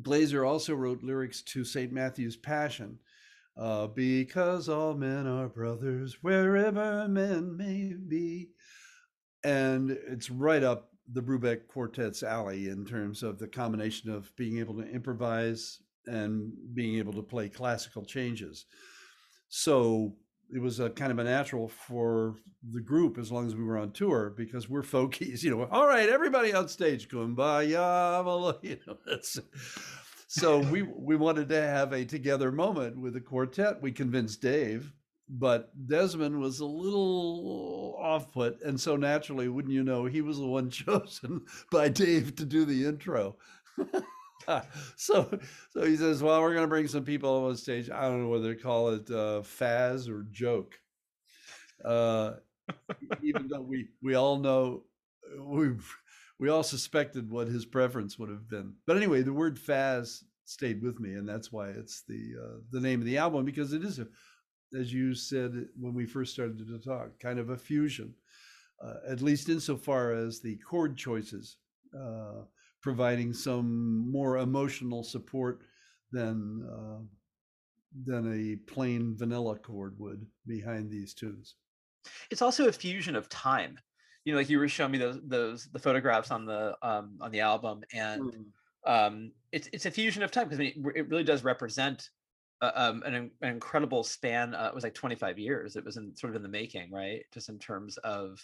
glazer 0.00 0.46
also 0.46 0.74
wrote 0.74 1.02
lyrics 1.02 1.42
to 1.42 1.64
st 1.64 1.92
matthew's 1.92 2.36
passion 2.36 2.98
uh, 3.58 3.88
because 3.88 4.68
all 4.68 4.94
men 4.94 5.26
are 5.26 5.48
brothers 5.48 6.18
wherever 6.22 7.08
men 7.08 7.56
may 7.56 7.92
be. 7.92 8.50
And 9.42 9.90
it's 9.90 10.30
right 10.30 10.62
up 10.62 10.90
the 11.12 11.22
brubeck 11.22 11.66
quartet's 11.66 12.22
alley 12.22 12.68
in 12.68 12.84
terms 12.84 13.22
of 13.22 13.38
the 13.38 13.48
combination 13.48 14.10
of 14.10 14.34
being 14.36 14.58
able 14.58 14.74
to 14.74 14.88
improvise 14.88 15.80
and 16.08 16.52
being 16.74 16.96
able 16.98 17.12
to 17.12 17.22
play 17.22 17.48
classical 17.48 18.04
changes. 18.04 18.66
So 19.48 20.14
it 20.50 20.60
was 20.60 20.80
a 20.80 20.90
kind 20.90 21.12
of 21.12 21.18
a 21.18 21.24
natural 21.24 21.68
for 21.68 22.36
the 22.70 22.80
group 22.80 23.18
as 23.18 23.30
long 23.30 23.46
as 23.46 23.54
we 23.54 23.64
were 23.64 23.78
on 23.78 23.92
tour 23.92 24.32
because 24.36 24.68
we're 24.68 24.82
folkies, 24.82 25.42
you 25.44 25.50
know. 25.50 25.68
All 25.70 25.86
right, 25.86 26.08
everybody 26.08 26.52
on 26.52 26.68
stage, 26.68 27.08
kumbaya, 27.08 28.58
you 28.62 28.78
know. 28.86 28.96
That's, 29.06 29.38
so 30.26 30.58
we 30.70 30.82
we 30.82 31.16
wanted 31.16 31.48
to 31.50 31.60
have 31.60 31.92
a 31.92 32.04
together 32.04 32.50
moment 32.50 32.98
with 32.98 33.14
the 33.14 33.20
quartet. 33.20 33.82
We 33.82 33.92
convinced 33.92 34.40
Dave, 34.40 34.92
but 35.28 35.70
Desmond 35.86 36.38
was 36.40 36.60
a 36.60 36.66
little 36.66 37.96
off 38.00 38.32
put, 38.32 38.62
and 38.62 38.80
so 38.80 38.96
naturally, 38.96 39.48
wouldn't 39.48 39.74
you 39.74 39.84
know, 39.84 40.06
he 40.06 40.22
was 40.22 40.38
the 40.38 40.46
one 40.46 40.70
chosen 40.70 41.42
by 41.70 41.88
Dave 41.88 42.36
to 42.36 42.44
do 42.44 42.64
the 42.64 42.86
intro. 42.86 43.36
so 44.96 45.38
so 45.70 45.84
he 45.84 45.96
says, 45.96 46.22
well, 46.22 46.40
we're 46.40 46.52
going 46.54 46.64
to 46.64 46.68
bring 46.68 46.88
some 46.88 47.04
people 47.04 47.46
on 47.46 47.56
stage. 47.56 47.90
I 47.90 48.02
don't 48.02 48.22
know 48.22 48.28
whether 48.28 48.54
to 48.54 48.60
call 48.60 48.90
it 48.90 49.10
uh, 49.10 49.42
Faz 49.42 50.08
or 50.08 50.26
joke. 50.30 50.78
Uh, 51.84 52.34
even 53.22 53.48
though 53.48 53.60
we 53.60 53.88
we 54.02 54.14
all 54.14 54.38
know 54.38 54.84
we 55.38 55.70
we 56.38 56.48
all 56.48 56.62
suspected 56.62 57.30
what 57.30 57.48
his 57.48 57.64
preference 57.64 58.18
would 58.18 58.30
have 58.30 58.48
been. 58.48 58.74
But 58.86 58.96
anyway, 58.96 59.22
the 59.22 59.32
word 59.32 59.58
Faz 59.58 60.22
stayed 60.44 60.82
with 60.82 61.00
me, 61.00 61.14
and 61.14 61.28
that's 61.28 61.52
why 61.52 61.68
it's 61.70 62.02
the 62.08 62.34
uh, 62.42 62.58
the 62.70 62.80
name 62.80 63.00
of 63.00 63.06
the 63.06 63.18
album 63.18 63.44
because 63.44 63.72
it 63.72 63.84
is 63.84 63.98
a, 63.98 64.06
as 64.78 64.92
you 64.92 65.14
said 65.14 65.66
when 65.78 65.94
we 65.94 66.06
first 66.06 66.32
started 66.32 66.58
to 66.58 66.78
talk, 66.78 67.18
kind 67.20 67.38
of 67.38 67.50
a 67.50 67.56
fusion, 67.56 68.14
uh, 68.82 68.94
at 69.08 69.22
least 69.22 69.48
insofar 69.48 70.12
as 70.12 70.40
the 70.40 70.56
chord 70.56 70.96
choices. 70.96 71.56
Uh, 71.96 72.42
providing 72.80 73.32
some 73.32 74.10
more 74.10 74.38
emotional 74.38 75.02
support 75.02 75.62
than 76.12 76.66
uh, 76.70 77.02
than 78.04 78.32
a 78.32 78.56
plain 78.70 79.16
vanilla 79.16 79.58
chord 79.58 79.94
would 79.98 80.24
behind 80.46 80.90
these 80.90 81.14
tunes. 81.14 81.56
It's 82.30 82.42
also 82.42 82.68
a 82.68 82.72
fusion 82.72 83.16
of 83.16 83.28
time. 83.28 83.78
You 84.24 84.32
know, 84.32 84.38
like 84.38 84.50
you 84.50 84.58
were 84.58 84.68
showing 84.68 84.92
me 84.92 84.98
those 84.98 85.20
those 85.24 85.68
the 85.72 85.78
photographs 85.78 86.30
on 86.30 86.44
the 86.44 86.76
um, 86.82 87.18
on 87.20 87.30
the 87.30 87.40
album, 87.40 87.82
and 87.92 88.22
mm. 88.22 88.44
um, 88.86 89.32
it's 89.52 89.68
it's 89.72 89.86
a 89.86 89.90
fusion 89.90 90.22
of 90.22 90.30
time 90.30 90.44
because 90.44 90.60
I 90.60 90.64
mean, 90.64 90.84
it 90.94 91.08
really 91.08 91.24
does 91.24 91.44
represent 91.44 92.08
uh, 92.60 92.72
um, 92.74 93.02
an, 93.04 93.14
an 93.14 93.48
incredible 93.48 94.04
span. 94.04 94.54
Uh, 94.54 94.66
it 94.66 94.74
was 94.74 94.84
like 94.84 94.94
25 94.94 95.38
years. 95.38 95.76
It 95.76 95.84
was 95.84 95.96
in 95.96 96.14
sort 96.16 96.30
of 96.30 96.36
in 96.36 96.42
the 96.42 96.48
making, 96.48 96.92
right? 96.92 97.22
Just 97.32 97.48
in 97.48 97.58
terms 97.58 97.96
of 97.98 98.38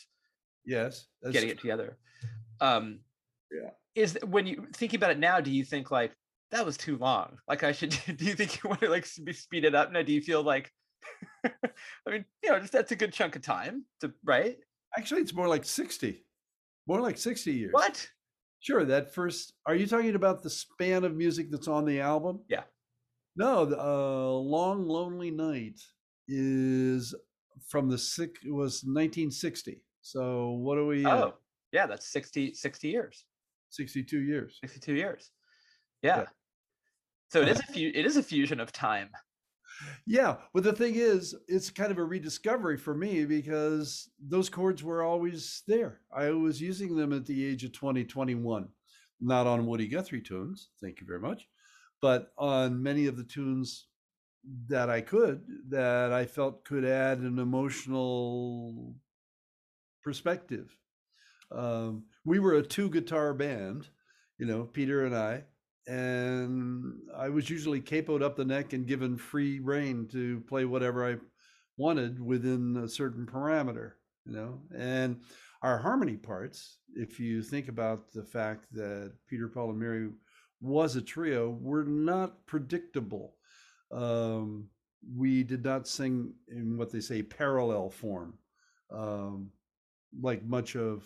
yes, 0.64 1.06
getting 1.30 1.50
it 1.50 1.60
together. 1.60 1.98
Um, 2.60 3.00
yeah 3.52 3.70
is 3.94 4.18
when 4.26 4.46
you 4.46 4.66
thinking 4.72 4.98
about 4.98 5.10
it 5.10 5.18
now 5.18 5.40
do 5.40 5.50
you 5.50 5.64
think 5.64 5.90
like 5.90 6.12
that 6.50 6.64
was 6.64 6.76
too 6.76 6.96
long? 6.98 7.38
Like 7.48 7.64
i 7.64 7.72
should 7.72 7.90
do 8.16 8.24
you 8.24 8.34
think 8.34 8.62
you 8.62 8.70
want 8.70 8.80
to 8.80 8.90
like 8.90 9.06
speed 9.06 9.64
it 9.64 9.74
up 9.74 9.92
now? 9.92 10.02
Do 10.02 10.12
you 10.12 10.20
feel 10.20 10.42
like 10.42 10.70
i 11.44 11.50
mean 12.10 12.24
you 12.42 12.50
know 12.50 12.58
just 12.58 12.72
that's 12.72 12.92
a 12.92 12.96
good 12.96 13.12
chunk 13.12 13.36
of 13.36 13.42
time 13.42 13.84
to 14.00 14.12
right? 14.24 14.56
Actually 14.96 15.20
it's 15.20 15.34
more 15.34 15.48
like 15.48 15.64
60 15.64 16.24
more 16.86 17.00
like 17.00 17.16
60 17.16 17.52
years. 17.52 17.72
What? 17.72 18.06
Sure 18.60 18.84
that 18.84 19.14
first 19.14 19.54
are 19.66 19.74
you 19.74 19.86
talking 19.86 20.14
about 20.14 20.42
the 20.42 20.50
span 20.50 21.04
of 21.04 21.14
music 21.14 21.50
that's 21.50 21.68
on 21.68 21.84
the 21.84 22.00
album? 22.00 22.40
Yeah. 22.48 22.62
No 23.36 23.64
the 23.64 23.78
uh, 23.78 24.28
long 24.30 24.86
lonely 24.86 25.30
night 25.30 25.80
is 26.28 27.14
from 27.68 27.88
the 27.88 27.98
six 27.98 28.40
it 28.44 28.52
was 28.52 28.82
1960 28.84 29.82
so 30.00 30.50
what 30.50 30.78
are 30.78 30.86
we 30.86 31.06
oh 31.06 31.34
yeah 31.72 31.86
that's 31.86 32.08
60 32.08 32.54
60 32.54 32.88
years 32.88 33.24
62 33.74 34.20
years. 34.20 34.58
62 34.62 34.94
years. 34.94 35.30
Yeah, 36.02 36.18
yeah. 36.18 36.24
so 37.30 37.42
it 37.42 37.48
is 37.54 37.60
a 37.60 37.72
few 37.72 37.90
it 37.94 38.04
is 38.06 38.16
a 38.16 38.22
fusion 38.22 38.60
of 38.60 38.72
time. 38.72 39.10
Yeah 40.06 40.36
but 40.52 40.62
the 40.62 40.72
thing 40.72 40.94
is 40.94 41.34
it's 41.48 41.70
kind 41.70 41.90
of 41.90 41.98
a 41.98 42.04
rediscovery 42.04 42.76
for 42.76 42.94
me 42.94 43.24
because 43.24 44.10
those 44.20 44.48
chords 44.48 44.82
were 44.82 45.02
always 45.02 45.62
there. 45.66 46.00
I 46.12 46.30
was 46.30 46.60
using 46.60 46.96
them 46.96 47.12
at 47.12 47.26
the 47.26 47.44
age 47.44 47.64
of 47.64 47.72
20 47.72 48.04
21 48.04 48.68
not 49.20 49.46
on 49.46 49.66
woody 49.66 49.86
guthrie 49.86 50.20
tunes 50.20 50.70
thank 50.82 51.00
you 51.00 51.06
very 51.06 51.20
much 51.20 51.48
but 52.02 52.32
on 52.36 52.82
many 52.82 53.06
of 53.06 53.16
the 53.16 53.22
tunes 53.22 53.86
that 54.66 54.90
i 54.90 55.00
could 55.00 55.40
that 55.68 56.12
i 56.12 56.26
felt 56.26 56.64
could 56.64 56.84
add 56.84 57.18
an 57.18 57.38
emotional 57.38 58.96
perspective. 60.04 60.76
Um, 61.50 62.04
we 62.24 62.38
were 62.38 62.54
a 62.54 62.62
two 62.62 62.88
guitar 62.88 63.34
band, 63.34 63.88
you 64.38 64.46
know, 64.46 64.64
Peter 64.64 65.04
and 65.04 65.16
I, 65.16 65.44
and 65.86 66.94
I 67.16 67.28
was 67.28 67.50
usually 67.50 67.80
capoed 67.80 68.22
up 68.22 68.36
the 68.36 68.44
neck 68.44 68.72
and 68.72 68.86
given 68.86 69.16
free 69.16 69.60
rein 69.60 70.08
to 70.12 70.40
play 70.48 70.64
whatever 70.64 71.06
I 71.06 71.16
wanted 71.76 72.20
within 72.20 72.76
a 72.78 72.88
certain 72.88 73.26
parameter, 73.26 73.92
you 74.24 74.32
know. 74.32 74.60
And 74.76 75.20
our 75.62 75.78
harmony 75.78 76.16
parts, 76.16 76.78
if 76.94 77.20
you 77.20 77.42
think 77.42 77.68
about 77.68 78.12
the 78.12 78.24
fact 78.24 78.66
that 78.72 79.12
Peter, 79.28 79.48
Paul, 79.48 79.70
and 79.70 79.78
Mary 79.78 80.08
was 80.60 80.96
a 80.96 81.02
trio, 81.02 81.50
were 81.60 81.84
not 81.84 82.46
predictable. 82.46 83.34
Um, 83.92 84.68
we 85.14 85.42
did 85.42 85.62
not 85.64 85.86
sing 85.86 86.32
in 86.48 86.78
what 86.78 86.90
they 86.90 87.00
say 87.00 87.22
parallel 87.22 87.90
form, 87.90 88.38
um, 88.90 89.50
like 90.18 90.42
much 90.44 90.76
of 90.76 91.04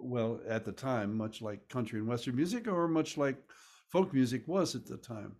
well, 0.00 0.40
at 0.48 0.64
the 0.64 0.72
time, 0.72 1.16
much 1.16 1.42
like 1.42 1.68
country 1.68 1.98
and 1.98 2.08
western 2.08 2.36
music, 2.36 2.68
or 2.68 2.88
much 2.88 3.16
like 3.16 3.36
folk 3.90 4.12
music 4.12 4.46
was 4.46 4.74
at 4.74 4.86
the 4.86 4.96
time. 4.96 5.36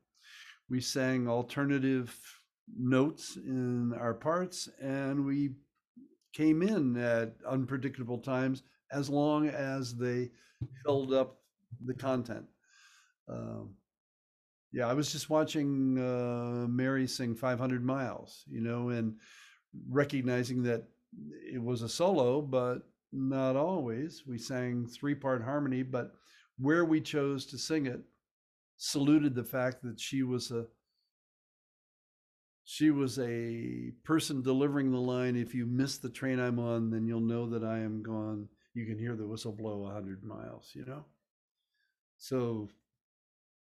We 0.68 0.80
sang 0.80 1.28
alternative 1.28 2.16
notes 2.78 3.36
in 3.36 3.92
our 3.94 4.14
parts, 4.14 4.68
and 4.80 5.24
we 5.24 5.54
came 6.32 6.62
in 6.62 6.96
at 6.96 7.34
unpredictable 7.48 8.18
times 8.18 8.62
as 8.92 9.08
long 9.08 9.48
as 9.48 9.96
they 9.96 10.30
held 10.86 11.12
up 11.12 11.38
the 11.84 11.94
content. 11.94 12.46
Um, 13.28 13.74
yeah, 14.72 14.86
I 14.86 14.94
was 14.94 15.10
just 15.10 15.30
watching 15.30 15.98
uh, 15.98 16.66
Mary 16.68 17.06
sing 17.06 17.34
500 17.34 17.84
Miles, 17.84 18.44
you 18.48 18.60
know, 18.60 18.90
and 18.90 19.16
recognizing 19.88 20.62
that 20.64 20.84
it 21.52 21.60
was 21.60 21.82
a 21.82 21.88
solo, 21.88 22.40
but 22.40 22.82
not 23.12 23.56
always. 23.56 24.24
We 24.26 24.38
sang 24.38 24.86
three 24.86 25.14
part 25.14 25.42
harmony, 25.42 25.82
but 25.82 26.12
where 26.58 26.84
we 26.84 27.00
chose 27.00 27.46
to 27.46 27.58
sing 27.58 27.86
it 27.86 28.00
saluted 28.82 29.34
the 29.34 29.44
fact 29.44 29.82
that 29.82 30.00
she 30.00 30.22
was 30.22 30.50
a 30.50 30.64
she 32.64 32.90
was 32.90 33.18
a 33.18 33.92
person 34.04 34.40
delivering 34.40 34.90
the 34.90 34.98
line 34.98 35.36
if 35.36 35.54
you 35.54 35.66
miss 35.66 35.98
the 35.98 36.08
train 36.08 36.38
i'm 36.38 36.58
on 36.58 36.90
then 36.90 37.06
you'll 37.06 37.20
know 37.20 37.46
that 37.46 37.62
i 37.62 37.78
am 37.78 38.02
gone. 38.02 38.48
You 38.72 38.86
can 38.86 38.98
hear 38.98 39.16
the 39.16 39.26
whistle 39.26 39.52
blow 39.52 39.80
a 39.80 39.92
100 39.92 40.24
miles 40.24 40.70
you 40.74 40.86
know? 40.86 41.04
So 42.16 42.70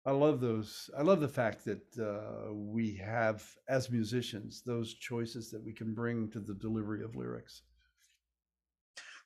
i 0.06 0.12
love 0.12 0.40
those 0.40 0.90
i 0.98 1.02
love 1.02 1.20
the 1.20 1.28
fact 1.28 1.66
that 1.66 1.84
uh, 2.00 2.54
we 2.54 2.96
have 2.96 3.44
as 3.68 3.92
musicians 3.92 4.62
those 4.66 4.94
choices 4.94 5.52
that 5.52 5.62
we 5.62 5.74
can 5.74 5.94
bring 5.94 6.30
to 6.30 6.40
the 6.40 6.54
delivery 6.54 7.04
of 7.04 7.18
lyrics 7.18 7.64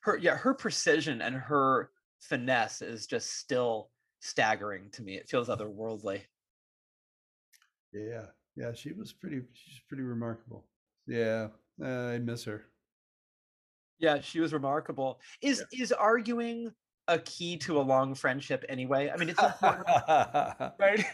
her 0.04 0.18
yeah 0.18 0.36
her 0.36 0.54
precision 0.54 1.22
and 1.22 1.34
her 1.34 1.90
finesse 2.20 2.82
is 2.82 3.06
just 3.06 3.38
still 3.38 3.90
staggering 4.20 4.88
to 4.92 5.02
me 5.02 5.16
it 5.16 5.28
feels 5.28 5.48
otherworldly. 5.48 6.20
Yeah 7.92 8.26
yeah 8.56 8.72
she 8.72 8.92
was 8.92 9.12
pretty 9.12 9.40
she's 9.52 9.80
pretty 9.88 10.02
remarkable. 10.02 10.66
Yeah 11.06 11.48
uh, 11.82 12.08
i 12.08 12.18
miss 12.18 12.44
her. 12.44 12.66
Yeah 13.98 14.20
she 14.20 14.40
was 14.40 14.52
remarkable. 14.52 15.20
Is 15.40 15.64
yeah. 15.72 15.82
is 15.82 15.92
arguing 15.92 16.72
a 17.08 17.18
key 17.18 17.56
to 17.58 17.78
a 17.78 17.82
long 17.82 18.14
friendship 18.14 18.64
anyway? 18.68 19.10
I 19.10 19.16
mean 19.16 19.30
it's 19.30 19.42
right? 20.78 21.04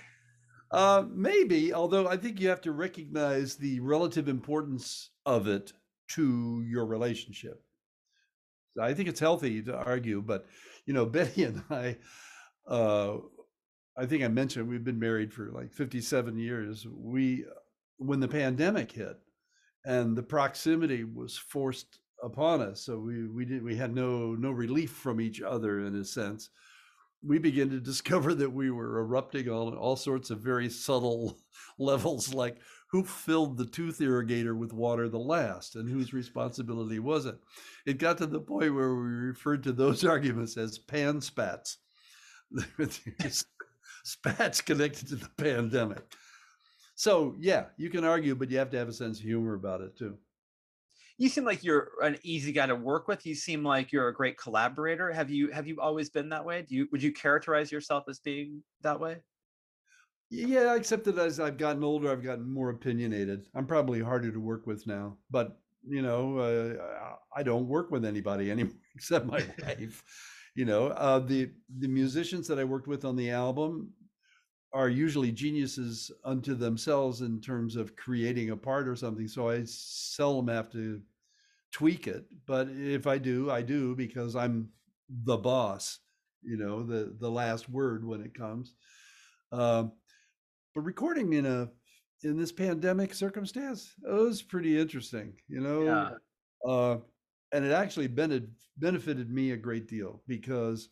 Uh, 0.73 1.05
maybe 1.13 1.75
although 1.75 2.07
i 2.07 2.17
think 2.17 2.41
you 2.41 2.49
have 2.49 2.61
to 2.61 2.71
recognize 2.71 3.57
the 3.57 3.81
relative 3.81 4.29
importance 4.29 5.11
of 5.27 5.49
it 5.49 5.73
to 6.07 6.65
your 6.65 6.87
relationship 6.87 7.65
I 8.81 8.95
think 8.95 9.09
it's 9.09 9.21
healthy 9.21 9.63
to 9.63 9.77
argue, 9.77 10.23
but 10.23 10.47
you 10.87 10.95
know, 10.95 11.07
Betty 11.07 11.45
and 11.45 11.63
I, 11.71 11.97
uh, 12.69 13.19
I 13.97 14.07
think 14.07 14.23
I 14.23 14.29
mentioned 14.29 14.69
we've 14.69 14.85
been 14.85 14.99
married 14.99 15.33
for 15.33 15.51
like 15.53 15.73
57 15.73 16.39
years. 16.39 16.87
We, 16.89 17.45
when 17.99 18.21
the 18.21 18.29
pandemic 18.29 18.93
hit, 18.93 19.19
and 19.85 20.17
the 20.17 20.23
proximity 20.23 21.05
was 21.05 21.37
forced 21.37 22.01
upon 22.23 22.61
us, 22.61 22.83
so 22.83 22.99
we 22.99 23.27
we 23.29 23.45
did 23.47 23.63
we 23.63 23.77
had 23.77 23.95
no 23.95 24.35
no 24.35 24.51
relief 24.51 24.91
from 24.91 25.21
each 25.21 25.41
other 25.41 25.81
in 25.87 25.97
a 25.97 26.05
sense. 26.05 26.51
We 27.23 27.39
began 27.39 27.71
to 27.71 27.81
discover 27.91 28.35
that 28.35 28.51
we 28.51 28.71
were 28.71 29.01
erupting 29.01 29.49
on 29.49 29.75
all 29.75 29.97
sorts 29.97 30.31
of 30.31 30.41
very 30.41 30.69
subtle 30.69 31.39
levels, 31.79 32.35
like 32.35 32.59
who 32.91 33.05
filled 33.05 33.57
the 33.57 33.67
tooth 33.67 34.01
irrigator 34.01 34.57
with 34.57 34.73
water 34.73 35.09
the 35.09 35.19
last 35.19 35.77
and 35.77 35.89
whose 35.89 36.13
responsibility 36.13 36.99
was 36.99 37.27
it? 37.27 37.39
It 37.87 37.99
got 37.99 38.19
to 38.19 38.27
the 38.27 38.41
point 38.41 38.75
where 38.75 38.95
we 38.95 39.03
referred 39.03 39.63
to 39.65 39.73
those 39.73 40.05
arguments 40.05 40.57
as 40.57 40.79
pan 40.79 41.21
spats. 41.21 41.79
spats 44.05 44.61
connected 44.61 45.09
to 45.09 45.17
the 45.17 45.31
pandemic. 45.37 46.03
So 46.97 47.37
yeah, 47.39 47.67
you 47.77 47.91
can 47.91 48.05
argue, 48.05 48.35
but 48.35 48.51
you 48.51 48.59
have 48.59 48.71
to 48.71 48.79
have 48.79 48.89
a 48.89 48.93
sense 48.93 49.19
of 49.19 49.25
humor 49.25 49.55
about 49.55 49.81
it 49.81 49.97
too. 49.97 50.19
You 51.17 51.29
seem 51.29 51.45
like 51.45 51.63
you're 51.63 51.91
an 52.03 52.19
easy 52.23 52.51
guy 52.51 52.67
to 52.67 52.75
work 52.75 53.07
with. 53.07 53.25
You 53.25 53.35
seem 53.35 53.63
like 53.63 53.93
you're 53.93 54.09
a 54.09 54.15
great 54.15 54.39
collaborator. 54.39 55.13
Have 55.13 55.31
you 55.31 55.51
have 55.51 55.67
you 55.67 55.79
always 55.81 56.11
been 56.11 56.31
that 56.31 56.45
way? 56.45 56.63
Do 56.63 56.75
you 56.75 56.89
would 56.93 57.03
you 57.03 57.13
characterize 57.13 57.71
yourself 57.71 58.05
as 58.09 58.19
being 58.19 58.63
that 58.83 58.99
way? 58.99 59.19
Yeah, 60.31 60.77
except 60.77 61.05
that 61.05 61.19
as 61.19 61.41
I've 61.41 61.59
gotten 61.59 61.83
older, 61.83 62.11
I've 62.11 62.23
gotten 62.23 62.49
more 62.53 62.71
opinionated. 62.71 63.47
I'm 63.55 63.67
probably 63.67 64.01
harder 64.01 64.31
to 64.31 64.39
work 64.41 64.67
with 64.67 64.87
now, 64.87 65.17
but 65.31 65.59
you 65.89 66.03
know, 66.03 66.39
uh, 66.39 67.15
I 67.35 67.43
don't 67.43 67.67
work 67.67 67.91
with 67.91 68.05
anybody 68.05 68.51
anymore 68.51 68.75
except 68.95 69.27
my 69.27 69.45
wife. 69.63 70.03
You 70.55 70.65
know, 70.67 70.89
uh, 70.89 71.19
the 71.21 71.51
the 71.79 71.89
musicians 71.89 72.47
that 72.49 72.59
I 72.59 72.65
worked 72.65 72.87
with 72.87 73.05
on 73.05 73.17
the 73.17 73.31
album 73.31 73.91
are 74.73 74.89
usually 74.89 75.33
geniuses 75.33 76.11
unto 76.25 76.55
themselves 76.55 77.23
in 77.23 77.41
terms 77.41 77.77
of 77.77 77.97
creating 77.97 78.51
a 78.51 78.57
part 78.57 78.89
or 78.89 78.97
something. 78.97 79.29
So 79.29 79.49
I 79.51 79.63
seldom 79.65 80.49
have 80.55 80.71
to 80.73 81.03
tweak 81.73 82.09
it, 82.09 82.27
but 82.47 82.69
if 82.71 83.07
I 83.07 83.19
do, 83.19 83.51
I 83.51 83.63
do 83.63 83.97
because 83.97 84.37
I'm 84.37 84.71
the 85.25 85.39
boss. 85.39 86.01
You 86.43 86.57
know, 86.59 86.83
the 86.85 87.15
the 87.21 87.31
last 87.31 87.69
word 87.71 88.05
when 88.05 88.23
it 88.23 88.35
comes. 88.35 88.75
Um, 89.53 89.93
but 90.75 90.83
recording 90.83 91.33
in 91.33 91.47
a 91.47 91.69
in 92.23 92.37
this 92.39 92.53
pandemic 92.53 93.15
circumstance 93.15 93.95
it 94.07 94.13
was 94.13 94.43
pretty 94.43 94.79
interesting 94.79 95.33
you 95.49 95.61
know 95.61 95.83
Yeah. 95.85 96.11
uh 96.71 96.99
and 97.53 97.65
it 97.65 97.73
actually 97.73 98.07
benefited 98.09 98.55
benefited 98.77 99.31
me 99.31 99.51
a 99.51 99.57
great 99.57 99.89
deal 99.89 100.23
because 100.27 100.89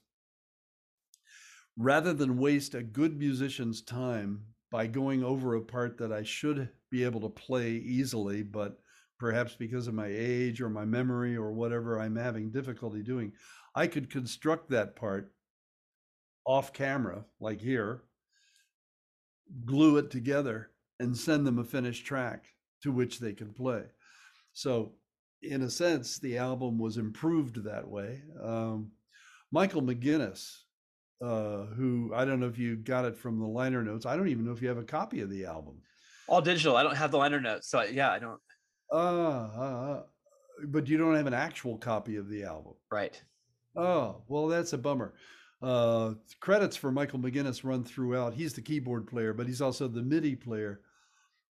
rather 1.76 2.12
than 2.12 2.38
waste 2.38 2.74
a 2.74 2.82
good 2.82 3.18
musician's 3.18 3.82
time 3.82 4.42
by 4.70 4.86
going 4.86 5.22
over 5.24 5.54
a 5.54 5.60
part 5.62 5.96
that 5.98 6.12
I 6.12 6.22
should 6.22 6.68
be 6.90 7.04
able 7.04 7.20
to 7.22 7.28
play 7.28 7.72
easily 7.72 8.42
but 8.42 8.78
perhaps 9.18 9.54
because 9.54 9.86
of 9.88 9.94
my 9.94 10.08
age 10.10 10.60
or 10.60 10.68
my 10.68 10.84
memory 10.84 11.36
or 11.36 11.52
whatever 11.52 12.00
I'm 12.00 12.16
having 12.16 12.50
difficulty 12.50 13.02
doing 13.02 13.32
I 13.74 13.86
could 13.86 14.10
construct 14.10 14.70
that 14.70 14.96
part 14.96 15.32
off 16.46 16.72
camera 16.72 17.24
like 17.40 17.60
here 17.60 18.02
glue 19.64 19.96
it 19.96 20.10
together 20.10 20.70
and 21.00 21.16
send 21.16 21.46
them 21.46 21.58
a 21.58 21.64
finished 21.64 22.04
track 22.06 22.46
to 22.82 22.92
which 22.92 23.18
they 23.18 23.32
can 23.32 23.52
play. 23.52 23.82
So, 24.52 24.92
in 25.42 25.62
a 25.62 25.70
sense, 25.70 26.18
the 26.18 26.36
album 26.38 26.78
was 26.78 26.96
improved 26.96 27.62
that 27.64 27.86
way. 27.86 28.22
Um, 28.42 28.90
Michael 29.52 29.82
McGuinness, 29.82 30.62
uh, 31.22 31.66
who 31.76 32.12
I 32.14 32.24
don't 32.24 32.40
know 32.40 32.48
if 32.48 32.58
you 32.58 32.76
got 32.76 33.04
it 33.04 33.16
from 33.16 33.38
the 33.38 33.46
liner 33.46 33.82
notes. 33.82 34.06
I 34.06 34.16
don't 34.16 34.28
even 34.28 34.44
know 34.44 34.52
if 34.52 34.60
you 34.62 34.68
have 34.68 34.78
a 34.78 34.82
copy 34.84 35.20
of 35.20 35.30
the 35.30 35.44
album. 35.44 35.80
All 36.26 36.42
digital. 36.42 36.76
I 36.76 36.82
don't 36.82 36.96
have 36.96 37.10
the 37.10 37.18
liner 37.18 37.40
notes, 37.40 37.68
so 37.70 37.78
I- 37.78 37.86
yeah, 37.86 38.10
I 38.10 38.18
don't. 38.18 38.40
Uh, 38.92 38.96
uh, 38.96 40.02
but 40.66 40.88
you 40.88 40.98
don't 40.98 41.14
have 41.14 41.26
an 41.26 41.34
actual 41.34 41.78
copy 41.78 42.16
of 42.16 42.28
the 42.28 42.44
album. 42.44 42.74
Right. 42.90 43.20
Oh, 43.76 44.22
well, 44.28 44.48
that's 44.48 44.72
a 44.72 44.78
bummer. 44.78 45.14
Uh, 45.60 46.14
credits 46.40 46.76
for 46.76 46.92
Michael 46.92 47.18
McGuinness 47.18 47.64
run 47.64 47.82
throughout. 47.82 48.34
He's 48.34 48.52
the 48.52 48.62
keyboard 48.62 49.06
player, 49.06 49.32
but 49.32 49.46
he's 49.46 49.60
also 49.60 49.88
the 49.88 50.02
MIDI 50.02 50.36
player. 50.36 50.80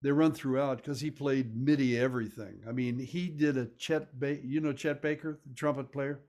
They 0.02 0.10
run 0.10 0.32
throughout 0.32 0.78
because 0.78 1.00
he 1.00 1.10
played 1.10 1.56
MIDI 1.56 1.96
everything. 1.96 2.60
I 2.68 2.72
mean, 2.72 2.98
he 2.98 3.28
did 3.28 3.56
a 3.56 3.66
Chet, 3.78 4.18
ba- 4.18 4.44
you 4.44 4.60
know 4.60 4.72
Chet 4.72 5.00
Baker, 5.00 5.40
the 5.46 5.54
trumpet 5.54 5.92
player. 5.92 6.20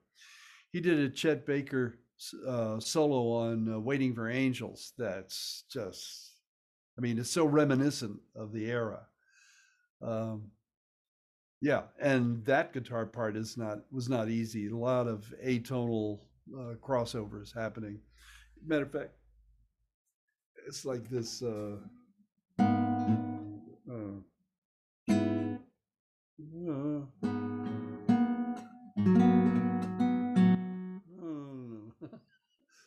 He 0.72 0.80
did 0.80 1.00
a 1.00 1.10
Chet 1.10 1.46
Baker 1.48 1.98
uh, 2.48 2.80
solo 2.80 3.32
on 3.32 3.74
uh, 3.74 3.80
"Waiting 3.80 4.14
for 4.14 4.30
Angels." 4.30 4.94
That's 4.98 5.64
just, 5.72 6.34
I 6.98 7.02
mean, 7.02 7.18
it's 7.18 7.32
so 7.32 7.46
reminiscent 7.46 8.20
of 8.36 8.54
the 8.54 8.70
era. 8.70 9.08
Um, 10.04 10.52
yeah, 11.62 11.84
and 12.00 12.46
that 12.46 12.74
guitar 12.74 13.06
part 13.08 13.36
is 13.36 13.58
not 13.58 13.80
was 13.92 14.10
not 14.10 14.30
easy. 14.30 14.68
A 14.68 14.76
lot 14.76 15.08
of 15.08 15.34
atonal 15.44 16.20
uh, 16.52 16.76
crossovers 16.76 17.54
happening. 17.54 18.00
Matter 18.66 18.84
of 18.84 18.92
fact, 18.92 19.12
it's 20.68 20.86
like 20.86 21.10
this. 21.10 21.42
Uh, 21.42 21.78
uh. 22.60 22.64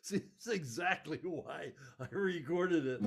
See, 0.03 0.21
it's 0.37 0.47
exactly 0.47 1.19
why 1.25 1.73
I 1.99 2.07
recorded 2.13 2.87
it. 2.87 3.01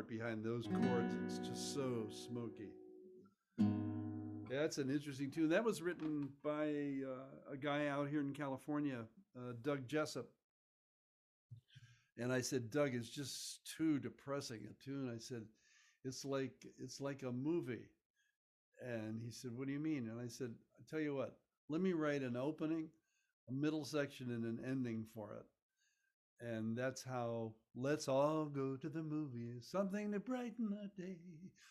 Part 0.00 0.08
behind 0.08 0.42
those 0.42 0.66
chords. 0.66 1.14
It's 1.26 1.46
just 1.46 1.74
so 1.74 2.06
smoky. 2.08 2.70
Yeah, 3.58 4.60
that's 4.62 4.78
an 4.78 4.88
interesting 4.88 5.30
tune. 5.30 5.50
That 5.50 5.62
was 5.62 5.82
written 5.82 6.30
by 6.42 6.68
uh, 7.06 7.52
a 7.52 7.56
guy 7.58 7.88
out 7.88 8.08
here 8.08 8.20
in 8.20 8.32
California, 8.32 9.00
uh, 9.36 9.52
Doug 9.62 9.86
Jessup. 9.88 10.26
And 12.16 12.32
I 12.32 12.40
said, 12.40 12.70
Doug, 12.70 12.94
it's 12.94 13.10
just 13.10 13.60
too 13.76 13.98
depressing 13.98 14.60
a 14.70 14.84
tune. 14.84 15.12
I 15.14 15.18
said, 15.18 15.42
it's 16.04 16.24
like 16.24 16.66
it's 16.78 17.00
like 17.00 17.22
a 17.22 17.32
movie. 17.32 17.88
And 18.82 19.20
he 19.22 19.30
said, 19.30 19.50
What 19.54 19.66
do 19.66 19.72
you 19.74 19.80
mean? 19.80 20.08
And 20.08 20.18
I 20.18 20.28
said, 20.28 20.54
I 20.78 20.82
tell 20.90 21.00
you 21.00 21.14
what, 21.14 21.36
let 21.68 21.82
me 21.82 21.92
write 21.92 22.22
an 22.22 22.36
opening, 22.36 22.88
a 23.50 23.52
middle 23.52 23.84
section, 23.84 24.30
and 24.30 24.44
an 24.44 24.64
ending 24.66 25.04
for 25.14 25.34
it. 25.34 25.44
And 26.40 26.76
that's 26.76 27.02
how 27.02 27.52
let's 27.76 28.08
all 28.08 28.46
go 28.46 28.76
to 28.76 28.88
the 28.88 29.02
movies, 29.02 29.68
something 29.70 30.12
to 30.12 30.20
brighten 30.20 30.70
our 30.80 30.88
day. 30.96 31.16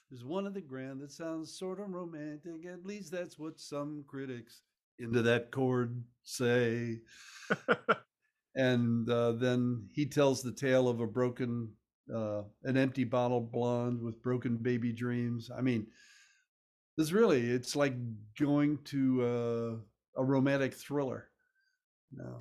There's 0.10 0.24
one 0.24 0.46
of 0.46 0.54
the 0.54 0.62
grand 0.62 1.02
that 1.02 1.12
sounds 1.12 1.58
sort 1.58 1.80
of 1.80 1.90
romantic. 1.90 2.66
At 2.72 2.86
least 2.86 3.12
that's 3.12 3.40
what 3.40 3.60
some 3.60 4.04
critics 4.08 4.62
into 5.00 5.22
that 5.24 5.52
chord 5.52 6.04
say. 6.24 7.00
and 8.56 9.10
uh, 9.10 9.34
then 9.34 9.88
he 9.94 10.06
tells 10.06 10.42
the 10.42 10.52
tale 10.52 10.88
of 10.88 11.00
a 11.00 11.08
broken, 11.08 11.70
uh, 12.14 12.42
an 12.64 12.78
empty 12.78 13.04
bottle 13.04 13.42
blonde 13.42 14.02
with 14.02 14.22
broken 14.22 14.58
baby 14.58 14.92
dreams. 14.92 15.50
I 15.56 15.62
mean, 15.62 15.88
this 16.98 17.12
really, 17.12 17.50
it's 17.50 17.76
like 17.76 17.94
going 18.38 18.78
to 18.86 19.24
uh, 19.24 20.22
a 20.22 20.24
romantic 20.24 20.74
thriller. 20.74 21.30
No. 22.12 22.40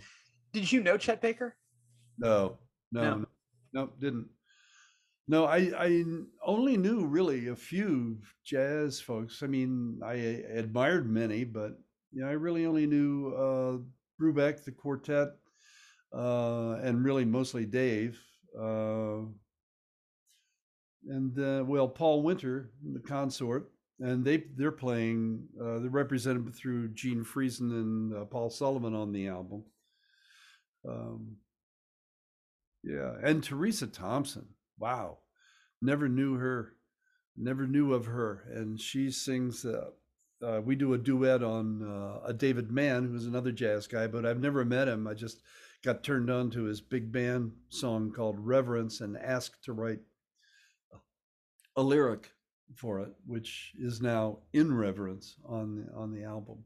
Did 0.53 0.72
you 0.72 0.83
know 0.83 0.97
Chet 0.97 1.20
Baker? 1.20 1.57
No, 2.19 2.59
no, 2.93 3.01
No. 3.03 3.16
no, 3.16 3.27
no, 3.73 3.91
didn't. 4.01 4.29
No, 5.31 5.45
I, 5.45 5.71
I 5.79 6.05
only 6.43 6.79
knew 6.79 7.05
really 7.05 7.49
a 7.49 7.57
few 7.57 8.19
jazz 8.45 8.99
folks. 8.99 9.43
I 9.43 9.47
mean, 9.47 10.01
I 10.03 10.14
admired 10.14 11.11
many, 11.11 11.45
but 11.45 11.79
you 12.12 12.23
know, 12.23 12.29
I 12.29 12.33
really 12.33 12.64
only 12.64 12.87
knew 12.87 13.35
uh, 13.35 13.79
Brubeck, 14.21 14.64
the 14.64 14.73
quartet, 14.73 15.29
uh, 16.14 16.77
and 16.83 17.05
really 17.05 17.27
mostly 17.27 17.66
Dave. 17.66 18.19
Uh, 18.59 19.27
and 21.09 21.39
uh, 21.39 21.62
well, 21.66 21.89
Paul 21.89 22.23
Winter, 22.23 22.71
the 22.95 23.01
consort, 23.01 23.71
and 24.01 24.25
they 24.25 24.45
they're 24.57 24.73
playing. 24.73 25.47
Uh, 25.61 25.81
they're 25.81 25.91
represented 25.91 26.55
through 26.55 26.89
Gene 26.95 27.23
Friesen 27.25 27.71
and 27.71 28.14
uh, 28.14 28.25
Paul 28.25 28.49
Sullivan 28.49 28.95
on 28.95 29.12
the 29.12 29.29
album. 29.29 29.62
Um, 30.89 31.37
yeah, 32.83 33.14
and 33.22 33.43
Theresa 33.43 33.87
Thomason. 33.87 34.47
Wow, 34.79 35.18
never 35.83 36.09
knew 36.09 36.35
her, 36.35 36.74
never 37.37 37.66
knew 37.66 37.93
of 37.93 38.07
her, 38.07 38.45
and 38.53 38.81
she 38.81 39.11
sings. 39.11 39.64
Uh, 39.64 39.91
uh, 40.41 40.61
we 40.64 40.76
do 40.76 40.93
a 40.93 40.99
duet 40.99 41.43
on 41.43 41.83
uh, 41.83 42.20
a 42.24 42.33
David 42.33 42.70
Mann, 42.70 43.09
who's 43.09 43.26
another 43.26 43.51
jazz 43.51 43.89
guy, 43.89 44.07
but 44.07 44.24
I've 44.24 44.41
never 44.41 44.64
met 44.64 44.87
him. 44.87 45.09
I 45.09 45.14
just 45.14 45.41
got 45.83 46.05
turned 46.05 46.31
on 46.31 46.51
to 46.51 46.64
his 46.64 46.81
big 46.81 47.11
band 47.11 47.53
song 47.70 48.12
called 48.12 48.39
Reverence 48.39 49.01
and 49.01 49.16
asked 49.16 49.64
to 49.64 49.72
write 49.72 50.01
a 51.76 51.83
lyric 51.83 52.33
for 52.74 53.01
it, 53.01 53.14
which 53.26 53.72
is 53.79 54.01
now 54.01 54.39
in 54.53 54.76
reverence 54.76 55.37
on 55.45 55.76
the 55.76 55.95
on 55.95 56.12
the 56.12 56.24
album. 56.24 56.64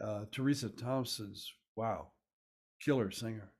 Uh, 0.00 0.24
Theresa 0.30 0.68
Thomason's 0.68 1.52
wow, 1.76 2.08
killer 2.80 3.10
singer. 3.10 3.53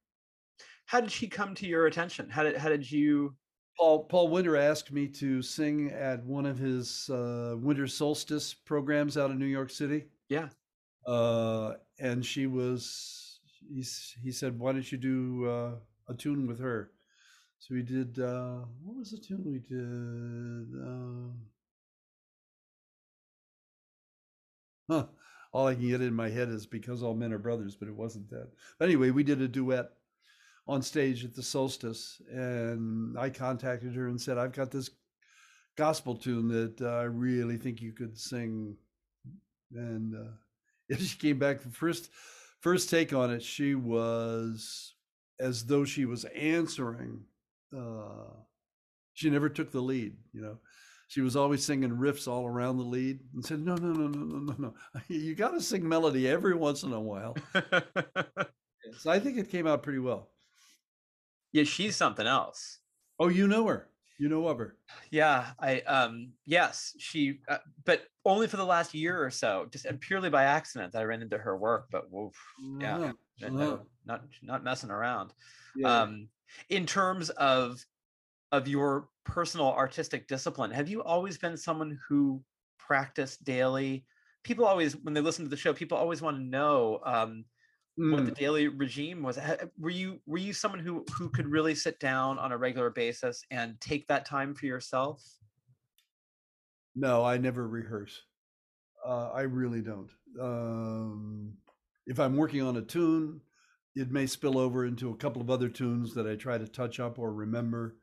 How 0.87 1.01
did 1.01 1.11
she 1.11 1.29
come 1.29 1.55
to 1.57 1.67
your 1.67 1.87
attention? 1.87 2.29
How 2.29 2.43
did 2.43 2.57
how 2.57 2.69
did 2.69 2.91
you? 2.91 3.35
Paul 3.79 4.05
Paul 4.05 4.29
Winter 4.29 4.57
asked 4.57 4.93
me 4.93 5.09
to 5.09 5.43
sing 5.43 5.91
at 5.91 6.25
one 6.25 6.47
of 6.47 6.59
his 6.59 7.11
uh, 7.11 7.57
winter 7.59 7.87
solstice 7.87 8.55
programs 8.55 9.17
out 9.17 9.31
in 9.31 9.39
New 9.39 9.47
York 9.47 9.71
City. 9.71 10.05
Yeah. 10.29 10.49
Uh, 11.07 11.75
and 11.99 12.25
she 12.25 12.47
was 12.47 13.41
he's, 13.69 14.15
he 14.23 14.31
said, 14.31 14.59
"Why 14.59 14.73
don't 14.73 14.91
you 14.91 14.99
do 14.99 15.47
uh, 15.47 15.73
a 16.09 16.15
tune 16.15 16.47
with 16.47 16.61
her?" 16.61 16.91
So 17.59 17.75
we 17.75 17.83
did. 17.83 18.19
Uh, 18.19 18.61
what 18.83 18.97
was 18.97 19.11
the 19.11 19.19
tune 19.19 19.43
we 19.45 19.59
did? 19.59 20.69
Uh, 24.89 25.03
huh. 25.03 25.07
All 25.53 25.67
I 25.69 25.75
can 25.75 25.89
get 25.89 26.03
in 26.03 26.15
my 26.15 26.29
head 26.29 26.49
is 26.49 26.67
because 26.67 27.03
all 27.03 27.15
men 27.15 27.33
are 27.33 27.39
brothers, 27.39 27.77
but 27.77 27.89
it 27.89 27.95
wasn't 27.95 28.29
that. 28.31 28.49
But 28.79 28.87
anyway, 28.87 29.11
we 29.11 29.23
did 29.23 29.41
a 29.41 29.49
duet 29.49 29.93
on 30.67 30.83
stage 30.83 31.25
at 31.25 31.35
the 31.35 31.43
solstice, 31.43 32.21
and 32.31 33.19
I 33.19 33.31
contacted 33.31 33.95
her 33.95 34.09
and 34.09 34.21
said, 34.21 34.39
"I've 34.39 34.53
got 34.53 34.71
this 34.71 34.91
gospel 35.77 36.15
tune 36.15 36.49
that 36.49 36.81
uh, 36.81 37.01
I 37.01 37.05
really 37.05 37.57
think 37.57 37.83
you 37.83 37.93
could 37.93 38.19
sing." 38.19 38.77
And 39.75 40.15
uh, 40.15 40.97
she 40.99 41.19
came 41.19 41.39
back 41.39 41.61
the 41.61 41.69
first 41.69 42.11
first 42.61 42.89
take 42.89 43.13
on 43.13 43.31
it. 43.31 43.43
She 43.43 43.75
was 43.75 44.95
as 45.39 45.67
though 45.67 45.85
she 45.85 46.05
was 46.07 46.25
answering. 46.25 47.21
Uh, 47.77 48.31
she 49.13 49.31
never 49.31 49.49
took 49.49 49.71
the 49.71 49.81
lead, 49.81 50.17
you 50.33 50.41
know. 50.41 50.59
She 51.09 51.21
was 51.21 51.37
always 51.37 51.65
singing 51.65 51.91
riffs 51.91 52.27
all 52.27 52.47
around 52.47 52.79
the 52.79 52.85
lead, 52.85 53.21
and 53.35 53.45
said, 53.45 53.61
"No, 53.61 53.75
no, 53.77 53.93
no, 53.93 54.09
no, 54.09 54.25
no, 54.25 54.39
no, 54.39 54.55
no. 54.59 54.75
You 55.09 55.35
got 55.35 55.51
to 55.51 55.61
sing 55.61 55.87
melody 55.87 56.27
every 56.27 56.55
once 56.55 56.83
in 56.83 56.93
a 56.93 57.01
while." 57.01 57.37
so 58.99 59.11
I 59.11 59.19
think 59.21 59.37
it 59.37 59.51
came 59.51 59.67
out 59.67 59.83
pretty 59.83 59.99
well. 59.99 60.31
Yeah, 61.55 61.65
she's 61.65 61.97
something 61.97 62.27
else. 62.27 62.81
Oh, 63.19 63.29
you 63.29 63.49
know 63.49 63.67
her. 63.67 63.91
You 64.19 64.29
know 64.29 64.47
of 64.49 64.59
her. 64.59 64.77
Yeah, 65.11 65.55
I 65.59 65.81
um 65.83 66.35
yes, 66.45 66.95
she 66.99 67.41
uh, 67.49 67.59
but 67.85 68.09
only 68.25 68.47
for 68.49 68.57
the 68.57 68.65
last 68.67 68.95
year 68.95 69.23
or 69.25 69.31
so, 69.31 69.67
just 69.67 69.85
and 69.85 70.01
purely 70.01 70.31
by 70.31 70.45
accident 70.45 70.93
that 70.93 71.01
I 71.03 71.05
ran 71.05 71.23
into 71.23 71.39
her 71.39 71.57
work, 71.57 71.89
but 71.91 72.11
woof, 72.11 72.35
yeah, 72.81 72.99
Uh-huh. 72.99 73.13
no, 73.41 73.51
Uh-huh. 73.51 73.85
not 74.05 74.25
not 74.43 74.63
messing 74.65 74.91
around. 74.91 75.33
Yeah. 75.75 76.05
Um 76.05 76.31
in 76.69 76.87
terms 76.87 77.31
of 77.31 77.85
of 78.53 78.69
your 78.69 79.11
personal 79.25 79.69
artistic 79.69 80.29
discipline, 80.29 80.71
have 80.73 80.89
you 80.89 81.03
always 81.03 81.39
been 81.39 81.57
someone 81.57 81.99
who 82.09 82.45
practiced 82.79 83.45
daily? 83.45 84.07
People 84.45 84.67
always 84.67 84.97
when 84.97 85.15
they 85.15 85.21
listen 85.21 85.45
to 85.45 85.51
the 85.51 85.57
show, 85.57 85.75
people 85.75 85.99
always 85.99 86.23
want 86.23 86.37
to 86.39 86.43
know 86.43 87.01
um 87.05 87.47
what 87.97 88.25
the 88.25 88.33
Mm. 88.33 88.37
daily 88.37 88.69
regime 88.69 89.23
was 89.23 89.39
were 89.79 89.91
you 89.91 90.21
were 90.27 90.39
you 90.39 90.53
someone 90.53 90.81
who 90.81 91.05
who 91.15 91.29
could 91.31 91.47
really 91.47 91.75
sit 91.75 92.01
down 92.01 92.39
on 92.39 92.51
a 92.53 92.59
regular 92.59 92.91
basis 92.91 93.45
and 93.51 93.81
take 93.81 94.07
that 94.09 94.25
time 94.27 94.55
for 94.55 94.67
yourself 94.67 95.23
No, 96.95 97.25
I 97.25 97.39
never 97.39 97.67
rehearse. 97.67 98.23
Uh, 99.05 99.31
I 99.31 99.43
really 99.43 99.83
don't. 99.83 100.11
Um, 100.41 101.59
if 102.07 102.19
I'm 102.21 102.37
working 102.37 102.63
on 102.63 102.77
a 102.77 102.83
tune, 102.83 103.41
it 103.97 104.11
may 104.11 104.27
spill 104.27 104.59
over 104.59 104.85
into 104.87 105.11
a 105.11 105.17
couple 105.17 105.43
of 105.43 105.51
other 105.51 105.69
tunes 105.69 106.15
that 106.15 106.27
I 106.27 106.37
try 106.37 106.59
to 106.59 106.69
touch 106.69 107.01
up 107.01 107.19
or 107.19 107.33
remember. 107.33 108.01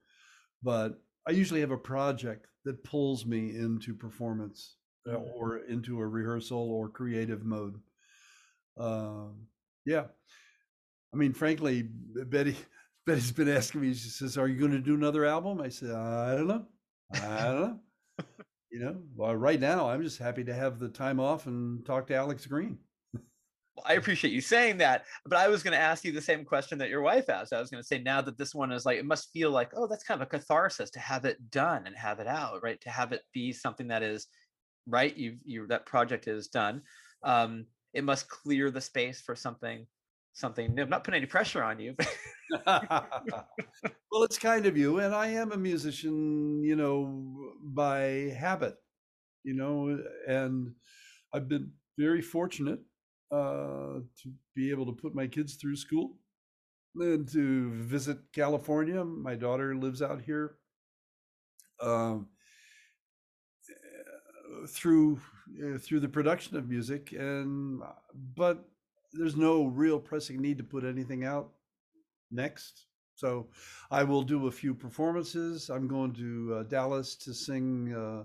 But 0.64 1.02
I 1.28 1.32
usually 1.32 1.62
have 1.62 1.72
a 1.72 1.78
project 1.78 2.48
that 2.66 2.84
pulls 2.84 3.26
me 3.26 3.56
into 3.56 3.96
performance 3.96 4.78
uh, 5.08 5.12
Mhm. 5.12 5.34
or 5.36 5.58
into 5.60 6.00
a 6.00 6.08
rehearsal 6.08 6.60
or 6.60 6.90
creative 6.90 7.44
mode. 7.46 7.82
Um, 8.78 9.48
yeah. 9.86 10.06
I 11.14 11.18
mean, 11.18 11.34
frankly, 11.34 11.84
Betty 11.84 12.56
Betty's 13.06 13.32
been 13.32 13.50
asking 13.50 13.82
me. 13.82 13.94
She 13.94 14.10
says, 14.10 14.38
"Are 14.38 14.48
you 14.48 14.60
going 14.60 14.72
to 14.72 14.80
do 14.80 14.96
another 14.96 15.26
album?" 15.26 15.62
I 15.62 15.70
said, 15.70 15.92
"I 15.92 16.36
don't 16.36 16.48
know. 16.48 16.66
I 17.14 17.46
don't 17.46 17.62
know." 17.62 17.80
you 18.72 18.80
know, 18.80 18.98
well, 19.16 19.36
right 19.36 19.60
now 19.60 19.90
I'm 19.90 20.04
just 20.04 20.20
happy 20.20 20.44
to 20.44 20.54
have 20.54 20.80
the 20.80 20.90
time 20.90 21.20
off 21.20 21.48
and 21.48 21.86
talk 21.86 22.08
to 22.08 22.16
Alex 22.16 22.46
Green. 22.46 22.78
Well, 23.14 23.86
I 23.86 23.94
appreciate 23.94 24.34
you 24.34 24.42
saying 24.42 24.78
that, 24.80 25.06
but 25.26 25.38
I 25.38 25.48
was 25.48 25.64
going 25.64 25.74
to 25.74 25.80
ask 25.80 26.04
you 26.04 26.12
the 26.12 26.22
same 26.22 26.44
question 26.44 26.78
that 26.80 26.90
your 26.90 27.02
wife 27.02 27.30
asked. 27.30 27.54
I 27.54 27.60
was 27.60 27.72
going 27.72 27.82
to 27.82 27.88
say 27.88 28.00
now 28.00 28.22
that 28.22 28.38
this 28.38 28.54
one 28.54 28.72
is 28.72 28.86
like, 28.86 28.98
it 28.98 29.06
must 29.06 29.32
feel 29.32 29.50
like, 29.50 29.72
oh, 29.76 29.88
that's 29.88 30.04
kind 30.04 30.22
of 30.22 30.28
a 30.28 30.30
catharsis 30.30 30.90
to 30.92 31.00
have 31.00 31.24
it 31.24 31.38
done 31.52 31.88
and 31.88 31.96
have 31.96 32.20
it 32.20 32.28
out, 32.28 32.62
right? 32.62 32.82
To 32.82 32.90
have 32.90 33.14
it 33.14 33.22
be 33.34 33.54
something 33.54 33.88
that 33.88 34.04
is 34.04 34.28
right. 34.88 35.16
You've 35.16 35.38
you 35.46 35.68
that 35.68 35.86
project 35.86 36.28
is 36.28 36.48
done. 36.48 36.82
Um, 37.24 37.66
it 37.94 38.04
must 38.04 38.30
clear 38.30 38.72
the 38.72 38.82
space 38.82 39.22
for 39.22 39.36
something, 39.36 39.86
something 40.34 40.74
new. 40.74 40.84
I'm 40.84 40.90
not 40.90 41.04
putting 41.04 41.20
any 41.20 41.28
pressure 41.28 41.64
on 41.64 41.80
you. 41.80 41.96
well, 42.66 44.24
it's 44.24 44.38
kind 44.38 44.66
of 44.66 44.78
you, 44.78 45.00
and 45.00 45.14
I 45.14 45.28
am 45.28 45.52
a 45.52 45.58
musician, 45.58 46.64
you 46.64 46.76
know, 46.76 47.54
by 47.64 48.34
habit, 48.38 48.76
you 49.44 49.54
know, 49.54 50.00
and 50.28 50.74
I've 51.34 51.48
been 51.48 51.72
very 51.98 52.22
fortunate 52.22 52.80
uh, 53.32 54.00
to 54.22 54.32
be 54.56 54.72
able 54.72 54.86
to 54.86 54.92
put 54.92 55.16
my 55.16 55.28
kids 55.28 55.56
through 55.56 55.76
school 55.76 56.18
and 56.96 57.28
to 57.32 57.72
visit 57.84 58.18
California. 58.34 59.04
My 59.04 59.36
daughter 59.36 59.76
lives 59.76 60.02
out 60.02 60.22
here. 60.22 60.56
Um, 61.82 62.28
uh, 64.62 64.68
through 64.68 65.20
uh, 65.64 65.78
through 65.78 66.00
the 66.00 66.10
production 66.10 66.58
of 66.58 66.70
music 66.70 67.14
and 67.14 67.82
but 68.36 68.66
there's 69.14 69.36
no 69.36 69.66
real 69.66 70.00
pressing 70.00 70.42
need 70.42 70.58
to 70.58 70.64
put 70.64 70.86
anything 70.86 71.26
out 71.26 71.52
next. 72.32 72.86
So 73.16 73.48
i 73.92 74.04
will 74.04 74.24
do 74.24 74.48
a 74.48 74.52
few 74.52 74.74
performances. 74.74 75.70
I'm 75.70 75.88
going 75.88 76.14
to 76.14 76.56
uh, 76.56 76.64
dallas 76.64 77.16
to 77.18 77.34
sing 77.34 77.94
uh, 77.94 78.24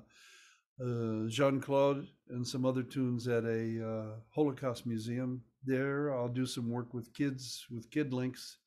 uh, 0.83 1.29
jean-claude 1.29 2.07
and 2.31 2.47
some 2.47 2.65
other 2.65 2.83
tunes 2.83 3.27
at 3.27 3.45
a 3.45 3.87
uh, 3.87 4.15
holocaust 4.31 4.87
museum 4.87 5.43
there. 5.65 6.15
I'll 6.15 6.29
do 6.29 6.47
some 6.47 6.71
work 6.71 6.95
with 6.95 7.13
kids 7.15 7.67
with 7.71 7.91
kid 7.91 8.13
links 8.13 8.59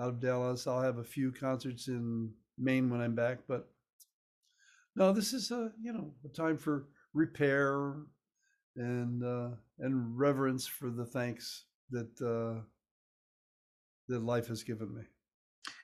out 0.00 0.08
of 0.08 0.20
dallas. 0.20 0.66
I'll 0.66 0.82
have 0.82 0.98
a 0.98 1.04
few 1.04 1.32
concerts 1.32 1.88
in 1.88 2.32
maine 2.58 2.88
when 2.90 3.00
i'm 3.00 3.14
back 3.14 3.38
but 3.46 3.68
no 4.94 5.12
this 5.12 5.32
is 5.32 5.50
a 5.50 5.72
you 5.80 5.92
know 5.92 6.10
a 6.24 6.28
time 6.28 6.56
for 6.56 6.86
repair 7.16 7.94
and 8.76 9.24
uh, 9.24 9.48
and 9.78 10.18
reverence 10.18 10.66
for 10.66 10.90
the 10.90 11.04
thanks 11.04 11.64
that 11.90 12.10
uh, 12.20 12.60
that 14.08 14.22
life 14.22 14.46
has 14.48 14.62
given 14.62 14.94
me. 14.94 15.02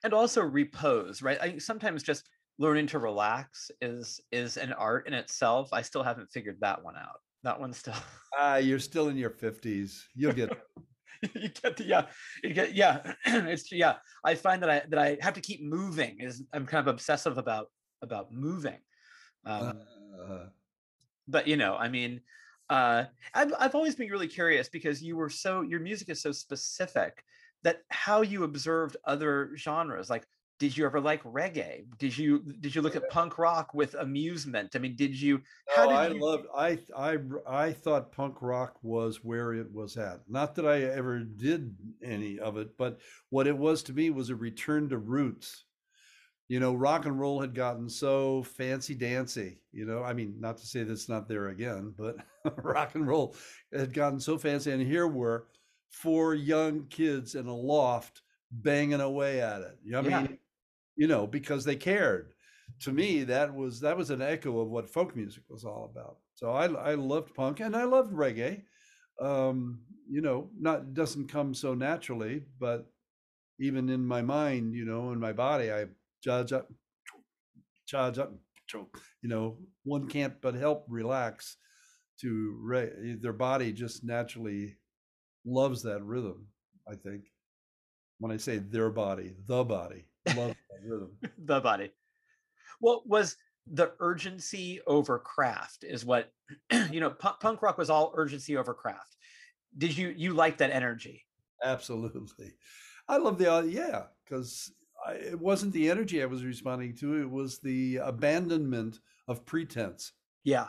and 0.04 0.12
also 0.12 0.42
repose 0.42 1.22
right? 1.22 1.38
I, 1.40 1.58
sometimes 1.58 2.02
just 2.02 2.28
learning 2.58 2.86
to 2.88 2.98
relax 2.98 3.70
is 3.80 4.20
is 4.30 4.56
an 4.56 4.72
art 4.74 5.06
in 5.08 5.14
itself. 5.14 5.70
I 5.72 5.82
still 5.82 6.02
haven't 6.02 6.30
figured 6.30 6.58
that 6.60 6.84
one 6.84 6.96
out. 6.96 7.20
That 7.42 7.58
one 7.58 7.72
still 7.72 7.94
Ah, 8.38 8.56
you're 8.56 8.78
still 8.78 9.08
in 9.08 9.16
your 9.16 9.30
fifties. 9.30 10.06
You'll 10.14 10.32
get. 10.32 10.50
you 11.34 11.48
get 11.48 11.76
the 11.76 11.84
yeah. 11.84 12.06
You 12.42 12.52
get 12.52 12.74
yeah. 12.74 13.14
It's 13.26 13.72
yeah. 13.72 13.96
I 14.24 14.34
find 14.34 14.62
that 14.62 14.70
i 14.70 14.82
that 14.90 14.98
i 14.98 15.18
have 15.20 15.34
to 15.34 15.40
keep 15.40 15.62
moving 15.62 16.18
is 16.20 16.42
i'm 16.52 16.66
kind 16.66 16.86
of 16.86 16.92
obsessive 16.92 17.38
about 17.38 17.66
about 18.02 18.32
moving. 18.32 18.78
Um 19.46 19.80
uh, 20.20 20.46
but 21.28 21.46
you 21.46 21.56
know 21.56 21.76
i 21.76 21.88
mean 21.88 22.20
uh 22.70 23.04
I've, 23.34 23.52
I've 23.58 23.74
always 23.74 23.94
been 23.94 24.10
really 24.10 24.28
curious 24.28 24.68
because 24.68 25.02
you 25.02 25.16
were 25.16 25.30
so 25.30 25.62
your 25.62 25.80
music 25.80 26.08
is 26.08 26.22
so 26.22 26.32
specific 26.32 27.24
that 27.62 27.82
how 27.90 28.22
you 28.22 28.44
observed 28.44 28.96
other 29.04 29.52
genres 29.56 30.10
like 30.10 30.26
did 30.58 30.76
you 30.76 30.86
ever 30.86 31.00
like 31.00 31.22
reggae 31.24 31.84
did 31.98 32.16
you 32.16 32.38
did 32.60 32.72
you 32.72 32.82
look 32.82 32.94
at 32.94 33.08
punk 33.10 33.36
rock 33.36 33.74
with 33.74 33.94
amusement 33.94 34.70
i 34.76 34.78
mean 34.78 34.94
did 34.94 35.20
you 35.20 35.40
how 35.74 35.84
no, 35.84 35.90
did 35.90 35.96
I 35.96 36.08
you 36.08 36.24
loved. 36.24 36.46
I 36.56 36.78
I 36.96 37.18
I 37.48 37.72
thought 37.72 38.12
punk 38.12 38.36
rock 38.40 38.78
was 38.82 39.24
where 39.24 39.54
it 39.54 39.72
was 39.72 39.96
at. 39.96 40.20
Not 40.28 40.54
that 40.54 40.66
I 40.66 40.82
ever 40.82 41.20
did 41.20 41.74
any 42.02 42.38
of 42.38 42.56
it, 42.56 42.76
but 42.78 43.00
what 43.30 43.46
it 43.46 43.56
was 43.56 43.82
to 43.84 43.92
me 43.92 44.10
was 44.10 44.30
a 44.30 44.36
return 44.36 44.88
to 44.90 44.98
roots. 44.98 45.64
You 46.52 46.60
know, 46.60 46.74
rock 46.74 47.06
and 47.06 47.18
roll 47.18 47.40
had 47.40 47.54
gotten 47.54 47.88
so 47.88 48.42
fancy 48.42 48.94
dancy. 48.94 49.58
You 49.72 49.86
know, 49.86 50.02
I 50.02 50.12
mean, 50.12 50.34
not 50.38 50.58
to 50.58 50.66
say 50.66 50.82
that's 50.82 51.08
not 51.08 51.26
there 51.26 51.48
again, 51.48 51.94
but 51.96 52.16
rock 52.62 52.94
and 52.94 53.06
roll 53.06 53.34
had 53.72 53.94
gotten 53.94 54.20
so 54.20 54.36
fancy, 54.36 54.70
and 54.70 54.82
here 54.82 55.08
were 55.08 55.46
four 55.88 56.34
young 56.34 56.84
kids 56.88 57.36
in 57.36 57.46
a 57.46 57.56
loft 57.56 58.20
banging 58.50 59.00
away 59.00 59.40
at 59.40 59.62
it. 59.62 59.78
I 59.96 60.00
mean, 60.02 60.10
Yeah. 60.10 60.26
you 60.94 61.06
know, 61.06 61.26
because 61.26 61.64
they 61.64 61.74
cared 61.76 62.34
to 62.80 62.92
me 62.92 63.24
that 63.24 63.54
was 63.54 63.80
that 63.80 63.96
was 63.96 64.10
an 64.10 64.20
echo 64.20 64.60
of 64.60 64.68
what 64.68 64.90
folk 64.90 65.16
music 65.16 65.42
was 65.48 65.64
all 65.64 65.90
about 65.90 66.16
so 66.34 66.50
i 66.52 66.64
i 66.90 66.94
loved 66.94 67.34
punk 67.34 67.60
and 67.60 67.76
i 67.76 67.84
loved 67.84 68.12
reggae 68.12 68.62
um 69.20 69.78
you 70.08 70.20
know 70.22 70.48
not 70.58 70.94
doesn't 70.94 71.28
come 71.28 71.52
so 71.52 71.74
naturally 71.74 72.42
but 72.58 72.90
even 73.58 73.88
in 73.90 74.04
my 74.06 74.22
mind 74.22 74.74
you 74.74 74.86
know 74.86 75.12
in 75.12 75.20
my 75.20 75.32
body 75.32 75.70
i 75.70 75.84
charge 76.22 76.52
up 76.52 76.68
charge 77.86 78.18
up 78.18 78.32
you 79.22 79.28
know 79.28 79.58
one 79.84 80.08
can't 80.08 80.40
but 80.40 80.54
help 80.54 80.86
relax 80.88 81.56
to 82.20 82.56
re- 82.62 83.18
their 83.20 83.32
body 83.34 83.72
just 83.72 84.04
naturally 84.04 84.76
loves 85.44 85.82
that 85.82 86.02
rhythm 86.02 86.46
i 86.88 86.94
think. 86.94 87.24
When 88.18 88.32
i 88.32 88.36
say 88.36 88.58
their 88.58 88.90
body 88.90 89.34
the 89.46 89.64
body 89.64 90.06
loves 90.36 90.54
that 90.70 90.80
rhythm. 90.88 91.10
The 91.44 91.60
body. 91.60 91.90
What 92.80 93.06
was 93.06 93.36
the 93.66 93.92
urgency 94.00 94.80
over 94.86 95.18
craft 95.18 95.84
is 95.84 96.04
what 96.04 96.32
you 96.90 97.00
know 97.00 97.10
pu- 97.10 97.38
punk 97.40 97.62
rock 97.62 97.78
was 97.78 97.90
all 97.90 98.12
urgency 98.14 98.56
over 98.56 98.74
craft. 98.74 99.16
Did 99.76 99.96
you 99.96 100.14
you 100.16 100.32
like 100.34 100.58
that 100.58 100.70
energy? 100.70 101.24
Absolutely. 101.62 102.54
I 103.08 103.16
love 103.18 103.38
the, 103.38 103.52
uh, 103.52 103.62
yeah, 103.62 104.04
because 104.24 104.72
it 105.10 105.38
wasn't 105.38 105.72
the 105.72 105.90
energy 105.90 106.22
I 106.22 106.26
was 106.26 106.44
responding 106.44 106.94
to, 106.96 107.20
it 107.20 107.30
was 107.30 107.58
the 107.58 107.96
abandonment 107.96 109.00
of 109.28 109.44
pretense. 109.44 110.12
Yeah. 110.44 110.68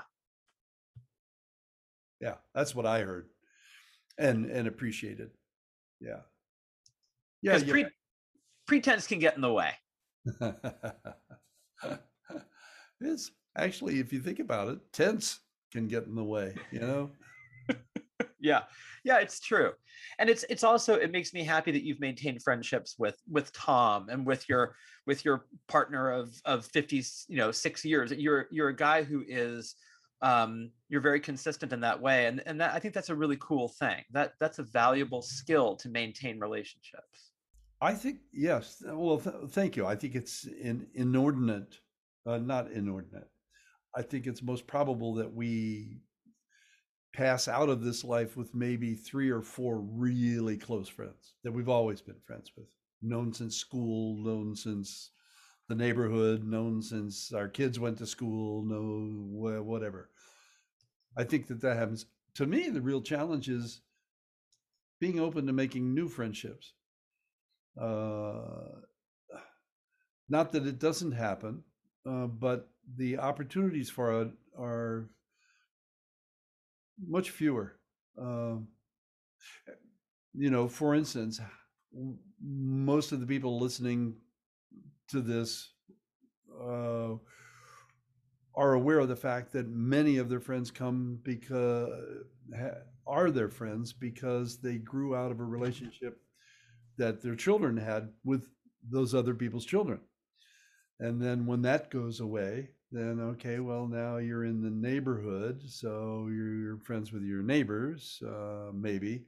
Yeah, 2.19 2.35
that's 2.53 2.73
what 2.73 2.85
I 2.85 3.01
heard 3.01 3.27
and 4.17 4.45
and 4.45 4.67
appreciated. 4.67 5.31
Yeah. 5.99 6.21
Yeah. 7.41 7.59
Pre- 7.59 7.87
pretense 8.67 9.07
can 9.07 9.19
get 9.19 9.35
in 9.35 9.41
the 9.41 9.51
way. 9.51 9.71
it's 13.01 13.31
actually, 13.57 13.99
if 13.99 14.13
you 14.13 14.19
think 14.19 14.39
about 14.39 14.69
it, 14.69 14.79
tense 14.93 15.39
can 15.71 15.87
get 15.87 16.05
in 16.05 16.15
the 16.15 16.23
way, 16.23 16.55
you 16.71 16.79
know? 16.79 17.11
yeah. 18.39 18.63
Yeah 19.03 19.19
it's 19.19 19.39
true. 19.39 19.71
And 20.19 20.29
it's 20.29 20.43
it's 20.49 20.63
also 20.63 20.95
it 20.95 21.11
makes 21.11 21.33
me 21.33 21.43
happy 21.43 21.71
that 21.71 21.83
you've 21.83 21.99
maintained 21.99 22.41
friendships 22.41 22.95
with 22.97 23.17
with 23.29 23.51
tom 23.53 24.09
and 24.09 24.25
with 24.25 24.47
your 24.47 24.75
with 25.05 25.25
your 25.25 25.45
partner 25.67 26.11
of 26.11 26.33
of 26.45 26.65
50 26.67 27.03
you 27.27 27.37
know 27.37 27.51
six 27.51 27.83
years. 27.83 28.11
You're 28.11 28.47
you're 28.51 28.69
a 28.69 28.75
guy 28.75 29.03
who 29.03 29.23
is 29.27 29.75
um 30.21 30.71
you're 30.89 31.01
very 31.01 31.19
consistent 31.19 31.73
in 31.73 31.81
that 31.81 31.99
way 31.99 32.27
and 32.27 32.41
and 32.45 32.61
that 32.61 32.73
i 32.73 32.79
think 32.79 32.93
that's 32.93 33.09
a 33.09 33.15
really 33.15 33.37
cool 33.39 33.67
thing. 33.67 34.03
That 34.11 34.33
that's 34.39 34.59
a 34.59 34.63
valuable 34.63 35.21
skill 35.21 35.75
to 35.77 35.89
maintain 35.89 36.39
relationships. 36.39 37.31
I 37.81 37.93
think 37.93 38.19
yes 38.31 38.81
well 38.85 39.19
th- 39.19 39.49
thank 39.49 39.75
you. 39.75 39.85
I 39.85 39.95
think 39.95 40.15
it's 40.15 40.45
in 40.45 40.87
inordinate 40.93 41.79
uh, 42.25 42.37
not 42.37 42.71
inordinate. 42.71 43.27
I 43.95 44.01
think 44.01 44.27
it's 44.27 44.41
most 44.41 44.65
probable 44.65 45.13
that 45.15 45.31
we 45.31 46.01
pass 47.13 47.47
out 47.47 47.69
of 47.69 47.83
this 47.83 48.03
life 48.03 48.35
with 48.35 48.55
maybe 48.55 48.95
three 48.95 49.29
or 49.29 49.41
four 49.41 49.79
really 49.79 50.57
close 50.57 50.89
friends 50.89 51.33
that 51.43 51.51
we've 51.51 51.69
always 51.69 52.01
been 52.01 52.19
friends 52.25 52.51
with, 52.57 52.67
known 53.01 53.31
since 53.31 53.55
school, 53.55 54.17
known 54.17 54.55
since 54.55 55.11
the 55.69 55.75
neighborhood, 55.75 56.43
known 56.43 56.81
since 56.81 57.31
our 57.31 57.47
kids 57.47 57.79
went 57.79 57.97
to 57.99 58.05
school, 58.05 58.63
no 58.65 59.61
whatever. 59.61 60.09
I 61.15 61.23
think 61.23 61.47
that 61.47 61.61
that 61.61 61.77
happens. 61.77 62.05
To 62.35 62.47
me, 62.47 62.69
the 62.69 62.81
real 62.81 63.01
challenge 63.01 63.47
is 63.47 63.81
being 64.99 65.19
open 65.19 65.45
to 65.45 65.53
making 65.53 65.93
new 65.93 66.07
friendships. 66.07 66.73
Uh, 67.79 68.81
not 70.29 70.51
that 70.51 70.65
it 70.65 70.79
doesn't 70.79 71.11
happen, 71.11 71.63
uh, 72.07 72.25
but 72.25 72.69
the 72.97 73.19
opportunities 73.19 73.89
for 73.89 74.21
it 74.21 74.31
are 74.57 75.09
much 77.07 77.31
fewer. 77.31 77.79
Um, 78.17 78.67
you 80.33 80.49
know, 80.49 80.67
for 80.67 80.95
instance, 80.95 81.39
most 82.41 83.11
of 83.11 83.19
the 83.19 83.27
people 83.27 83.59
listening 83.59 84.15
to 85.09 85.21
this 85.21 85.73
uh, 86.59 87.13
are 88.55 88.73
aware 88.73 88.99
of 88.99 89.07
the 89.07 89.15
fact 89.15 89.51
that 89.53 89.67
many 89.67 90.17
of 90.17 90.29
their 90.29 90.39
friends 90.39 90.71
come 90.71 91.19
because 91.23 91.89
are 93.05 93.31
their 93.31 93.49
friends 93.49 93.93
because 93.93 94.57
they 94.59 94.77
grew 94.77 95.15
out 95.15 95.31
of 95.31 95.39
a 95.39 95.45
relationship 95.45 96.19
that 96.97 97.21
their 97.21 97.35
children 97.35 97.75
had 97.75 98.09
with 98.23 98.47
those 98.89 99.13
other 99.13 99.33
people's 99.33 99.65
children. 99.65 99.99
And 100.99 101.21
then 101.21 101.45
when 101.45 101.63
that 101.63 101.89
goes 101.89 102.19
away, 102.19 102.69
then 102.93 103.19
okay, 103.19 103.59
well 103.59 103.87
now 103.87 104.17
you're 104.17 104.45
in 104.45 104.61
the 104.61 104.69
neighborhood, 104.69 105.63
so 105.67 106.29
you're 106.31 106.77
friends 106.77 107.11
with 107.11 107.23
your 107.23 107.41
neighbors, 107.41 108.21
uh, 108.25 108.71
maybe. 108.71 109.25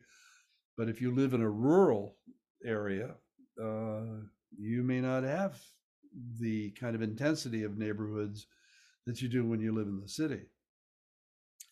But 0.77 0.87
if 0.87 1.01
you 1.01 1.15
live 1.15 1.33
in 1.33 1.41
a 1.41 1.49
rural 1.49 2.15
area, 2.63 3.15
uh, 3.59 4.21
you 4.55 4.83
may 4.83 5.01
not 5.01 5.23
have 5.23 5.59
the 6.39 6.71
kind 6.71 6.95
of 6.95 7.01
intensity 7.01 7.63
of 7.63 7.77
neighborhoods 7.77 8.45
that 9.07 9.21
you 9.21 9.27
do 9.27 9.43
when 9.43 9.59
you 9.59 9.73
live 9.73 9.87
in 9.87 9.99
the 9.99 10.07
city. 10.07 10.41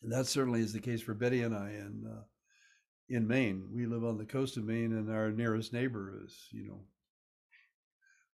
And 0.01 0.11
that 0.11 0.25
certainly 0.25 0.61
is 0.61 0.73
the 0.73 0.79
case 0.79 1.01
for 1.01 1.13
Betty 1.13 1.43
and 1.43 1.55
I 1.55 1.69
in 1.69 2.05
uh, 2.09 2.23
in 3.07 3.27
Maine. 3.27 3.67
We 3.71 3.85
live 3.85 4.03
on 4.03 4.17
the 4.17 4.25
coast 4.25 4.57
of 4.57 4.63
Maine, 4.63 4.93
and 4.93 5.11
our 5.11 5.31
nearest 5.31 5.73
neighbor 5.73 6.13
is, 6.25 6.47
you 6.51 6.67
know, 6.67 6.81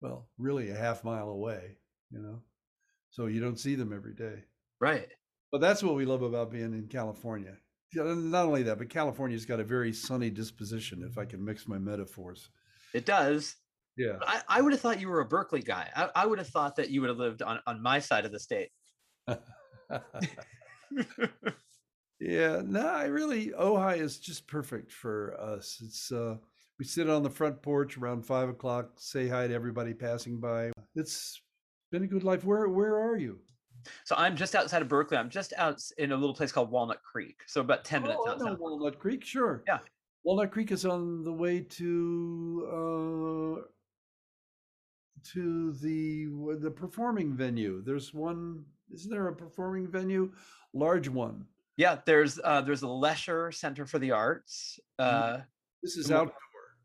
well, 0.00 0.28
really 0.38 0.70
a 0.70 0.76
half 0.76 1.04
mile 1.04 1.28
away. 1.28 1.76
You 2.10 2.18
know 2.20 2.42
so 3.14 3.26
you 3.26 3.40
don't 3.40 3.60
see 3.60 3.76
them 3.76 3.92
every 3.92 4.12
day. 4.12 4.42
Right. 4.80 5.06
But 5.52 5.60
that's 5.60 5.84
what 5.84 5.94
we 5.94 6.04
love 6.04 6.22
about 6.22 6.50
being 6.50 6.72
in 6.72 6.88
California. 6.88 7.54
Not 7.94 8.46
only 8.46 8.64
that, 8.64 8.78
but 8.78 8.88
California's 8.88 9.46
got 9.46 9.60
a 9.60 9.64
very 9.64 9.92
sunny 9.92 10.30
disposition. 10.30 11.06
If 11.08 11.16
I 11.16 11.24
can 11.24 11.44
mix 11.44 11.68
my 11.68 11.78
metaphors, 11.78 12.48
it 12.92 13.06
does. 13.06 13.54
Yeah. 13.96 14.16
I, 14.22 14.40
I 14.48 14.60
would 14.60 14.72
have 14.72 14.80
thought 14.80 15.00
you 15.00 15.08
were 15.08 15.20
a 15.20 15.24
Berkeley 15.24 15.62
guy. 15.62 15.88
I, 15.94 16.08
I 16.16 16.26
would 16.26 16.38
have 16.38 16.48
thought 16.48 16.74
that 16.74 16.90
you 16.90 17.00
would 17.02 17.08
have 17.08 17.18
lived 17.18 17.40
on, 17.40 17.60
on 17.68 17.80
my 17.80 18.00
side 18.00 18.24
of 18.24 18.32
the 18.32 18.40
state. 18.40 18.70
yeah, 22.18 22.62
no, 22.64 22.88
I 22.88 23.04
really 23.04 23.50
Ojai 23.50 23.98
is 23.98 24.18
just 24.18 24.48
perfect 24.48 24.90
for 24.90 25.40
us. 25.40 25.80
It's 25.84 26.10
uh 26.10 26.38
we 26.80 26.84
sit 26.84 27.08
on 27.08 27.22
the 27.22 27.30
front 27.30 27.62
porch 27.62 27.96
around 27.96 28.26
five 28.26 28.48
o'clock, 28.48 28.90
say 28.96 29.28
hi 29.28 29.46
to 29.46 29.54
everybody 29.54 29.94
passing 29.94 30.40
by. 30.40 30.72
It's 30.96 31.40
been 31.94 32.02
a 32.02 32.08
good 32.08 32.24
life. 32.24 32.44
Where 32.44 32.68
where 32.68 32.98
are 32.98 33.16
you? 33.16 33.38
So 34.02 34.16
I'm 34.18 34.34
just 34.36 34.56
outside 34.56 34.82
of 34.82 34.88
Berkeley. 34.88 35.16
I'm 35.16 35.30
just 35.30 35.52
out 35.56 35.80
in 35.96 36.10
a 36.10 36.16
little 36.16 36.34
place 36.34 36.50
called 36.50 36.70
Walnut 36.70 37.00
Creek. 37.02 37.36
So 37.46 37.60
about 37.60 37.84
ten 37.84 38.02
minutes 38.02 38.20
oh, 38.26 38.30
outside. 38.30 38.58
Walnut 38.58 38.98
Creek, 38.98 39.24
sure. 39.24 39.62
Yeah. 39.68 39.78
Walnut 40.24 40.50
Creek 40.50 40.72
is 40.72 40.84
on 40.84 41.22
the 41.22 41.32
way 41.32 41.60
to 41.60 42.66
uh, 42.66 43.62
to 45.32 45.72
the 45.74 46.26
the 46.60 46.70
performing 46.70 47.32
venue. 47.32 47.80
There's 47.82 48.12
one. 48.12 48.64
Isn't 48.92 49.10
there 49.10 49.28
a 49.28 49.36
performing 49.36 49.86
venue? 49.86 50.32
Large 50.72 51.08
one. 51.08 51.46
Yeah, 51.76 51.98
there's 52.04 52.40
uh, 52.42 52.60
there's 52.62 52.82
a 52.82 52.88
Lesher 52.88 53.52
Center 53.52 53.86
for 53.86 54.00
the 54.00 54.10
Arts. 54.10 54.80
Mm-hmm. 55.00 55.36
Uh, 55.36 55.40
this 55.80 55.96
is 55.96 56.10
outdoor. 56.10 56.34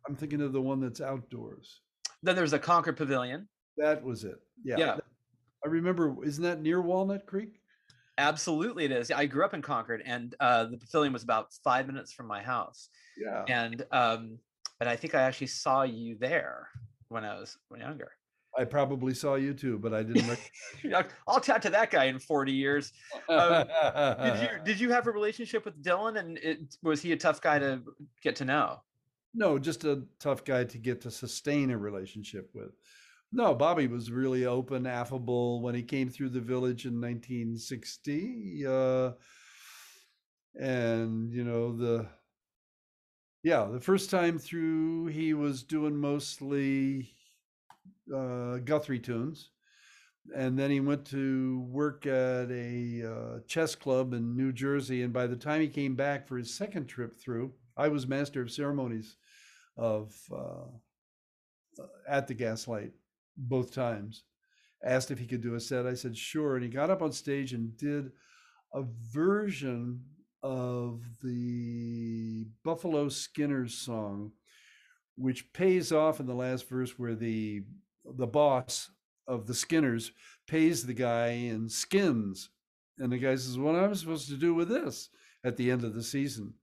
I'm 0.07 0.15
thinking 0.15 0.41
of 0.41 0.53
the 0.53 0.61
one 0.61 0.79
that's 0.79 1.01
outdoors. 1.01 1.81
Then 2.21 2.35
there's 2.35 2.53
a 2.53 2.59
Concord 2.59 2.97
Pavilion. 2.97 3.47
That 3.77 4.03
was 4.03 4.23
it. 4.23 4.39
Yeah. 4.63 4.77
Yeah. 4.77 4.97
I 5.63 5.67
remember. 5.67 6.15
Isn't 6.23 6.43
that 6.43 6.61
near 6.61 6.81
Walnut 6.81 7.25
Creek? 7.25 7.59
Absolutely, 8.17 8.85
it 8.85 8.91
is. 8.91 9.11
I 9.11 9.25
grew 9.25 9.45
up 9.45 9.53
in 9.53 9.61
Concord, 9.61 10.03
and 10.05 10.35
uh, 10.41 10.65
the 10.65 10.77
pavilion 10.77 11.13
was 11.13 11.23
about 11.23 11.53
five 11.63 11.87
minutes 11.87 12.11
from 12.11 12.27
my 12.27 12.41
house. 12.41 12.89
Yeah. 13.17 13.45
And 13.47 13.85
um, 13.91 14.39
and 14.79 14.89
I 14.89 14.95
think 14.95 15.15
I 15.15 15.21
actually 15.21 15.47
saw 15.47 15.83
you 15.83 16.17
there 16.19 16.67
when 17.07 17.23
I 17.23 17.39
was 17.39 17.57
younger. 17.77 18.11
I 18.57 18.65
probably 18.65 19.13
saw 19.13 19.35
you 19.35 19.53
too, 19.53 19.77
but 19.77 19.93
I 19.93 20.03
didn't. 20.03 20.39
I'll 21.27 21.39
chat 21.39 21.61
to 21.61 21.69
that 21.69 21.91
guy 21.91 22.05
in 22.05 22.19
forty 22.19 22.51
years. 22.51 22.91
Um, 23.29 23.67
did 24.21 24.41
you 24.41 24.49
did 24.65 24.79
you 24.79 24.91
have 24.91 25.07
a 25.07 25.11
relationship 25.11 25.65
with 25.65 25.81
Dylan, 25.83 26.19
and 26.19 26.37
it, 26.39 26.75
was 26.81 27.01
he 27.01 27.11
a 27.11 27.17
tough 27.17 27.41
guy 27.41 27.59
to 27.59 27.81
get 28.21 28.35
to 28.37 28.45
know? 28.45 28.81
No, 29.33 29.59
just 29.59 29.83
a 29.85 30.01
tough 30.19 30.43
guy 30.43 30.63
to 30.63 30.77
get 30.77 31.01
to 31.01 31.11
sustain 31.11 31.69
a 31.69 31.77
relationship 31.77 32.49
with. 32.53 32.71
No, 33.31 33.53
Bobby 33.53 33.87
was 33.87 34.11
really 34.11 34.45
open, 34.45 34.87
affable 34.87 35.61
when 35.61 35.75
he 35.75 35.83
came 35.83 36.09
through 36.09 36.29
the 36.29 36.39
village 36.39 36.85
in 36.85 36.99
1960. 36.99 38.65
Uh, 38.65 39.11
and, 40.55 41.31
you 41.31 41.43
know, 41.43 41.75
the, 41.75 42.07
yeah, 43.43 43.67
the 43.71 43.79
first 43.79 44.09
time 44.09 44.39
through, 44.39 45.07
he 45.07 45.35
was 45.35 45.61
doing 45.61 45.95
mostly 45.95 47.11
uh, 48.13 48.57
Guthrie 48.57 48.99
tunes. 48.99 49.51
And 50.35 50.57
then 50.57 50.71
he 50.71 50.79
went 50.79 51.05
to 51.07 51.65
work 51.69 52.07
at 52.07 52.49
a 52.51 53.03
uh, 53.03 53.39
chess 53.47 53.75
club 53.75 54.13
in 54.13 54.35
New 54.35 54.51
Jersey. 54.51 55.03
And 55.03 55.13
by 55.13 55.27
the 55.27 55.35
time 55.35 55.61
he 55.61 55.67
came 55.67 55.95
back 55.95 56.27
for 56.27 56.37
his 56.37 56.53
second 56.53 56.87
trip 56.87 57.19
through, 57.19 57.53
I 57.77 57.89
was 57.89 58.07
master 58.07 58.41
of 58.41 58.51
ceremonies 58.51 59.17
of 59.77 60.15
uh, 60.35 61.83
at 62.07 62.27
the 62.27 62.33
Gaslight 62.33 62.91
both 63.39 63.73
times. 63.73 64.23
Asked 64.83 65.11
if 65.11 65.19
he 65.19 65.25
could 65.25 65.41
do 65.41 65.55
a 65.55 65.59
set. 65.59 65.85
I 65.85 65.93
said, 65.93 66.15
sure. 66.15 66.55
And 66.55 66.63
he 66.63 66.69
got 66.69 66.89
up 66.89 67.01
on 67.01 67.11
stage 67.11 67.53
and 67.53 67.75
did 67.77 68.11
a 68.73 68.83
version 69.11 70.01
of 70.41 71.01
the 71.23 72.45
Buffalo 72.63 73.09
Skinners 73.09 73.73
song, 73.75 74.31
which 75.17 75.51
pays 75.53 75.91
off 75.91 76.19
in 76.19 76.27
the 76.27 76.33
last 76.33 76.69
verse 76.69 76.97
where 76.97 77.15
the 77.15 77.63
the 78.05 78.27
boss 78.27 78.89
of 79.27 79.47
the 79.47 79.53
Skinners 79.53 80.11
pays 80.47 80.85
the 80.85 80.93
guy 80.93 81.29
in 81.29 81.69
skins. 81.69 82.49
And 82.97 83.11
the 83.11 83.17
guy 83.17 83.35
says, 83.35 83.57
What 83.57 83.75
am 83.75 83.89
I 83.89 83.93
supposed 83.93 84.27
to 84.29 84.35
do 84.35 84.53
with 84.53 84.69
this 84.69 85.09
at 85.43 85.57
the 85.57 85.71
end 85.71 85.83
of 85.83 85.93
the 85.93 86.03
season? 86.03 86.53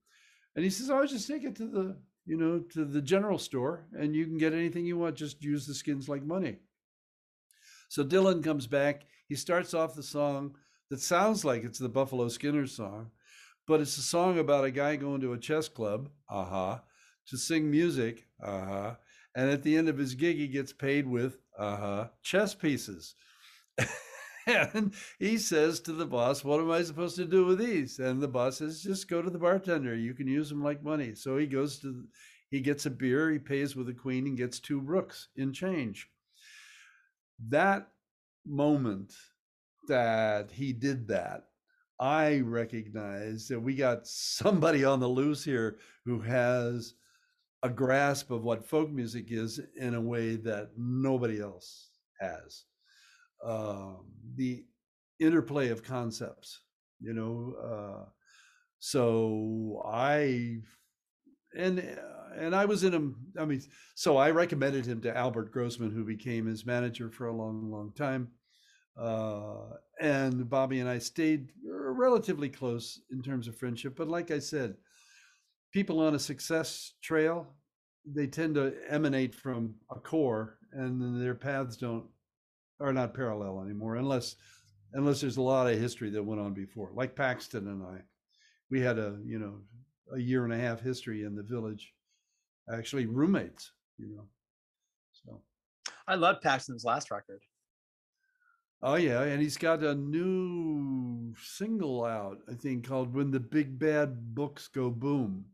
And 0.55 0.63
he 0.63 0.69
says, 0.69 0.89
I'll 0.89 1.07
just 1.07 1.27
take 1.27 1.43
it 1.43 1.55
to 1.57 1.67
the, 1.67 1.97
you 2.25 2.37
know, 2.37 2.59
to 2.73 2.85
the 2.85 3.01
general 3.01 3.37
store 3.37 3.85
and 3.97 4.15
you 4.15 4.25
can 4.25 4.37
get 4.37 4.53
anything 4.53 4.85
you 4.85 4.97
want. 4.97 5.15
Just 5.15 5.43
use 5.43 5.65
the 5.65 5.73
skins 5.73 6.09
like 6.09 6.23
money. 6.23 6.57
So 7.87 8.03
Dylan 8.03 8.43
comes 8.43 8.67
back. 8.67 9.05
He 9.27 9.35
starts 9.35 9.73
off 9.73 9.95
the 9.95 10.03
song 10.03 10.55
that 10.89 10.99
sounds 11.01 11.43
like 11.43 11.63
it's 11.63 11.79
the 11.79 11.89
Buffalo 11.89 12.27
Skinners 12.29 12.73
song, 12.73 13.11
but 13.67 13.81
it's 13.81 13.97
a 13.97 14.01
song 14.01 14.39
about 14.39 14.65
a 14.65 14.71
guy 14.71 14.95
going 14.95 15.21
to 15.21 15.33
a 15.33 15.37
chess 15.37 15.67
club, 15.67 16.09
aha, 16.29 16.71
uh-huh, 16.71 16.79
to 17.27 17.37
sing 17.37 17.69
music. 17.69 18.27
Uh 18.41 18.65
huh. 18.65 18.95
And 19.35 19.51
at 19.51 19.63
the 19.63 19.75
end 19.75 19.89
of 19.89 19.97
his 19.97 20.15
gig, 20.15 20.37
he 20.37 20.47
gets 20.47 20.73
paid 20.73 21.07
with 21.07 21.37
uh 21.57 21.77
huh 21.77 22.07
chess 22.23 22.55
pieces. 22.55 23.15
and 24.47 24.93
he 25.19 25.37
says 25.37 25.79
to 25.81 25.93
the 25.93 26.05
boss, 26.05 26.43
What 26.43 26.59
am 26.59 26.71
I 26.71 26.81
supposed 26.83 27.17
to 27.17 27.25
do 27.25 27.45
with 27.45 27.59
these? 27.59 27.99
And 27.99 28.21
the 28.21 28.27
boss 28.27 28.57
says, 28.57 28.81
Just 28.81 29.09
go 29.09 29.21
to 29.21 29.29
the 29.29 29.37
bartender. 29.37 29.95
You 29.95 30.13
can 30.13 30.27
use 30.27 30.49
them 30.49 30.63
like 30.63 30.83
money. 30.83 31.13
So 31.15 31.37
he 31.37 31.45
goes 31.45 31.79
to, 31.79 32.05
he 32.49 32.61
gets 32.61 32.85
a 32.85 32.89
beer, 32.89 33.29
he 33.29 33.39
pays 33.39 33.75
with 33.75 33.89
a 33.89 33.93
queen 33.93 34.25
and 34.25 34.37
gets 34.37 34.59
two 34.59 34.79
rooks 34.79 35.27
in 35.35 35.51
change. 35.51 36.09
That 37.49 37.89
moment 38.45 39.13
that 39.87 40.51
he 40.51 40.73
did 40.73 41.07
that, 41.07 41.45
I 41.99 42.39
recognize 42.39 43.47
that 43.47 43.59
we 43.59 43.75
got 43.75 44.07
somebody 44.07 44.83
on 44.83 44.99
the 44.99 45.07
loose 45.07 45.43
here 45.43 45.77
who 46.05 46.19
has 46.19 46.93
a 47.63 47.69
grasp 47.69 48.29
of 48.31 48.43
what 48.43 48.67
folk 48.67 48.91
music 48.91 49.31
is 49.31 49.59
in 49.77 49.95
a 49.95 50.01
way 50.01 50.35
that 50.35 50.71
nobody 50.77 51.41
else 51.41 51.89
has. 52.19 52.65
Um, 53.43 54.05
the 54.35 54.65
interplay 55.19 55.69
of 55.69 55.83
concepts 55.83 56.61
you 56.99 57.13
know 57.13 57.55
uh, 57.61 58.09
so 58.79 59.81
i 59.85 60.57
and 61.55 61.79
and 62.35 62.55
i 62.55 62.65
was 62.65 62.83
in 62.83 62.93
him 62.93 63.15
i 63.39 63.45
mean 63.45 63.61
so 63.95 64.17
i 64.17 64.29
recommended 64.29 64.85
him 64.85 65.01
to 65.01 65.15
albert 65.15 65.51
grossman 65.51 65.91
who 65.91 66.03
became 66.03 66.45
his 66.45 66.65
manager 66.65 67.09
for 67.09 67.27
a 67.27 67.35
long 67.35 67.71
long 67.71 67.91
time. 67.93 68.29
Uh, 68.99 69.75
and 70.01 70.49
bobby 70.49 70.79
and 70.79 70.89
i 70.89 70.97
stayed 70.97 71.49
relatively 71.63 72.49
close 72.49 73.01
in 73.11 73.21
terms 73.21 73.47
of 73.47 73.55
friendship 73.55 73.95
but 73.95 74.07
like 74.07 74.31
i 74.31 74.39
said 74.39 74.75
people 75.71 75.99
on 75.99 76.15
a 76.15 76.19
success 76.19 76.93
trail 77.03 77.47
they 78.05 78.25
tend 78.25 78.55
to 78.55 78.73
emanate 78.89 79.35
from 79.35 79.75
a 79.91 79.99
core 79.99 80.57
and 80.71 81.21
their 81.21 81.35
paths 81.35 81.77
don't 81.77 82.05
are 82.79 82.93
not 82.93 83.13
parallel 83.13 83.61
anymore 83.61 83.95
unless 83.95 84.35
unless 84.93 85.21
there's 85.21 85.37
a 85.37 85.41
lot 85.41 85.71
of 85.71 85.79
history 85.79 86.09
that 86.09 86.23
went 86.23 86.41
on 86.41 86.53
before 86.53 86.91
like 86.93 87.15
paxton 87.15 87.67
and 87.67 87.83
i. 87.83 88.01
We 88.69 88.81
had 88.81 88.99
a 88.99 89.17
you 89.25 89.39
know 89.39 89.61
a 90.13 90.19
year 90.19 90.43
and 90.43 90.53
a 90.53 90.57
half 90.57 90.81
history 90.81 91.23
in 91.23 91.35
the 91.35 91.43
village 91.43 91.93
actually 92.71 93.05
roommates 93.05 93.71
you 93.97 94.07
know 94.07 94.27
so. 95.25 95.41
I 96.07 96.15
love 96.15 96.41
paxton's 96.41 96.85
last 96.85 97.09
record. 97.11 97.41
Oh 98.81 98.95
yeah 98.95 99.23
and 99.23 99.41
he's 99.41 99.57
got 99.57 99.83
a 99.83 99.95
new 99.95 101.33
single 101.41 102.05
out 102.05 102.37
i 102.49 102.53
think 102.53 102.87
called 102.87 103.13
when 103.13 103.31
the 103.31 103.39
big 103.39 103.79
bad 103.79 104.35
books 104.35 104.67
go 104.67 104.89
boom 104.89 105.45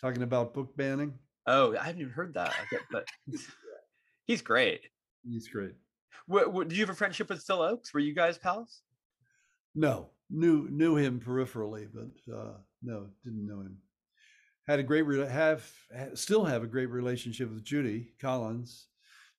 talking 0.00 0.22
about 0.22 0.54
book 0.54 0.76
banning. 0.76 1.14
Oh 1.46 1.74
i 1.76 1.84
haven't 1.84 2.02
even 2.02 2.12
heard 2.12 2.34
that 2.34 2.54
but 2.90 3.06
he's 4.26 4.42
great. 4.42 4.80
He's 5.24 5.48
great. 5.48 5.74
What, 6.26 6.52
what, 6.52 6.68
did 6.68 6.76
you 6.76 6.84
have 6.84 6.94
a 6.94 6.96
friendship 6.96 7.28
with 7.28 7.42
Phil 7.42 7.58
Ochs? 7.58 7.92
Were 7.92 8.00
you 8.00 8.14
guys 8.14 8.38
pals? 8.38 8.80
No, 9.74 10.10
knew 10.32 10.66
knew 10.70 10.96
him 10.96 11.20
peripherally, 11.20 11.86
but 11.92 12.34
uh, 12.34 12.54
no, 12.82 13.08
didn't 13.22 13.46
know 13.46 13.60
him. 13.60 13.76
Had 14.66 14.80
a 14.80 14.84
great 14.84 15.06
have 15.28 15.68
still 16.14 16.44
have 16.44 16.62
a 16.62 16.68
great 16.68 16.86
relationship 16.86 17.52
with 17.52 17.64
Judy 17.64 18.14
Collins. 18.20 18.86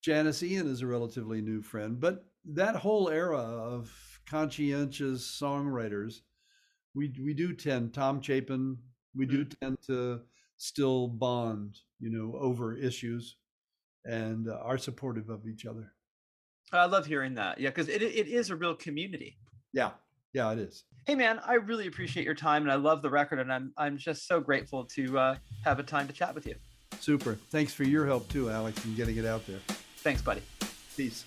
Janis 0.02 0.42
Ian 0.42 0.70
is 0.70 0.82
a 0.82 0.86
relatively 0.86 1.40
new 1.40 1.62
friend, 1.62 1.98
but 1.98 2.26
that 2.44 2.76
whole 2.76 3.08
era 3.08 3.38
of 3.38 3.90
conscientious 4.26 5.38
songwriters, 5.42 6.20
we 6.94 7.12
we 7.22 7.34
do 7.34 7.54
tend 7.54 7.92
Tom 7.92 8.20
Chapin, 8.20 8.78
we 9.14 9.26
do 9.26 9.44
mm-hmm. 9.44 9.64
tend 9.64 9.78
to 9.86 10.20
still 10.56 11.08
bond, 11.08 11.78
you 11.98 12.10
know, 12.10 12.38
over 12.38 12.76
issues, 12.76 13.36
and 14.04 14.48
uh, 14.48 14.58
are 14.62 14.78
supportive 14.78 15.30
of 15.30 15.46
each 15.46 15.66
other. 15.66 15.92
I 16.72 16.86
love 16.86 17.06
hearing 17.06 17.34
that. 17.34 17.58
Yeah, 17.58 17.70
because 17.70 17.88
it 17.88 18.02
it 18.02 18.28
is 18.28 18.50
a 18.50 18.56
real 18.56 18.74
community. 18.74 19.38
Yeah, 19.72 19.92
yeah, 20.34 20.52
it 20.52 20.58
is. 20.58 20.84
Hey, 21.06 21.14
man, 21.14 21.40
I 21.46 21.54
really 21.54 21.86
appreciate 21.86 22.24
your 22.24 22.34
time, 22.34 22.62
and 22.62 22.72
I 22.72 22.74
love 22.74 23.00
the 23.00 23.10
record, 23.10 23.38
and 23.38 23.52
I'm 23.52 23.72
I'm 23.78 23.96
just 23.96 24.26
so 24.26 24.40
grateful 24.40 24.84
to 24.96 25.18
uh, 25.18 25.36
have 25.64 25.78
a 25.78 25.82
time 25.82 26.06
to 26.08 26.12
chat 26.12 26.34
with 26.34 26.46
you. 26.46 26.56
Super. 27.00 27.34
Thanks 27.50 27.72
for 27.72 27.84
your 27.84 28.06
help 28.06 28.28
too, 28.28 28.50
Alex, 28.50 28.84
in 28.84 28.94
getting 28.94 29.16
it 29.16 29.24
out 29.24 29.46
there. 29.46 29.60
Thanks, 29.98 30.20
buddy. 30.20 30.42
Peace. 30.96 31.24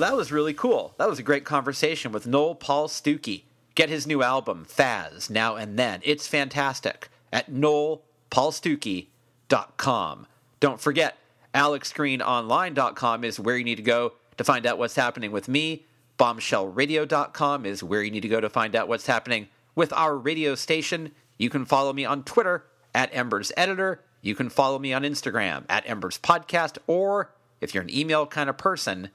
Well, 0.00 0.10
that 0.10 0.16
was 0.16 0.32
really 0.32 0.54
cool. 0.54 0.94
That 0.96 1.10
was 1.10 1.18
a 1.18 1.22
great 1.22 1.44
conversation 1.44 2.10
with 2.10 2.26
Noel 2.26 2.54
Paul 2.54 2.88
Stookey. 2.88 3.42
Get 3.74 3.90
his 3.90 4.06
new 4.06 4.22
album, 4.22 4.64
Faz, 4.66 5.28
now 5.28 5.56
and 5.56 5.78
then. 5.78 6.00
It's 6.02 6.26
fantastic 6.26 7.10
at 7.30 7.52
noelpaulstookey.com. 7.52 10.26
Don't 10.58 10.80
forget, 10.80 11.18
alexgreenonline.com 11.54 13.24
is 13.24 13.38
where 13.38 13.58
you 13.58 13.64
need 13.64 13.76
to 13.76 13.82
go 13.82 14.14
to 14.38 14.42
find 14.42 14.64
out 14.64 14.78
what's 14.78 14.96
happening 14.96 15.32
with 15.32 15.48
me. 15.48 15.84
Bombshellradio.com 16.18 17.66
is 17.66 17.82
where 17.82 18.02
you 18.02 18.10
need 18.10 18.22
to 18.22 18.28
go 18.28 18.40
to 18.40 18.48
find 18.48 18.74
out 18.74 18.88
what's 18.88 19.06
happening 19.06 19.48
with 19.74 19.92
our 19.92 20.16
radio 20.16 20.54
station. 20.54 21.12
You 21.36 21.50
can 21.50 21.66
follow 21.66 21.92
me 21.92 22.06
on 22.06 22.24
Twitter 22.24 22.64
at 22.94 23.14
Embers 23.14 23.52
Editor. 23.54 24.00
You 24.22 24.34
can 24.34 24.48
follow 24.48 24.78
me 24.78 24.94
on 24.94 25.02
Instagram 25.02 25.66
at 25.68 25.86
Embers 25.86 26.18
Podcast, 26.18 26.78
or 26.86 27.34
if 27.60 27.74
you're 27.74 27.82
an 27.82 27.94
email 27.94 28.26
kind 28.26 28.48
of 28.48 28.56
person, 28.56 29.10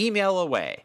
email 0.00 0.38
away. 0.38 0.84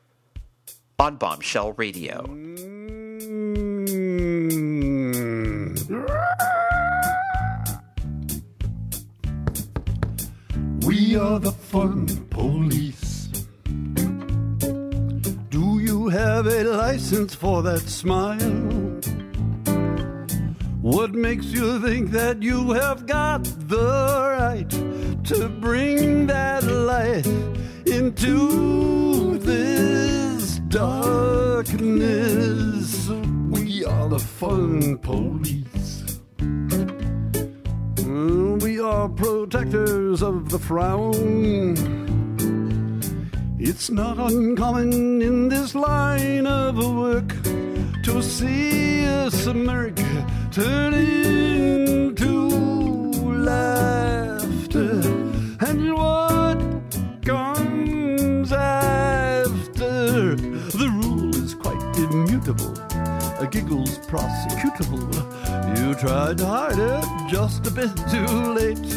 on 0.98 1.16
Bombshell 1.16 1.72
Radio. 1.72 2.24
We 10.84 11.16
are 11.16 11.38
the 11.38 11.52
fun 11.52 12.06
police. 12.30 13.28
Do 15.50 15.78
you 15.78 16.08
have 16.08 16.46
a 16.46 16.64
license 16.64 17.34
for 17.34 17.62
that 17.62 17.80
smile? 17.80 18.89
What 20.82 21.12
makes 21.12 21.46
you 21.46 21.78
think 21.80 22.10
that 22.12 22.42
you 22.42 22.70
have 22.70 23.04
got 23.06 23.44
the 23.44 24.34
right 24.38 24.70
to 25.24 25.48
bring 25.60 26.26
that 26.26 26.64
light 26.64 27.26
into 27.84 29.36
this 29.36 30.58
darkness? 30.68 31.80
We 33.50 33.84
are 33.84 34.08
the 34.08 34.18
fun 34.18 34.96
police. 34.96 36.18
Mm, 37.96 38.62
we 38.62 38.80
are 38.80 39.06
protectors 39.10 40.22
of 40.22 40.48
the 40.48 40.58
frown. 40.58 41.76
It's 43.58 43.90
not 43.90 44.16
uncommon 44.18 45.20
in 45.20 45.50
this 45.50 45.74
line 45.74 46.46
of 46.46 46.78
work 46.96 47.28
to 48.04 48.22
see 48.22 49.04
us 49.06 49.44
America 49.44 50.19
turn 50.50 50.94
into 50.94 52.50
laughter. 53.22 55.00
And 55.60 55.94
what 55.94 56.58
comes 57.24 58.50
after? 58.50 60.34
The 60.34 60.88
rule 61.02 61.36
is 61.36 61.54
quite 61.54 61.80
immutable. 61.96 62.74
a 63.40 63.46
giggles 63.48 63.98
prosecutable. 64.08 65.06
You 65.78 65.94
tried 65.94 66.38
to 66.38 66.46
hide 66.46 66.78
it 66.78 67.04
just 67.30 67.66
a 67.68 67.70
bit 67.70 67.94
too 68.10 68.26
late. 68.52 68.90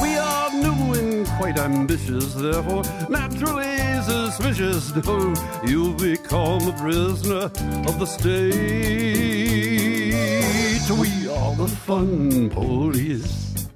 We 0.00 0.16
are 0.16 0.50
new 0.50 0.94
and 0.94 1.26
quite 1.38 1.58
ambitious, 1.58 2.32
therefore 2.32 2.84
naturally 3.10 3.76
suspicious. 4.02 4.94
No, 5.04 5.34
you 5.62 5.92
become 5.94 6.68
a 6.68 6.72
prisoner 6.72 7.50
of 7.88 7.98
the 7.98 8.06
state. 8.06 9.79
We 10.98 11.28
are 11.28 11.54
the 11.54 11.68
fun 11.68 12.50
police. 12.50 13.68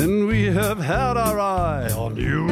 And 0.00 0.26
we 0.26 0.46
have 0.46 0.78
had 0.78 1.16
our 1.16 1.38
eye 1.38 1.90
on 1.92 2.16
you. 2.16 2.46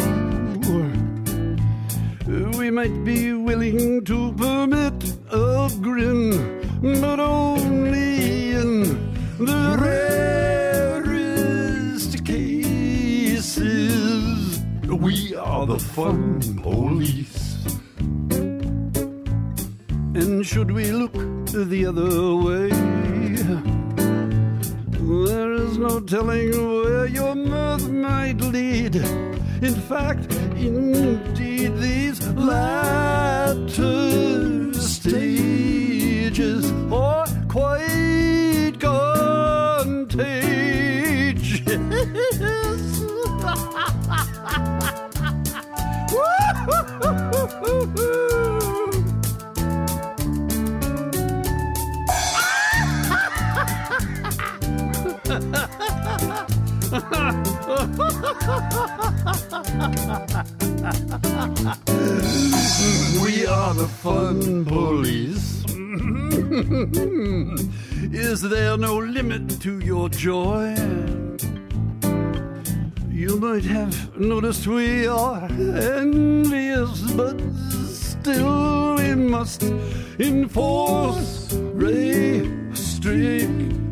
We 2.58 2.70
might 2.70 3.04
be 3.04 3.32
willing 3.32 4.04
to 4.04 4.32
permit 4.32 5.16
a 5.30 5.70
grin, 5.80 6.60
but 7.00 7.18
only 7.18 8.52
in 8.52 8.82
the 9.38 9.76
rarest 11.00 12.24
cases. 12.24 13.68
We 14.86 15.34
are 15.34 15.64
the 15.66 15.78
fun 15.78 16.40
police. 16.62 17.56
And 20.14 20.44
should 20.44 20.70
we 20.70 20.92
look 20.92 21.14
the 21.52 21.86
other 21.86 22.34
way? 22.36 22.68
There 25.26 25.52
is 25.52 25.78
no 25.78 26.00
telling 26.00 26.50
where 26.50 27.06
your 27.06 27.34
mirth 27.34 27.88
might 27.88 28.40
lead. 28.40 28.96
In 28.96 29.74
fact, 29.74 30.32
indeed, 30.56 31.76
these 31.78 32.26
latter 32.28 34.07
We 58.48 58.54
are 63.46 63.74
the 63.74 63.86
fun 64.02 64.64
police. 64.64 65.64
Is 68.10 68.40
there 68.40 68.78
no 68.78 68.96
limit 68.96 69.60
to 69.60 69.80
your 69.80 70.08
joy? 70.08 70.74
You 73.10 73.36
might 73.38 73.64
have 73.64 74.18
noticed 74.18 74.66
we 74.66 75.06
are 75.06 75.44
envious, 75.44 77.02
but 77.12 77.38
still 77.92 78.94
we 78.96 79.14
must 79.14 79.62
enforce 80.18 81.52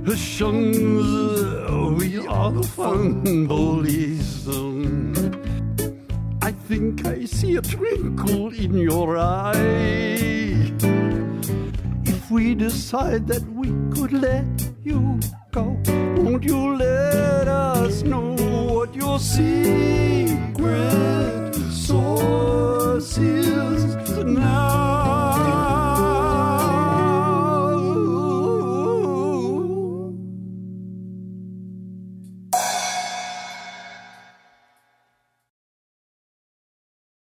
the 0.06 1.96
we 1.98 2.18
are 2.28 2.52
the 2.52 2.62
fun 2.62 3.46
bullies. 3.48 4.46
I 6.42 6.52
think 6.52 7.04
I 7.04 7.24
see 7.24 7.56
a 7.56 7.60
twinkle 7.60 8.54
in 8.54 8.74
your 8.74 9.18
eye. 9.18 10.70
If 12.04 12.30
we 12.30 12.54
decide 12.54 13.26
that 13.26 13.42
we 13.52 13.68
could 13.92 14.12
let 14.12 14.44
you 14.84 15.18
go, 15.50 15.76
won't 16.22 16.44
you 16.44 16.76
let 16.76 17.48
us 17.48 18.02
know 18.02 18.36
what 18.72 18.94
your 18.94 19.18
secret 19.18 20.54
source 21.72 23.18
is 23.18 23.96
now? 24.24 25.05